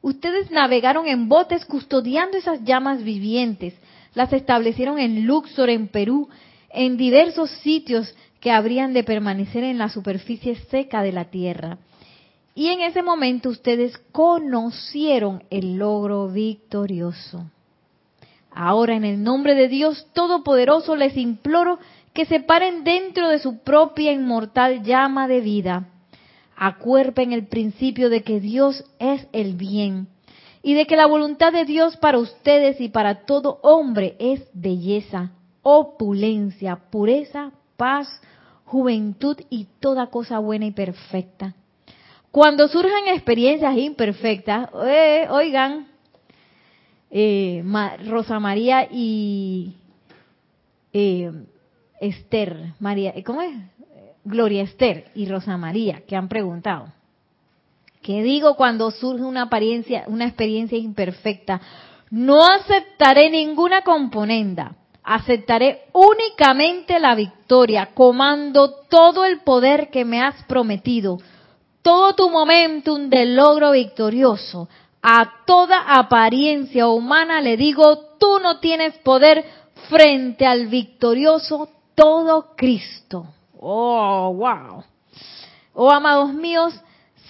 ustedes 0.02 0.50
navegaron 0.50 1.06
en 1.06 1.28
botes 1.28 1.64
custodiando 1.64 2.36
esas 2.36 2.62
llamas 2.64 3.02
vivientes, 3.02 3.74
las 4.14 4.32
establecieron 4.32 4.98
en 4.98 5.26
Luxor, 5.26 5.70
en 5.70 5.88
Perú, 5.88 6.28
en 6.70 6.96
diversos 6.96 7.50
sitios 7.62 8.14
que 8.40 8.50
habrían 8.50 8.92
de 8.92 9.04
permanecer 9.04 9.64
en 9.64 9.78
la 9.78 9.88
superficie 9.88 10.56
seca 10.70 11.02
de 11.02 11.12
la 11.12 11.24
tierra. 11.26 11.78
Y 12.54 12.68
en 12.68 12.82
ese 12.82 13.02
momento 13.02 13.48
ustedes 13.48 13.98
conocieron 14.12 15.42
el 15.50 15.76
logro 15.76 16.28
victorioso. 16.28 17.50
Ahora 18.54 18.94
en 18.94 19.04
el 19.04 19.22
nombre 19.22 19.54
de 19.54 19.68
Dios 19.68 20.06
Todopoderoso 20.12 20.94
les 20.94 21.16
imploro 21.16 21.78
que 22.12 22.24
se 22.24 22.38
paren 22.38 22.84
dentro 22.84 23.28
de 23.28 23.40
su 23.40 23.58
propia 23.58 24.12
inmortal 24.12 24.84
llama 24.84 25.26
de 25.26 25.40
vida. 25.40 25.88
Acuerpen 26.56 27.32
el 27.32 27.48
principio 27.48 28.10
de 28.10 28.22
que 28.22 28.38
Dios 28.38 28.84
es 29.00 29.26
el 29.32 29.54
bien 29.54 30.06
y 30.62 30.74
de 30.74 30.86
que 30.86 30.94
la 30.94 31.06
voluntad 31.06 31.52
de 31.52 31.64
Dios 31.64 31.96
para 31.96 32.18
ustedes 32.18 32.80
y 32.80 32.88
para 32.88 33.26
todo 33.26 33.58
hombre 33.62 34.14
es 34.20 34.40
belleza, 34.54 35.32
opulencia, 35.62 36.76
pureza, 36.90 37.50
paz, 37.76 38.08
juventud 38.64 39.36
y 39.50 39.66
toda 39.80 40.06
cosa 40.06 40.38
buena 40.38 40.66
y 40.66 40.70
perfecta. 40.70 41.54
Cuando 42.30 42.68
surjan 42.68 43.08
experiencias 43.08 43.76
imperfectas, 43.76 44.70
eh, 44.86 45.26
oigan, 45.28 45.88
eh, 47.16 47.62
Rosa 48.06 48.40
María 48.40 48.88
y 48.90 49.76
eh, 50.92 51.30
Esther, 52.00 52.74
María, 52.80 53.14
¿cómo 53.24 53.40
es? 53.40 53.54
Gloria 54.24 54.62
Esther 54.62 55.12
y 55.14 55.26
Rosa 55.26 55.56
María, 55.56 56.02
que 56.08 56.16
han 56.16 56.28
preguntado. 56.28 56.86
¿Qué 58.02 58.22
digo 58.24 58.56
cuando 58.56 58.90
surge 58.90 59.22
una 59.22 59.42
apariencia, 59.42 60.02
una 60.08 60.26
experiencia 60.26 60.76
imperfecta? 60.76 61.60
No 62.10 62.44
aceptaré 62.44 63.30
ninguna 63.30 63.82
componenda. 63.82 64.74
Aceptaré 65.04 65.84
únicamente 65.92 66.98
la 66.98 67.14
victoria. 67.14 67.90
Comando 67.94 68.72
todo 68.88 69.24
el 69.24 69.40
poder 69.40 69.88
que 69.90 70.04
me 70.04 70.20
has 70.20 70.42
prometido. 70.44 71.18
Todo 71.80 72.14
tu 72.14 72.28
momentum 72.28 73.08
de 73.08 73.26
logro 73.26 73.70
victorioso 73.70 74.68
a 75.06 75.44
toda 75.44 75.98
apariencia 75.98 76.88
humana 76.88 77.42
le 77.42 77.58
digo, 77.58 78.16
tú 78.18 78.38
no 78.42 78.58
tienes 78.58 78.96
poder 79.00 79.44
frente 79.90 80.46
al 80.46 80.68
victorioso 80.68 81.68
todo 81.94 82.54
Cristo. 82.56 83.26
Oh, 83.60 84.32
wow. 84.32 84.82
Oh, 85.74 85.90
amados 85.90 86.32
míos, 86.32 86.72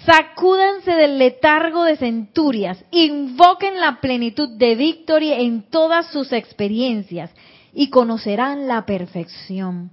sacúdense 0.06 0.92
del 0.92 1.18
letargo 1.18 1.82
de 1.82 1.96
centurias, 1.96 2.78
invoquen 2.92 3.80
la 3.80 4.00
plenitud 4.00 4.50
de 4.50 4.76
victoria 4.76 5.40
en 5.40 5.68
todas 5.68 6.06
sus 6.12 6.32
experiencias 6.32 7.32
y 7.72 7.90
conocerán 7.90 8.68
la 8.68 8.86
perfección. 8.86 9.90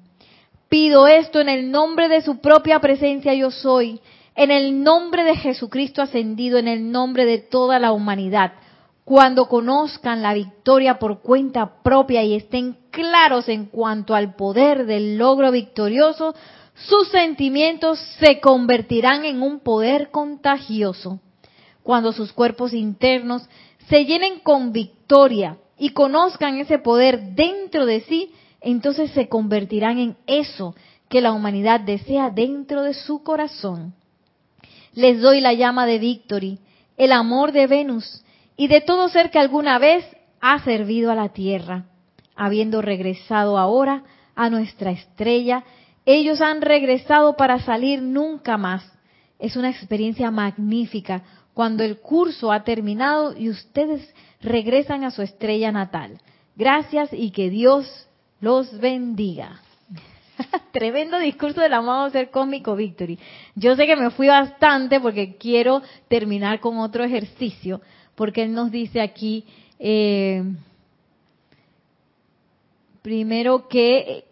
Pido 0.69 1.07
esto 1.07 1.41
en 1.41 1.49
el 1.49 1.71
nombre 1.71 2.09
de 2.09 2.21
su 2.21 2.41
propia 2.41 2.79
presencia 2.79 3.33
yo 3.33 3.49
soy, 3.49 3.99
en 4.35 4.51
el 4.51 4.83
nombre 4.83 5.23
de 5.23 5.35
Jesucristo 5.35 6.01
ascendido, 6.01 6.57
en 6.57 6.67
el 6.67 6.91
nombre 6.91 7.25
de 7.25 7.39
toda 7.39 7.79
la 7.79 7.91
humanidad, 7.91 8.53
cuando 9.03 9.47
conozcan 9.47 10.21
la 10.21 10.33
victoria 10.33 10.99
por 10.99 11.21
cuenta 11.21 11.81
propia 11.83 12.23
y 12.23 12.35
estén 12.35 12.77
claros 12.91 13.49
en 13.49 13.65
cuanto 13.65 14.15
al 14.15 14.35
poder 14.35 14.85
del 14.85 15.17
logro 15.17 15.51
victorioso, 15.51 16.33
sus 16.75 17.09
sentimientos 17.09 17.99
se 18.19 18.39
convertirán 18.39 19.25
en 19.25 19.41
un 19.41 19.59
poder 19.59 20.11
contagioso. 20.11 21.19
Cuando 21.83 22.13
sus 22.13 22.31
cuerpos 22.31 22.73
internos 22.73 23.43
se 23.89 24.05
llenen 24.05 24.39
con 24.39 24.71
victoria 24.71 25.57
y 25.77 25.89
conozcan 25.89 26.57
ese 26.57 26.77
poder 26.77 27.33
dentro 27.33 27.85
de 27.85 28.01
sí, 28.01 28.31
entonces 28.61 29.11
se 29.11 29.27
convertirán 29.27 29.97
en 29.97 30.15
eso 30.27 30.75
que 31.09 31.21
la 31.21 31.33
humanidad 31.33 31.81
desea 31.81 32.29
dentro 32.29 32.83
de 32.83 32.93
su 32.93 33.23
corazón 33.23 33.93
les 34.93 35.21
doy 35.21 35.41
la 35.41 35.53
llama 35.53 35.85
de 35.85 35.99
Victory, 35.99 36.59
el 36.97 37.11
amor 37.11 37.51
de 37.51 37.67
Venus 37.67 38.23
y 38.57 38.67
de 38.67 38.81
todo 38.81 39.09
ser 39.09 39.31
que 39.31 39.39
alguna 39.39 39.79
vez 39.79 40.05
ha 40.39 40.59
servido 40.63 41.11
a 41.11 41.15
la 41.15 41.29
Tierra. 41.29 41.85
Habiendo 42.35 42.81
regresado 42.81 43.57
ahora 43.57 44.03
a 44.35 44.49
nuestra 44.49 44.91
estrella, 44.91 45.63
ellos 46.05 46.41
han 46.41 46.61
regresado 46.61 47.35
para 47.35 47.59
salir 47.59 48.01
nunca 48.01 48.57
más. 48.57 48.83
Es 49.39 49.55
una 49.55 49.69
experiencia 49.69 50.31
magnífica 50.31 51.23
cuando 51.53 51.83
el 51.83 51.99
curso 51.99 52.51
ha 52.51 52.63
terminado 52.63 53.37
y 53.37 53.49
ustedes 53.49 54.13
regresan 54.41 55.03
a 55.03 55.11
su 55.11 55.21
estrella 55.21 55.71
natal. 55.71 56.19
Gracias 56.55 57.09
y 57.11 57.31
que 57.31 57.49
Dios 57.49 58.07
los 58.39 58.79
bendiga. 58.79 59.61
Tremendo 60.71 61.17
discurso 61.19 61.61
del 61.61 61.73
amado 61.73 62.09
ser 62.09 62.29
cósmico 62.29 62.75
Victory. 62.75 63.17
Yo 63.55 63.75
sé 63.75 63.85
que 63.85 63.95
me 63.95 64.11
fui 64.11 64.27
bastante 64.27 64.99
porque 64.99 65.35
quiero 65.37 65.81
terminar 66.07 66.59
con 66.59 66.77
otro 66.77 67.03
ejercicio, 67.03 67.81
porque 68.15 68.43
él 68.43 68.53
nos 68.53 68.71
dice 68.71 69.01
aquí, 69.01 69.45
eh, 69.79 70.43
primero 73.01 73.67
que 73.67 74.25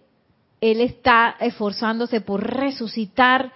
él 0.61 0.81
está 0.81 1.35
esforzándose 1.39 2.21
por 2.21 2.43
resucitar 2.43 3.51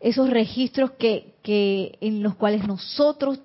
esos 0.00 0.30
registros 0.30 0.92
que, 0.92 1.34
que 1.42 1.98
en 2.00 2.22
los 2.22 2.34
cuales 2.34 2.66
nosotros 2.66 3.40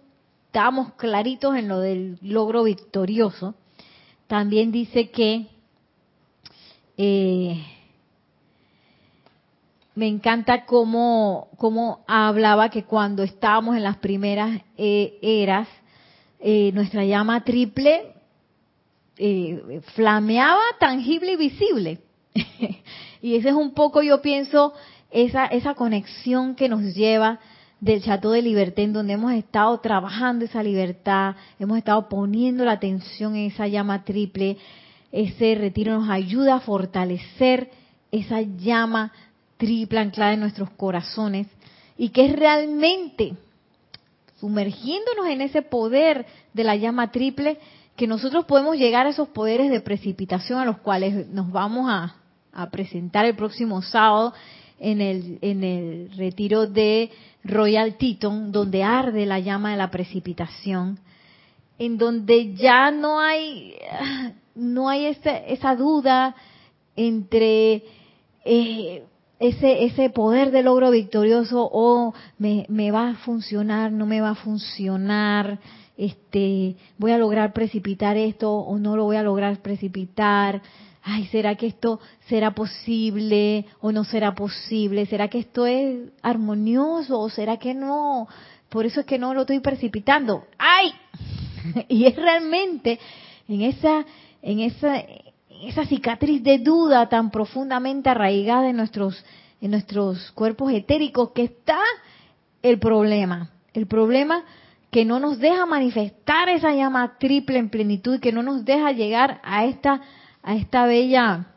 estamos 0.47 0.93
claritos 0.93 1.55
en 1.55 1.67
lo 1.67 1.79
del 1.79 2.17
logro 2.21 2.63
victorioso, 2.63 3.55
también 4.27 4.71
dice 4.71 5.09
que 5.09 5.47
eh, 6.97 7.65
me 9.95 10.07
encanta 10.07 10.65
cómo, 10.65 11.49
cómo, 11.57 12.03
hablaba 12.07 12.69
que 12.69 12.83
cuando 12.83 13.23
estábamos 13.23 13.75
en 13.75 13.83
las 13.83 13.97
primeras 13.97 14.61
eh, 14.77 15.17
eras, 15.21 15.67
eh, 16.39 16.71
nuestra 16.73 17.03
llama 17.03 17.43
triple 17.43 18.13
eh, 19.17 19.81
flameaba 19.93 20.61
tangible 20.79 21.33
y 21.33 21.35
visible. 21.35 21.99
y 23.21 23.35
ese 23.35 23.49
es 23.49 23.55
un 23.55 23.73
poco, 23.73 24.01
yo 24.01 24.21
pienso, 24.21 24.73
esa, 25.11 25.45
esa 25.45 25.75
conexión 25.75 26.55
que 26.55 26.69
nos 26.69 26.95
lleva 26.95 27.39
del 27.81 28.01
Chateau 28.01 28.31
de 28.31 28.41
Libertad, 28.41 28.85
en 28.85 28.93
donde 28.93 29.13
hemos 29.13 29.33
estado 29.33 29.79
trabajando 29.79 30.45
esa 30.45 30.63
libertad, 30.63 31.35
hemos 31.59 31.77
estado 31.77 32.07
poniendo 32.07 32.63
la 32.63 32.73
atención 32.73 33.35
en 33.35 33.47
esa 33.51 33.67
llama 33.67 34.05
triple. 34.05 34.57
Ese 35.11 35.55
retiro 35.55 35.99
nos 35.99 36.09
ayuda 36.09 36.55
a 36.55 36.59
fortalecer 36.61 37.69
esa 38.11 38.41
llama 38.41 39.11
triple 39.61 39.99
anclada 39.99 40.33
en 40.33 40.39
nuestros 40.39 40.71
corazones 40.71 41.45
y 41.95 42.09
que 42.09 42.25
es 42.25 42.33
realmente 42.35 43.33
sumergiéndonos 44.39 45.27
en 45.27 45.41
ese 45.41 45.61
poder 45.61 46.25
de 46.51 46.63
la 46.63 46.75
llama 46.75 47.11
triple 47.11 47.59
que 47.95 48.07
nosotros 48.07 48.45
podemos 48.45 48.75
llegar 48.75 49.05
a 49.05 49.11
esos 49.11 49.27
poderes 49.27 49.69
de 49.69 49.79
precipitación 49.79 50.57
a 50.57 50.65
los 50.65 50.79
cuales 50.79 51.27
nos 51.29 51.51
vamos 51.51 51.87
a, 51.91 52.15
presentar 52.71 53.25
el 53.25 53.35
próximo 53.35 53.83
sábado 53.83 54.33
en 54.79 54.99
el, 54.99 55.37
en 55.41 55.63
el 55.63 56.11
retiro 56.17 56.65
de 56.65 57.11
Royal 57.43 57.95
Teton, 57.97 58.51
donde 58.51 58.83
arde 58.83 59.25
la 59.27 59.39
llama 59.39 59.71
de 59.71 59.77
la 59.77 59.91
precipitación, 59.91 60.99
en 61.77 61.97
donde 61.99 62.55
ya 62.55 62.89
no 62.89 63.19
hay, 63.19 63.75
no 64.55 64.89
hay 64.89 65.05
esa, 65.05 65.37
esa 65.37 65.75
duda 65.75 66.35
entre 66.95 67.83
eh, 68.43 69.03
ese, 69.41 69.85
ese 69.85 70.11
poder 70.11 70.51
de 70.51 70.61
logro 70.61 70.91
victorioso 70.91 71.67
o 71.71 72.13
me, 72.37 72.65
me, 72.69 72.91
va 72.91 73.09
a 73.09 73.15
funcionar, 73.15 73.91
no 73.91 74.05
me 74.05 74.21
va 74.21 74.29
a 74.29 74.35
funcionar, 74.35 75.59
este, 75.97 76.75
voy 76.99 77.11
a 77.11 77.17
lograr 77.17 77.51
precipitar 77.51 78.17
esto 78.17 78.53
o 78.53 78.77
no 78.77 78.95
lo 78.95 79.05
voy 79.05 79.15
a 79.15 79.23
lograr 79.23 79.57
precipitar, 79.63 80.61
ay, 81.01 81.25
¿será 81.31 81.55
que 81.55 81.65
esto 81.65 81.99
será 82.27 82.51
posible 82.51 83.65
o 83.79 83.91
no 83.91 84.03
será 84.03 84.35
posible? 84.35 85.07
¿Será 85.07 85.27
que 85.27 85.39
esto 85.39 85.65
es 85.65 86.11
armonioso 86.21 87.19
o 87.19 87.29
será 87.29 87.57
que 87.57 87.73
no? 87.73 88.27
Por 88.69 88.85
eso 88.85 88.99
es 88.99 89.07
que 89.07 89.17
no 89.17 89.33
lo 89.33 89.41
estoy 89.41 89.59
precipitando. 89.59 90.45
¡Ay! 90.59 90.93
y 91.89 92.05
es 92.05 92.15
realmente 92.15 92.99
en 93.47 93.61
esa, 93.61 94.05
en 94.43 94.59
esa, 94.59 95.03
esa 95.61 95.85
cicatriz 95.85 96.43
de 96.43 96.59
duda 96.59 97.07
tan 97.09 97.29
profundamente 97.31 98.09
arraigada 98.09 98.69
en 98.69 98.77
nuestros, 98.77 99.23
en 99.61 99.71
nuestros 99.71 100.31
cuerpos 100.31 100.71
etéricos 100.73 101.31
que 101.31 101.43
está 101.43 101.79
el 102.61 102.79
problema. 102.79 103.51
El 103.73 103.87
problema 103.87 104.43
que 104.89 105.05
no 105.05 105.19
nos 105.19 105.39
deja 105.39 105.65
manifestar 105.65 106.49
esa 106.49 106.73
llama 106.73 107.17
triple 107.17 107.57
en 107.57 107.69
plenitud, 107.69 108.19
que 108.19 108.31
no 108.31 108.43
nos 108.43 108.65
deja 108.65 108.91
llegar 108.91 109.39
a 109.43 109.65
esta, 109.65 110.01
a 110.43 110.55
esta 110.55 110.85
bella, 110.85 111.47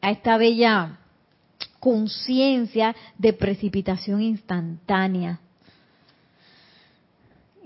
a 0.00 0.10
esta 0.10 0.38
bella 0.38 0.98
conciencia 1.78 2.94
de 3.18 3.32
precipitación 3.32 4.22
instantánea. 4.22 5.40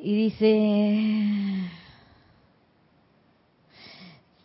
Y 0.02 0.14
dice, 0.16 1.70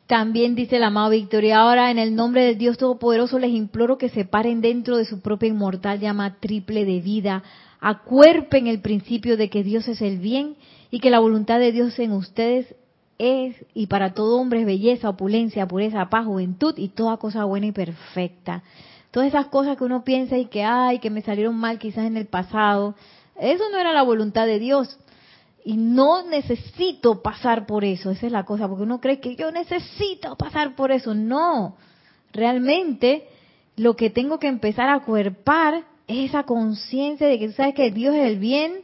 también 0.10 0.56
dice 0.56 0.78
el 0.78 0.84
amado 0.84 1.12
Victoria, 1.12 1.60
ahora 1.60 1.92
en 1.92 2.00
el 2.00 2.16
nombre 2.16 2.44
del 2.44 2.58
Dios 2.58 2.80
Todopoderoso 2.80 3.38
les 3.38 3.52
imploro 3.52 4.00
que 4.00 4.10
se 4.10 4.26
paren 4.26 4.60
dentro 4.60 4.98
de 4.98 5.06
su 5.06 5.22
propia 5.22 5.50
inmortal 5.50 6.00
llama 6.00 6.38
triple 6.40 6.84
de 6.84 7.00
vida, 7.00 7.44
acuerpen 7.80 8.66
el 8.66 8.82
principio 8.82 9.38
de 9.38 9.52
que 9.52 9.64
Dios 9.64 9.88
es 9.88 10.02
el 10.02 10.18
bien 10.18 10.56
y 10.90 11.00
que 11.00 11.12
la 11.12 11.20
voluntad 11.20 11.60
de 11.60 11.72
Dios 11.72 12.00
en 12.00 12.14
ustedes 12.14 12.74
es 13.20 13.56
y 13.76 13.86
para 13.86 14.16
todo 14.16 14.40
hombre 14.40 14.62
es 14.62 14.66
belleza, 14.66 15.10
opulencia, 15.10 15.68
pureza, 15.68 16.10
paz, 16.10 16.26
juventud 16.26 16.74
y 16.76 16.88
toda 16.88 17.18
cosa 17.18 17.46
buena 17.46 17.68
y 17.68 17.72
perfecta. 17.72 18.64
Todas 19.12 19.30
esas 19.30 19.46
cosas 19.50 19.78
que 19.78 19.84
uno 19.84 20.04
piensa 20.04 20.40
y 20.40 20.46
que, 20.46 20.64
ay, 20.64 20.98
que 20.98 21.12
me 21.12 21.22
salieron 21.22 21.56
mal 21.56 21.78
quizás 21.78 22.08
en 22.08 22.18
el 22.18 22.26
pasado, 22.26 22.96
eso 23.40 23.64
no 23.72 23.78
era 23.78 23.94
la 23.94 24.02
voluntad 24.02 24.48
de 24.48 24.58
Dios. 24.58 24.98
Y 25.70 25.78
no 25.78 26.24
necesito 26.24 27.22
pasar 27.22 27.68
por 27.68 27.86
eso, 27.86 28.10
esa 28.10 28.26
es 28.26 28.32
la 28.32 28.44
cosa, 28.44 28.68
porque 28.68 28.82
uno 28.82 29.00
cree 29.00 29.20
que 29.20 29.36
yo 29.36 29.52
necesito 29.52 30.36
pasar 30.36 30.76
por 30.76 30.92
eso. 30.92 31.14
No, 31.14 31.78
realmente 32.34 33.28
lo 33.76 33.96
que 33.96 34.10
tengo 34.10 34.40
que 34.40 34.48
empezar 34.48 34.90
a 34.90 35.02
cuerpar 35.02 35.84
es 36.08 36.30
esa 36.32 36.42
conciencia 36.42 37.28
de 37.28 37.38
que 37.38 37.50
tú 37.50 37.54
sabes 37.54 37.76
que 37.76 37.92
Dios 37.92 38.16
es 38.16 38.26
el 38.26 38.40
bien 38.40 38.82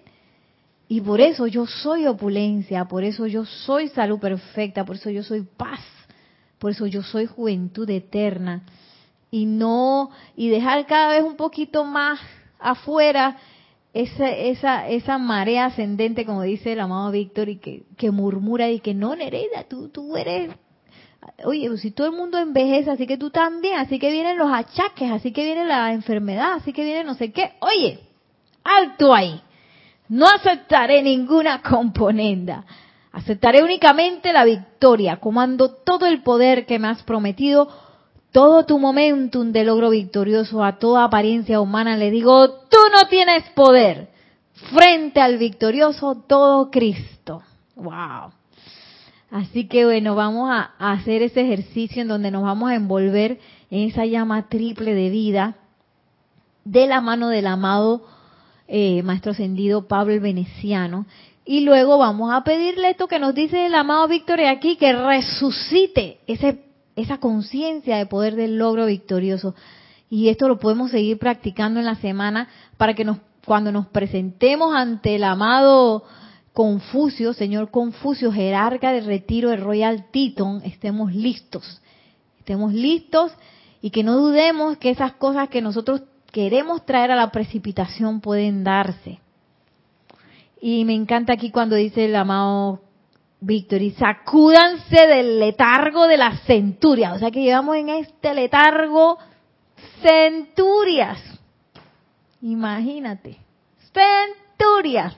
y 0.88 1.02
por 1.02 1.22
eso 1.22 1.48
yo 1.48 1.66
soy 1.66 2.06
opulencia, 2.06 2.86
por 2.86 3.04
eso 3.04 3.26
yo 3.26 3.46
soy 3.46 3.88
salud 3.88 4.20
perfecta, 4.20 4.86
por 4.86 4.98
eso 4.98 5.10
yo 5.10 5.24
soy 5.24 5.42
paz, 5.42 5.80
por 6.60 6.70
eso 6.70 6.86
yo 6.86 7.02
soy 7.02 7.26
juventud 7.26 7.90
eterna. 7.90 8.62
Y 9.32 9.48
no, 9.48 10.12
y 10.36 10.50
dejar 10.50 10.86
cada 10.86 11.16
vez 11.16 11.24
un 11.24 11.36
poquito 11.36 11.84
más 11.84 12.20
afuera 12.60 13.38
esa, 13.96 14.30
esa, 14.30 14.89
esa 14.89 15.18
marea 15.18 15.68
ascendente, 15.68 16.26
como 16.26 16.41
dice 16.41 16.74
el 16.74 16.82
amado 16.82 17.12
Víctor, 17.12 17.48
y 17.48 17.60
que, 17.60 17.84
que 17.96 18.12
murmura 18.12 18.70
y 18.70 18.82
que 18.82 18.93
no, 18.93 19.16
Nereida, 19.16 19.64
tú, 19.70 19.88
tú 19.88 20.18
eres, 20.18 20.52
oye, 21.46 21.70
pues 21.70 21.80
si 21.80 21.91
todo 21.91 22.08
el 22.08 22.14
mundo 22.14 22.38
envejece, 22.38 22.91
así 22.91 23.08
que 23.08 23.18
tú 23.18 23.30
también, 23.30 23.80
así 23.80 23.98
que 23.98 24.12
vienen 24.12 24.38
los 24.38 24.52
achaques, 24.52 25.10
así 25.10 25.32
que 25.32 25.46
viene 25.46 25.64
la 25.64 25.93
enfermedad, 25.93 26.56
así 26.56 26.74
que 26.74 26.84
viene 26.84 27.06
no 27.06 27.14
sé 27.14 27.32
qué, 27.32 27.54
oye, 27.62 28.02
alto 28.66 29.14
ahí, 29.14 29.41
no 30.10 30.28
aceptaré 30.28 31.02
ninguna 31.02 31.62
componenda, 31.62 32.66
aceptaré 33.14 33.64
únicamente 33.64 34.34
la 34.34 34.43
victoria, 34.43 35.22
comando 35.22 35.74
todo 35.74 36.06
el 36.06 36.22
poder 36.22 36.66
que 36.66 36.80
me 36.80 36.89
has 36.89 37.02
prometido, 37.04 37.70
todo 38.36 38.66
tu 38.66 38.80
momentum 38.80 39.54
de 39.54 39.64
logro 39.64 39.92
victorioso 39.92 40.62
a 40.62 40.78
toda 40.78 41.06
apariencia 41.06 41.62
humana, 41.62 41.96
le 41.96 42.12
digo, 42.12 42.50
tú 42.50 42.78
no 42.92 43.08
tienes 43.08 43.44
poder. 43.52 44.10
Frente 44.74 45.22
al 45.22 45.38
victorioso 45.38 46.22
todo 46.28 46.70
Cristo. 46.70 47.44
Wow. 47.78 48.34
Así 49.32 49.70
que 49.70 49.86
bueno, 49.86 50.16
vamos 50.16 50.50
a, 50.52 50.74
hacer 50.80 51.22
ese 51.22 51.44
ejercicio 51.44 52.02
en 52.02 52.10
donde 52.10 52.30
nos 52.30 52.44
vamos 52.44 52.72
a 52.72 52.76
envolver 52.76 53.40
en 53.72 53.88
esa 53.88 54.06
llama 54.06 54.50
triple 54.50 54.94
de 54.94 55.10
vida 55.10 55.56
de 56.66 56.88
la 56.88 57.00
mano 57.00 57.30
del 57.30 57.48
amado 57.48 58.06
eh, 58.68 59.02
Maestro 59.04 59.32
Ascendido 59.32 59.88
Pablo 59.88 60.14
el 60.14 60.20
Veneciano. 60.20 61.06
Y 61.46 61.62
luego 61.62 61.98
vamos 61.98 62.34
a 62.34 62.44
pedirle 62.44 62.90
esto 62.90 63.08
que 63.08 63.18
nos 63.18 63.34
dice 63.34 63.68
el 63.68 63.76
amado 63.76 64.10
Víctor 64.10 64.42
aquí, 64.42 64.76
que 64.76 64.92
resucite 64.92 66.20
ese 66.28 66.66
esa 66.96 67.20
conciencia 67.20 67.98
de 67.98 68.06
poder 68.06 68.36
del 68.36 68.58
logro 68.58 68.86
victorioso. 68.86 69.56
Y 70.10 70.30
esto 70.30 70.48
lo 70.48 70.60
podemos 70.60 70.91
seguir 70.91 71.18
practicando 71.18 71.80
en 71.80 71.86
la 71.86 71.96
semana 71.96 72.48
para 72.78 72.93
que 72.93 73.06
nos, 73.06 73.18
cuando 73.46 73.72
nos 73.72 73.88
presentemos 73.88 74.76
ante 74.76 75.16
el 75.16 75.24
amado 75.24 76.04
Confucio, 76.54 77.34
señor 77.34 77.70
Confucio, 77.70 78.32
jerarca 78.32 78.93
de 78.93 79.02
retiro 79.02 79.50
de 79.50 79.58
Royal 79.58 80.06
Teton, 80.12 80.62
estemos 80.64 81.14
listos. 81.14 81.82
Estemos 82.39 82.74
listos 82.74 83.34
y 83.82 83.89
que 83.89 84.04
no 84.04 84.16
dudemos 84.16 84.78
que 84.78 84.89
esas 84.89 85.14
cosas 85.14 85.50
que 85.50 85.62
nosotros 85.62 86.04
queremos 86.32 86.86
traer 86.86 87.12
a 87.12 87.16
la 87.16 87.32
precipitación 87.32 88.22
pueden 88.22 88.64
darse. 88.64 89.20
Y 90.62 90.86
me 90.86 90.93
encanta 90.93 91.34
aquí 91.34 91.52
cuando 91.52 91.76
dice 91.76 92.06
el 92.06 92.16
amado 92.16 92.85
Víctor, 93.40 93.82
y 93.82 93.92
sacúdanse 93.92 95.08
del 95.08 95.40
letargo 95.40 96.08
de 96.08 96.18
las 96.18 96.42
centurias. 96.44 97.16
O 97.16 97.20
sea 97.20 97.32
que 97.32 97.44
llevamos 97.44 97.76
en 97.76 97.90
este 97.90 98.34
letargo 98.34 99.18
centurias. 100.02 101.20
Imagínate, 102.42 103.38
centurias. 103.94 105.18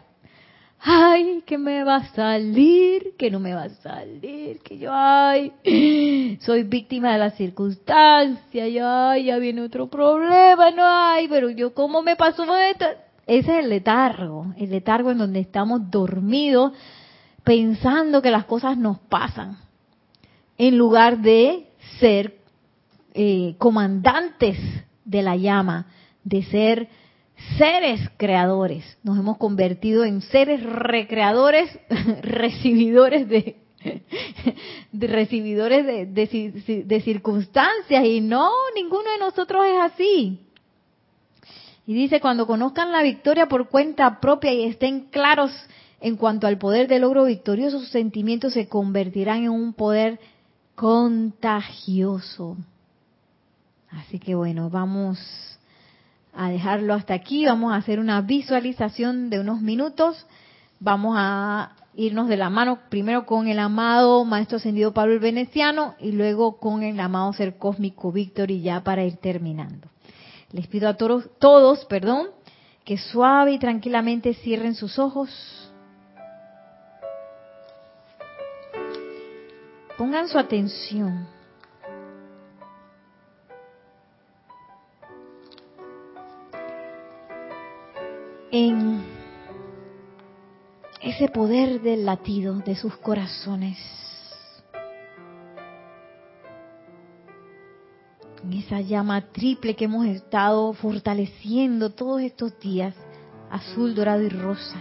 Ay, 0.80 1.42
que 1.46 1.58
me 1.58 1.84
va 1.84 1.96
a 1.96 2.14
salir, 2.14 3.16
que 3.18 3.32
no 3.32 3.40
me 3.40 3.54
va 3.54 3.64
a 3.64 3.70
salir, 3.70 4.60
que 4.60 4.78
yo, 4.78 4.92
ay, 4.94 5.52
soy 6.42 6.64
víctima 6.64 7.14
de 7.14 7.18
la 7.18 7.32
circunstancia, 7.32 8.68
y 8.68 8.78
ay, 8.78 9.26
ya 9.26 9.38
viene 9.38 9.62
otro 9.62 9.88
problema, 9.88 10.70
no 10.72 10.86
hay, 10.86 11.28
pero 11.28 11.50
yo, 11.50 11.74
¿cómo 11.74 12.04
me 12.04 12.16
pasó 12.16 12.44
esto? 12.56 12.86
Ese 13.26 13.58
es 13.58 13.64
el 13.64 13.70
letargo, 13.70 14.54
el 14.58 14.70
letargo 14.70 15.12
en 15.12 15.18
donde 15.18 15.40
estamos 15.40 15.90
dormidos 15.90 16.74
pensando 17.48 18.22
que 18.22 18.30
las 18.30 18.44
cosas 18.44 18.78
nos 18.78 19.00
pasan, 19.00 19.58
en 20.58 20.78
lugar 20.78 21.20
de 21.20 21.70
ser 21.98 22.40
eh, 23.14 23.56
comandantes 23.58 24.58
de 25.06 25.22
la 25.22 25.38
llama, 25.38 25.88
de 26.26 26.44
ser 26.44 26.90
seres 27.58 28.02
creadores, 28.18 28.98
nos 29.02 29.18
hemos 29.18 29.38
convertido 29.38 30.04
en 30.04 30.20
seres 30.24 30.62
recreadores, 30.62 31.70
recibidores 32.22 33.30
de, 33.30 33.56
recibidores 34.92 35.86
de, 35.86 36.84
de, 36.86 37.02
circunstancias 37.02 38.04
y 38.04 38.20
no, 38.20 38.52
ninguno 38.76 39.10
de 39.10 39.20
nosotros 39.20 39.66
es 39.68 39.80
así. 39.80 40.42
Y 41.86 41.94
dice, 41.94 42.20
cuando 42.20 42.46
conozcan 42.46 42.92
la 42.92 43.04
victoria 43.04 43.46
por 43.46 43.70
cuenta 43.70 44.20
propia 44.20 44.52
y 44.52 44.66
estén 44.66 45.06
claros 45.06 45.54
en 46.00 46.16
cuanto 46.16 46.48
al 46.48 46.58
poder 46.58 46.88
del 46.88 47.02
logro 47.02 47.26
victorioso, 47.26 47.80
sus 47.80 47.90
sentimientos 47.90 48.54
se 48.54 48.68
convertirán 48.68 49.44
en 49.44 49.50
un 49.50 49.74
poder 49.74 50.20
contagioso. 50.76 52.58
Así 53.90 54.20
que 54.20 54.36
bueno, 54.36 54.70
vamos 54.70 55.20
a 56.34 56.50
dejarlo 56.50 56.94
hasta 56.94 57.16
aquí, 57.16 57.46
vamos 57.46 57.74
a 57.74 57.78
hacer 57.78 58.00
una 58.00 58.22
visualización 58.22 59.30
de 59.30 59.40
unos 59.40 59.62
minutos, 59.62 60.28
vamos 60.80 61.16
a 61.18 61.72
irnos 61.96 62.28
de 62.28 62.38
la 62.38 62.52
mano 62.52 62.78
primero 62.90 63.26
con 63.26 63.48
el 63.48 63.58
amado 63.58 64.24
Maestro 64.24 64.58
Ascendido 64.58 64.94
Pablo 64.94 65.14
el 65.14 65.20
Veneciano 65.20 65.96
y 66.00 66.12
luego 66.12 66.58
con 66.58 66.84
el 66.84 67.00
amado 67.00 67.34
Ser 67.34 67.58
Cósmico 67.58 68.12
Víctor 68.12 68.52
y 68.52 68.62
ya 68.62 68.84
para 68.84 69.04
ir 69.04 69.18
terminando. 69.18 69.88
Les 70.52 70.68
pido 70.68 70.88
a 70.88 70.94
todos, 70.94 71.28
todos 71.40 71.86
perdón, 71.86 72.28
que 72.86 73.00
suave 73.00 73.54
y 73.54 73.60
tranquilamente 73.60 74.36
cierren 74.36 74.76
sus 74.76 75.00
ojos. 75.00 75.67
Pongan 79.98 80.28
su 80.28 80.38
atención 80.38 81.28
en 88.52 89.02
ese 91.02 91.28
poder 91.30 91.82
del 91.82 92.06
latido 92.06 92.54
de 92.60 92.76
sus 92.76 92.96
corazones, 92.98 93.80
en 98.44 98.54
esa 98.54 98.82
llama 98.82 99.22
triple 99.32 99.76
que 99.76 99.86
hemos 99.86 100.06
estado 100.06 100.74
fortaleciendo 100.74 101.90
todos 101.90 102.22
estos 102.22 102.60
días, 102.60 102.94
azul, 103.50 103.96
dorado 103.96 104.22
y 104.22 104.30
rosa. 104.30 104.78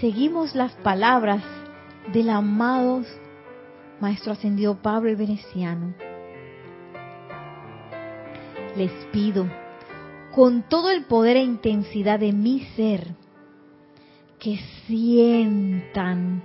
Seguimos 0.00 0.54
las 0.54 0.72
palabras 0.72 1.42
del 2.12 2.30
amado 2.30 3.02
Maestro 4.00 4.32
Ascendido 4.32 4.82
Pablo 4.82 5.10
el 5.10 5.16
Veneciano. 5.16 5.94
Les 8.76 8.92
pido 9.12 9.46
con 10.34 10.68
todo 10.68 10.90
el 10.90 11.04
poder 11.04 11.38
e 11.38 11.42
intensidad 11.42 12.20
de 12.20 12.32
mi 12.32 12.60
ser, 12.76 13.14
que 14.38 14.58
sientan 14.86 16.44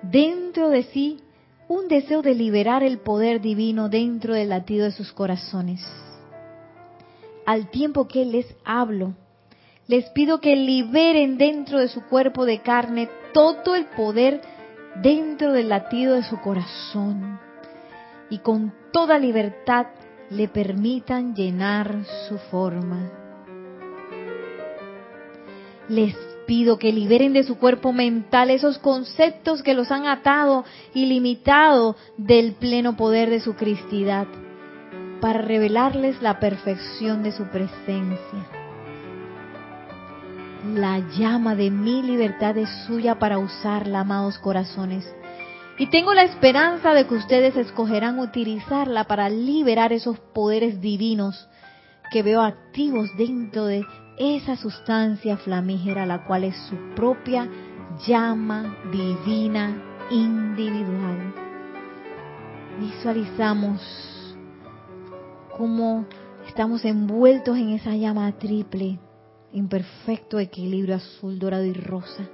dentro 0.00 0.70
de 0.70 0.84
sí 0.84 1.20
un 1.68 1.88
deseo 1.88 2.22
de 2.22 2.34
liberar 2.34 2.82
el 2.82 2.98
poder 2.98 3.42
divino 3.42 3.90
dentro 3.90 4.32
del 4.32 4.48
latido 4.48 4.86
de 4.86 4.92
sus 4.92 5.12
corazones. 5.12 5.86
Al 7.44 7.68
tiempo 7.70 8.08
que 8.08 8.24
les 8.24 8.46
hablo, 8.64 9.14
les 9.86 10.06
pido 10.10 10.40
que 10.40 10.56
liberen 10.56 11.36
dentro 11.36 11.78
de 11.78 11.88
su 11.88 12.02
cuerpo 12.06 12.46
de 12.46 12.60
carne 12.60 13.08
todo 13.32 13.74
el 13.74 13.86
poder 13.86 14.40
dentro 15.02 15.52
del 15.52 15.68
latido 15.68 16.14
de 16.14 16.22
su 16.22 16.40
corazón 16.40 17.38
y 18.30 18.38
con 18.38 18.72
toda 18.92 19.18
libertad 19.18 19.86
le 20.30 20.48
permitan 20.48 21.34
llenar 21.34 22.04
su 22.28 22.38
forma. 22.50 23.10
Les 25.88 26.14
pido 26.46 26.78
que 26.78 26.92
liberen 26.92 27.32
de 27.32 27.44
su 27.44 27.58
cuerpo 27.58 27.92
mental 27.92 28.50
esos 28.50 28.78
conceptos 28.78 29.62
que 29.62 29.74
los 29.74 29.90
han 29.90 30.06
atado 30.06 30.64
y 30.94 31.06
limitado 31.06 31.96
del 32.16 32.54
pleno 32.54 32.96
poder 32.96 33.28
de 33.28 33.40
su 33.40 33.54
cristidad, 33.54 34.26
para 35.20 35.42
revelarles 35.42 36.20
la 36.22 36.40
perfección 36.40 37.22
de 37.22 37.32
su 37.32 37.44
presencia. 37.44 38.63
La 40.72 40.98
llama 40.98 41.54
de 41.54 41.70
mi 41.70 42.02
libertad 42.02 42.56
es 42.56 42.70
suya 42.86 43.18
para 43.18 43.38
usarla, 43.38 44.00
amados 44.00 44.38
corazones 44.38 45.04
y 45.76 45.88
tengo 45.88 46.14
la 46.14 46.22
esperanza 46.22 46.94
de 46.94 47.06
que 47.06 47.14
ustedes 47.14 47.56
escogerán 47.56 48.20
utilizarla 48.20 49.04
para 49.04 49.28
liberar 49.28 49.92
esos 49.92 50.18
poderes 50.20 50.80
divinos 50.80 51.48
que 52.12 52.22
veo 52.22 52.42
activos 52.42 53.10
dentro 53.16 53.66
de 53.66 53.82
esa 54.16 54.56
sustancia 54.56 55.36
flamígera, 55.36 56.06
la 56.06 56.24
cual 56.26 56.44
es 56.44 56.56
su 56.68 56.76
propia 56.94 57.48
llama 58.06 58.76
divina 58.92 59.76
individual. 60.10 61.34
Visualizamos 62.78 64.36
cómo 65.56 66.06
estamos 66.46 66.84
envueltos 66.84 67.56
en 67.56 67.70
esa 67.70 67.96
llama 67.96 68.30
triple, 68.38 69.00
en 69.54 69.68
perfecto 69.68 70.38
equilibrio 70.38 70.96
azul, 70.96 71.38
dorado 71.38 71.64
y 71.64 71.72
rosa 71.72 72.28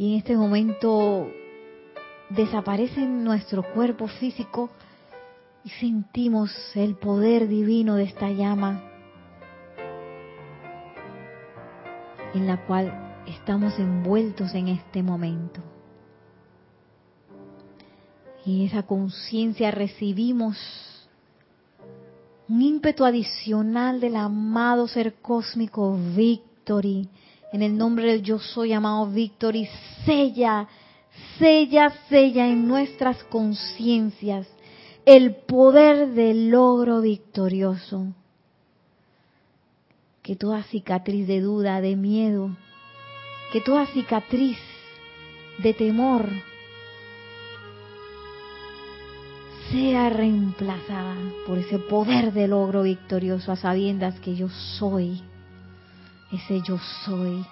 y 0.00 0.12
en 0.12 0.18
este 0.18 0.34
momento 0.34 1.30
desaparece 2.30 3.04
nuestro 3.04 3.62
cuerpo 3.74 4.08
físico 4.08 4.70
y 5.62 5.68
sentimos 5.68 6.50
el 6.74 6.96
poder 6.96 7.48
divino 7.48 7.96
de 7.96 8.04
esta 8.04 8.30
llama 8.30 8.82
en 12.32 12.46
la 12.46 12.64
cual 12.64 13.22
estamos 13.26 13.78
envueltos 13.78 14.54
en 14.54 14.68
este 14.68 15.02
momento. 15.02 15.60
Y 18.46 18.64
esa 18.64 18.84
conciencia 18.84 19.70
recibimos 19.70 20.56
un 22.50 22.62
ímpetu 22.62 23.04
adicional 23.04 24.00
del 24.00 24.16
amado 24.16 24.88
ser 24.88 25.14
cósmico 25.22 25.96
Victory 26.16 27.08
en 27.52 27.62
el 27.62 27.76
nombre 27.76 28.06
del 28.06 28.22
yo 28.22 28.40
soy, 28.40 28.72
amado 28.72 29.06
Víctor, 29.06 29.54
y 29.54 29.68
sella, 30.04 30.66
sella, 31.38 31.92
sella 32.08 32.48
en 32.48 32.66
nuestras 32.66 33.22
conciencias 33.24 34.48
el 35.04 35.36
poder 35.36 36.08
del 36.08 36.50
logro 36.50 37.00
victorioso. 37.00 38.08
Que 40.22 40.34
toda 40.34 40.64
cicatriz 40.64 41.26
de 41.28 41.40
duda, 41.40 41.80
de 41.80 41.94
miedo, 41.94 42.56
que 43.52 43.60
toda 43.60 43.86
cicatriz 43.86 44.58
de 45.58 45.72
temor 45.72 46.28
sea 49.70 50.10
reemplazada 50.10 51.16
por 51.46 51.58
ese 51.58 51.78
poder 51.78 52.32
de 52.32 52.48
logro 52.48 52.82
victorioso 52.82 53.52
a 53.52 53.56
sabiendas 53.56 54.18
que 54.20 54.34
yo 54.34 54.48
soy 54.48 55.22
ese 56.32 56.60
yo 56.62 56.78
soy 57.04 57.44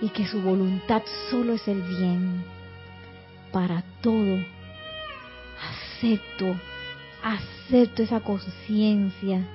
y 0.00 0.08
que 0.10 0.26
su 0.26 0.40
voluntad 0.40 1.02
solo 1.30 1.54
es 1.54 1.66
el 1.68 1.82
bien 1.82 2.44
para 3.52 3.82
todo. 4.00 4.38
Acepto, 5.98 6.56
acepto 7.22 8.02
esa 8.02 8.20
conciencia 8.20 9.46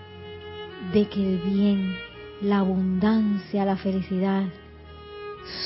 de 0.91 1.07
que 1.07 1.21
el 1.21 1.37
bien, 1.39 1.95
la 2.41 2.59
abundancia, 2.59 3.65
la 3.65 3.77
felicidad 3.77 4.43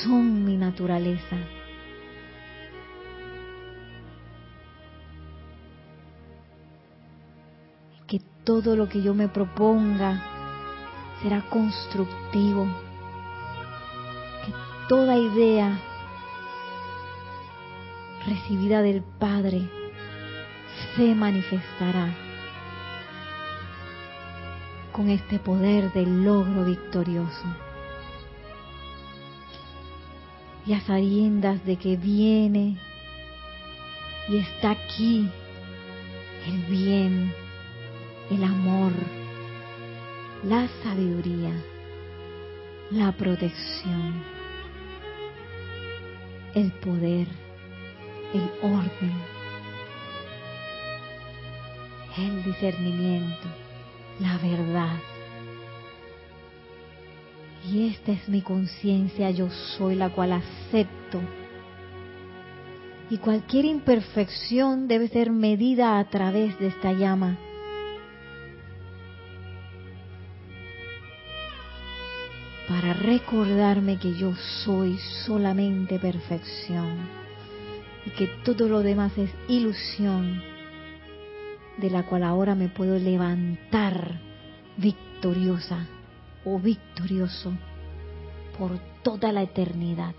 son 0.02 0.44
mi 0.44 0.56
naturaleza. 0.56 1.36
Que 8.08 8.20
todo 8.42 8.74
lo 8.74 8.88
que 8.88 9.02
yo 9.02 9.14
me 9.14 9.28
proponga 9.28 10.20
será 11.22 11.42
constructivo, 11.42 12.66
que 14.44 14.52
toda 14.88 15.16
idea 15.16 15.78
recibida 18.26 18.82
del 18.82 19.02
Padre 19.02 19.68
se 20.96 21.14
manifestará 21.14 22.14
con 24.92 25.10
este 25.10 25.38
poder 25.38 25.92
del 25.92 26.24
logro 26.24 26.64
victorioso. 26.64 27.44
Y 30.66 30.72
a 30.74 30.80
sabiendas 30.80 31.64
de 31.64 31.76
que 31.76 31.96
viene 31.96 32.76
y 34.28 34.38
está 34.38 34.72
aquí 34.72 35.30
el 36.46 36.62
bien, 36.64 37.32
el 38.30 38.44
amor, 38.44 38.92
la 40.44 40.68
sabiduría, 40.82 41.52
la 42.90 43.12
protección, 43.12 44.22
el 46.54 46.70
poder, 46.72 47.26
el 48.34 48.50
orden, 48.62 49.12
el 52.18 52.42
discernimiento, 52.44 53.48
la 54.20 54.36
verdad. 54.38 54.98
Y 57.70 57.88
esta 57.88 58.12
es 58.12 58.28
mi 58.28 58.42
conciencia, 58.42 59.30
yo 59.30 59.50
soy 59.50 59.94
la 59.94 60.10
cual 60.10 60.32
acepto. 60.32 61.20
Y 63.10 63.18
cualquier 63.18 63.64
imperfección 63.64 64.86
debe 64.86 65.08
ser 65.08 65.30
medida 65.30 65.98
a 65.98 66.08
través 66.10 66.58
de 66.58 66.68
esta 66.68 66.92
llama. 66.92 67.38
Para 72.80 72.92
recordarme 72.92 73.98
que 73.98 74.14
yo 74.14 74.36
soy 74.64 74.98
solamente 75.26 75.98
perfección 75.98 76.96
y 78.06 78.10
que 78.10 78.28
todo 78.44 78.68
lo 78.68 78.82
demás 78.82 79.18
es 79.18 79.32
ilusión 79.48 80.40
de 81.78 81.90
la 81.90 82.04
cual 82.04 82.22
ahora 82.22 82.54
me 82.54 82.68
puedo 82.68 82.96
levantar 82.96 84.20
victoriosa 84.76 85.88
o 86.44 86.60
victorioso 86.60 87.52
por 88.56 88.78
toda 89.02 89.32
la 89.32 89.42
eternidad. 89.42 90.14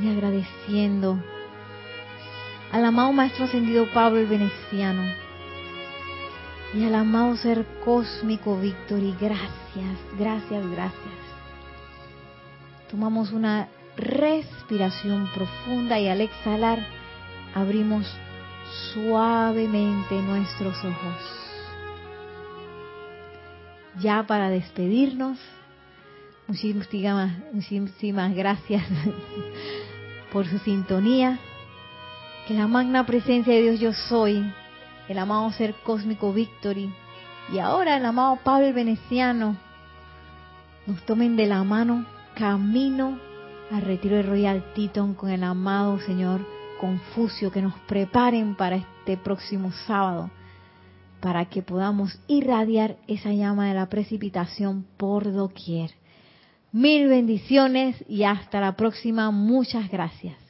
Y 0.00 0.08
agradeciendo 0.08 1.22
al 2.72 2.84
amado 2.84 3.12
Maestro 3.12 3.44
Ascendido 3.44 3.86
Pablo 3.92 4.20
el 4.20 4.26
Veneciano 4.26 5.02
y 6.74 6.84
al 6.84 6.94
amado 6.94 7.36
Ser 7.36 7.64
Cósmico 7.84 8.58
Víctor 8.60 9.00
y 9.00 9.14
gracias, 9.18 9.98
gracias, 10.18 10.70
gracias. 10.70 11.14
Tomamos 12.90 13.32
una 13.32 13.68
respiración 13.96 15.28
profunda 15.34 15.98
y 15.98 16.08
al 16.08 16.20
exhalar 16.20 16.86
abrimos 17.54 18.06
suavemente 18.92 20.20
nuestros 20.22 20.76
ojos. 20.84 21.38
Ya 24.00 24.24
para 24.26 24.50
despedirnos, 24.50 25.38
muchísimas, 26.46 27.32
muchísimas 27.52 28.34
gracias 28.34 28.84
por 30.32 30.46
su 30.46 30.58
sintonía. 30.58 31.38
Que 32.48 32.54
la 32.54 32.66
magna 32.66 33.04
presencia 33.04 33.52
de 33.52 33.60
Dios 33.60 33.78
yo 33.78 33.92
soy, 33.92 34.42
el 35.06 35.18
amado 35.18 35.52
ser 35.52 35.74
cósmico 35.84 36.32
Victory 36.32 36.90
y 37.52 37.58
ahora 37.58 37.98
el 37.98 38.06
amado 38.06 38.38
Pablo 38.42 38.72
Veneciano 38.72 39.54
nos 40.86 41.04
tomen 41.04 41.36
de 41.36 41.46
la 41.46 41.62
mano 41.62 42.06
camino 42.34 43.18
al 43.70 43.82
retiro 43.82 44.16
de 44.16 44.22
Royal 44.22 44.64
Teton 44.74 45.12
con 45.12 45.28
el 45.28 45.44
amado 45.44 46.00
Señor 46.00 46.40
Confucio, 46.80 47.52
que 47.52 47.60
nos 47.60 47.74
preparen 47.80 48.54
para 48.54 48.76
este 48.76 49.18
próximo 49.18 49.70
sábado, 49.86 50.30
para 51.20 51.44
que 51.50 51.60
podamos 51.60 52.18
irradiar 52.28 52.96
esa 53.08 53.30
llama 53.30 53.68
de 53.68 53.74
la 53.74 53.90
precipitación 53.90 54.86
por 54.96 55.30
doquier. 55.34 55.90
Mil 56.72 57.08
bendiciones 57.08 58.02
y 58.08 58.24
hasta 58.24 58.58
la 58.58 58.74
próxima. 58.74 59.30
Muchas 59.30 59.90
gracias. 59.90 60.47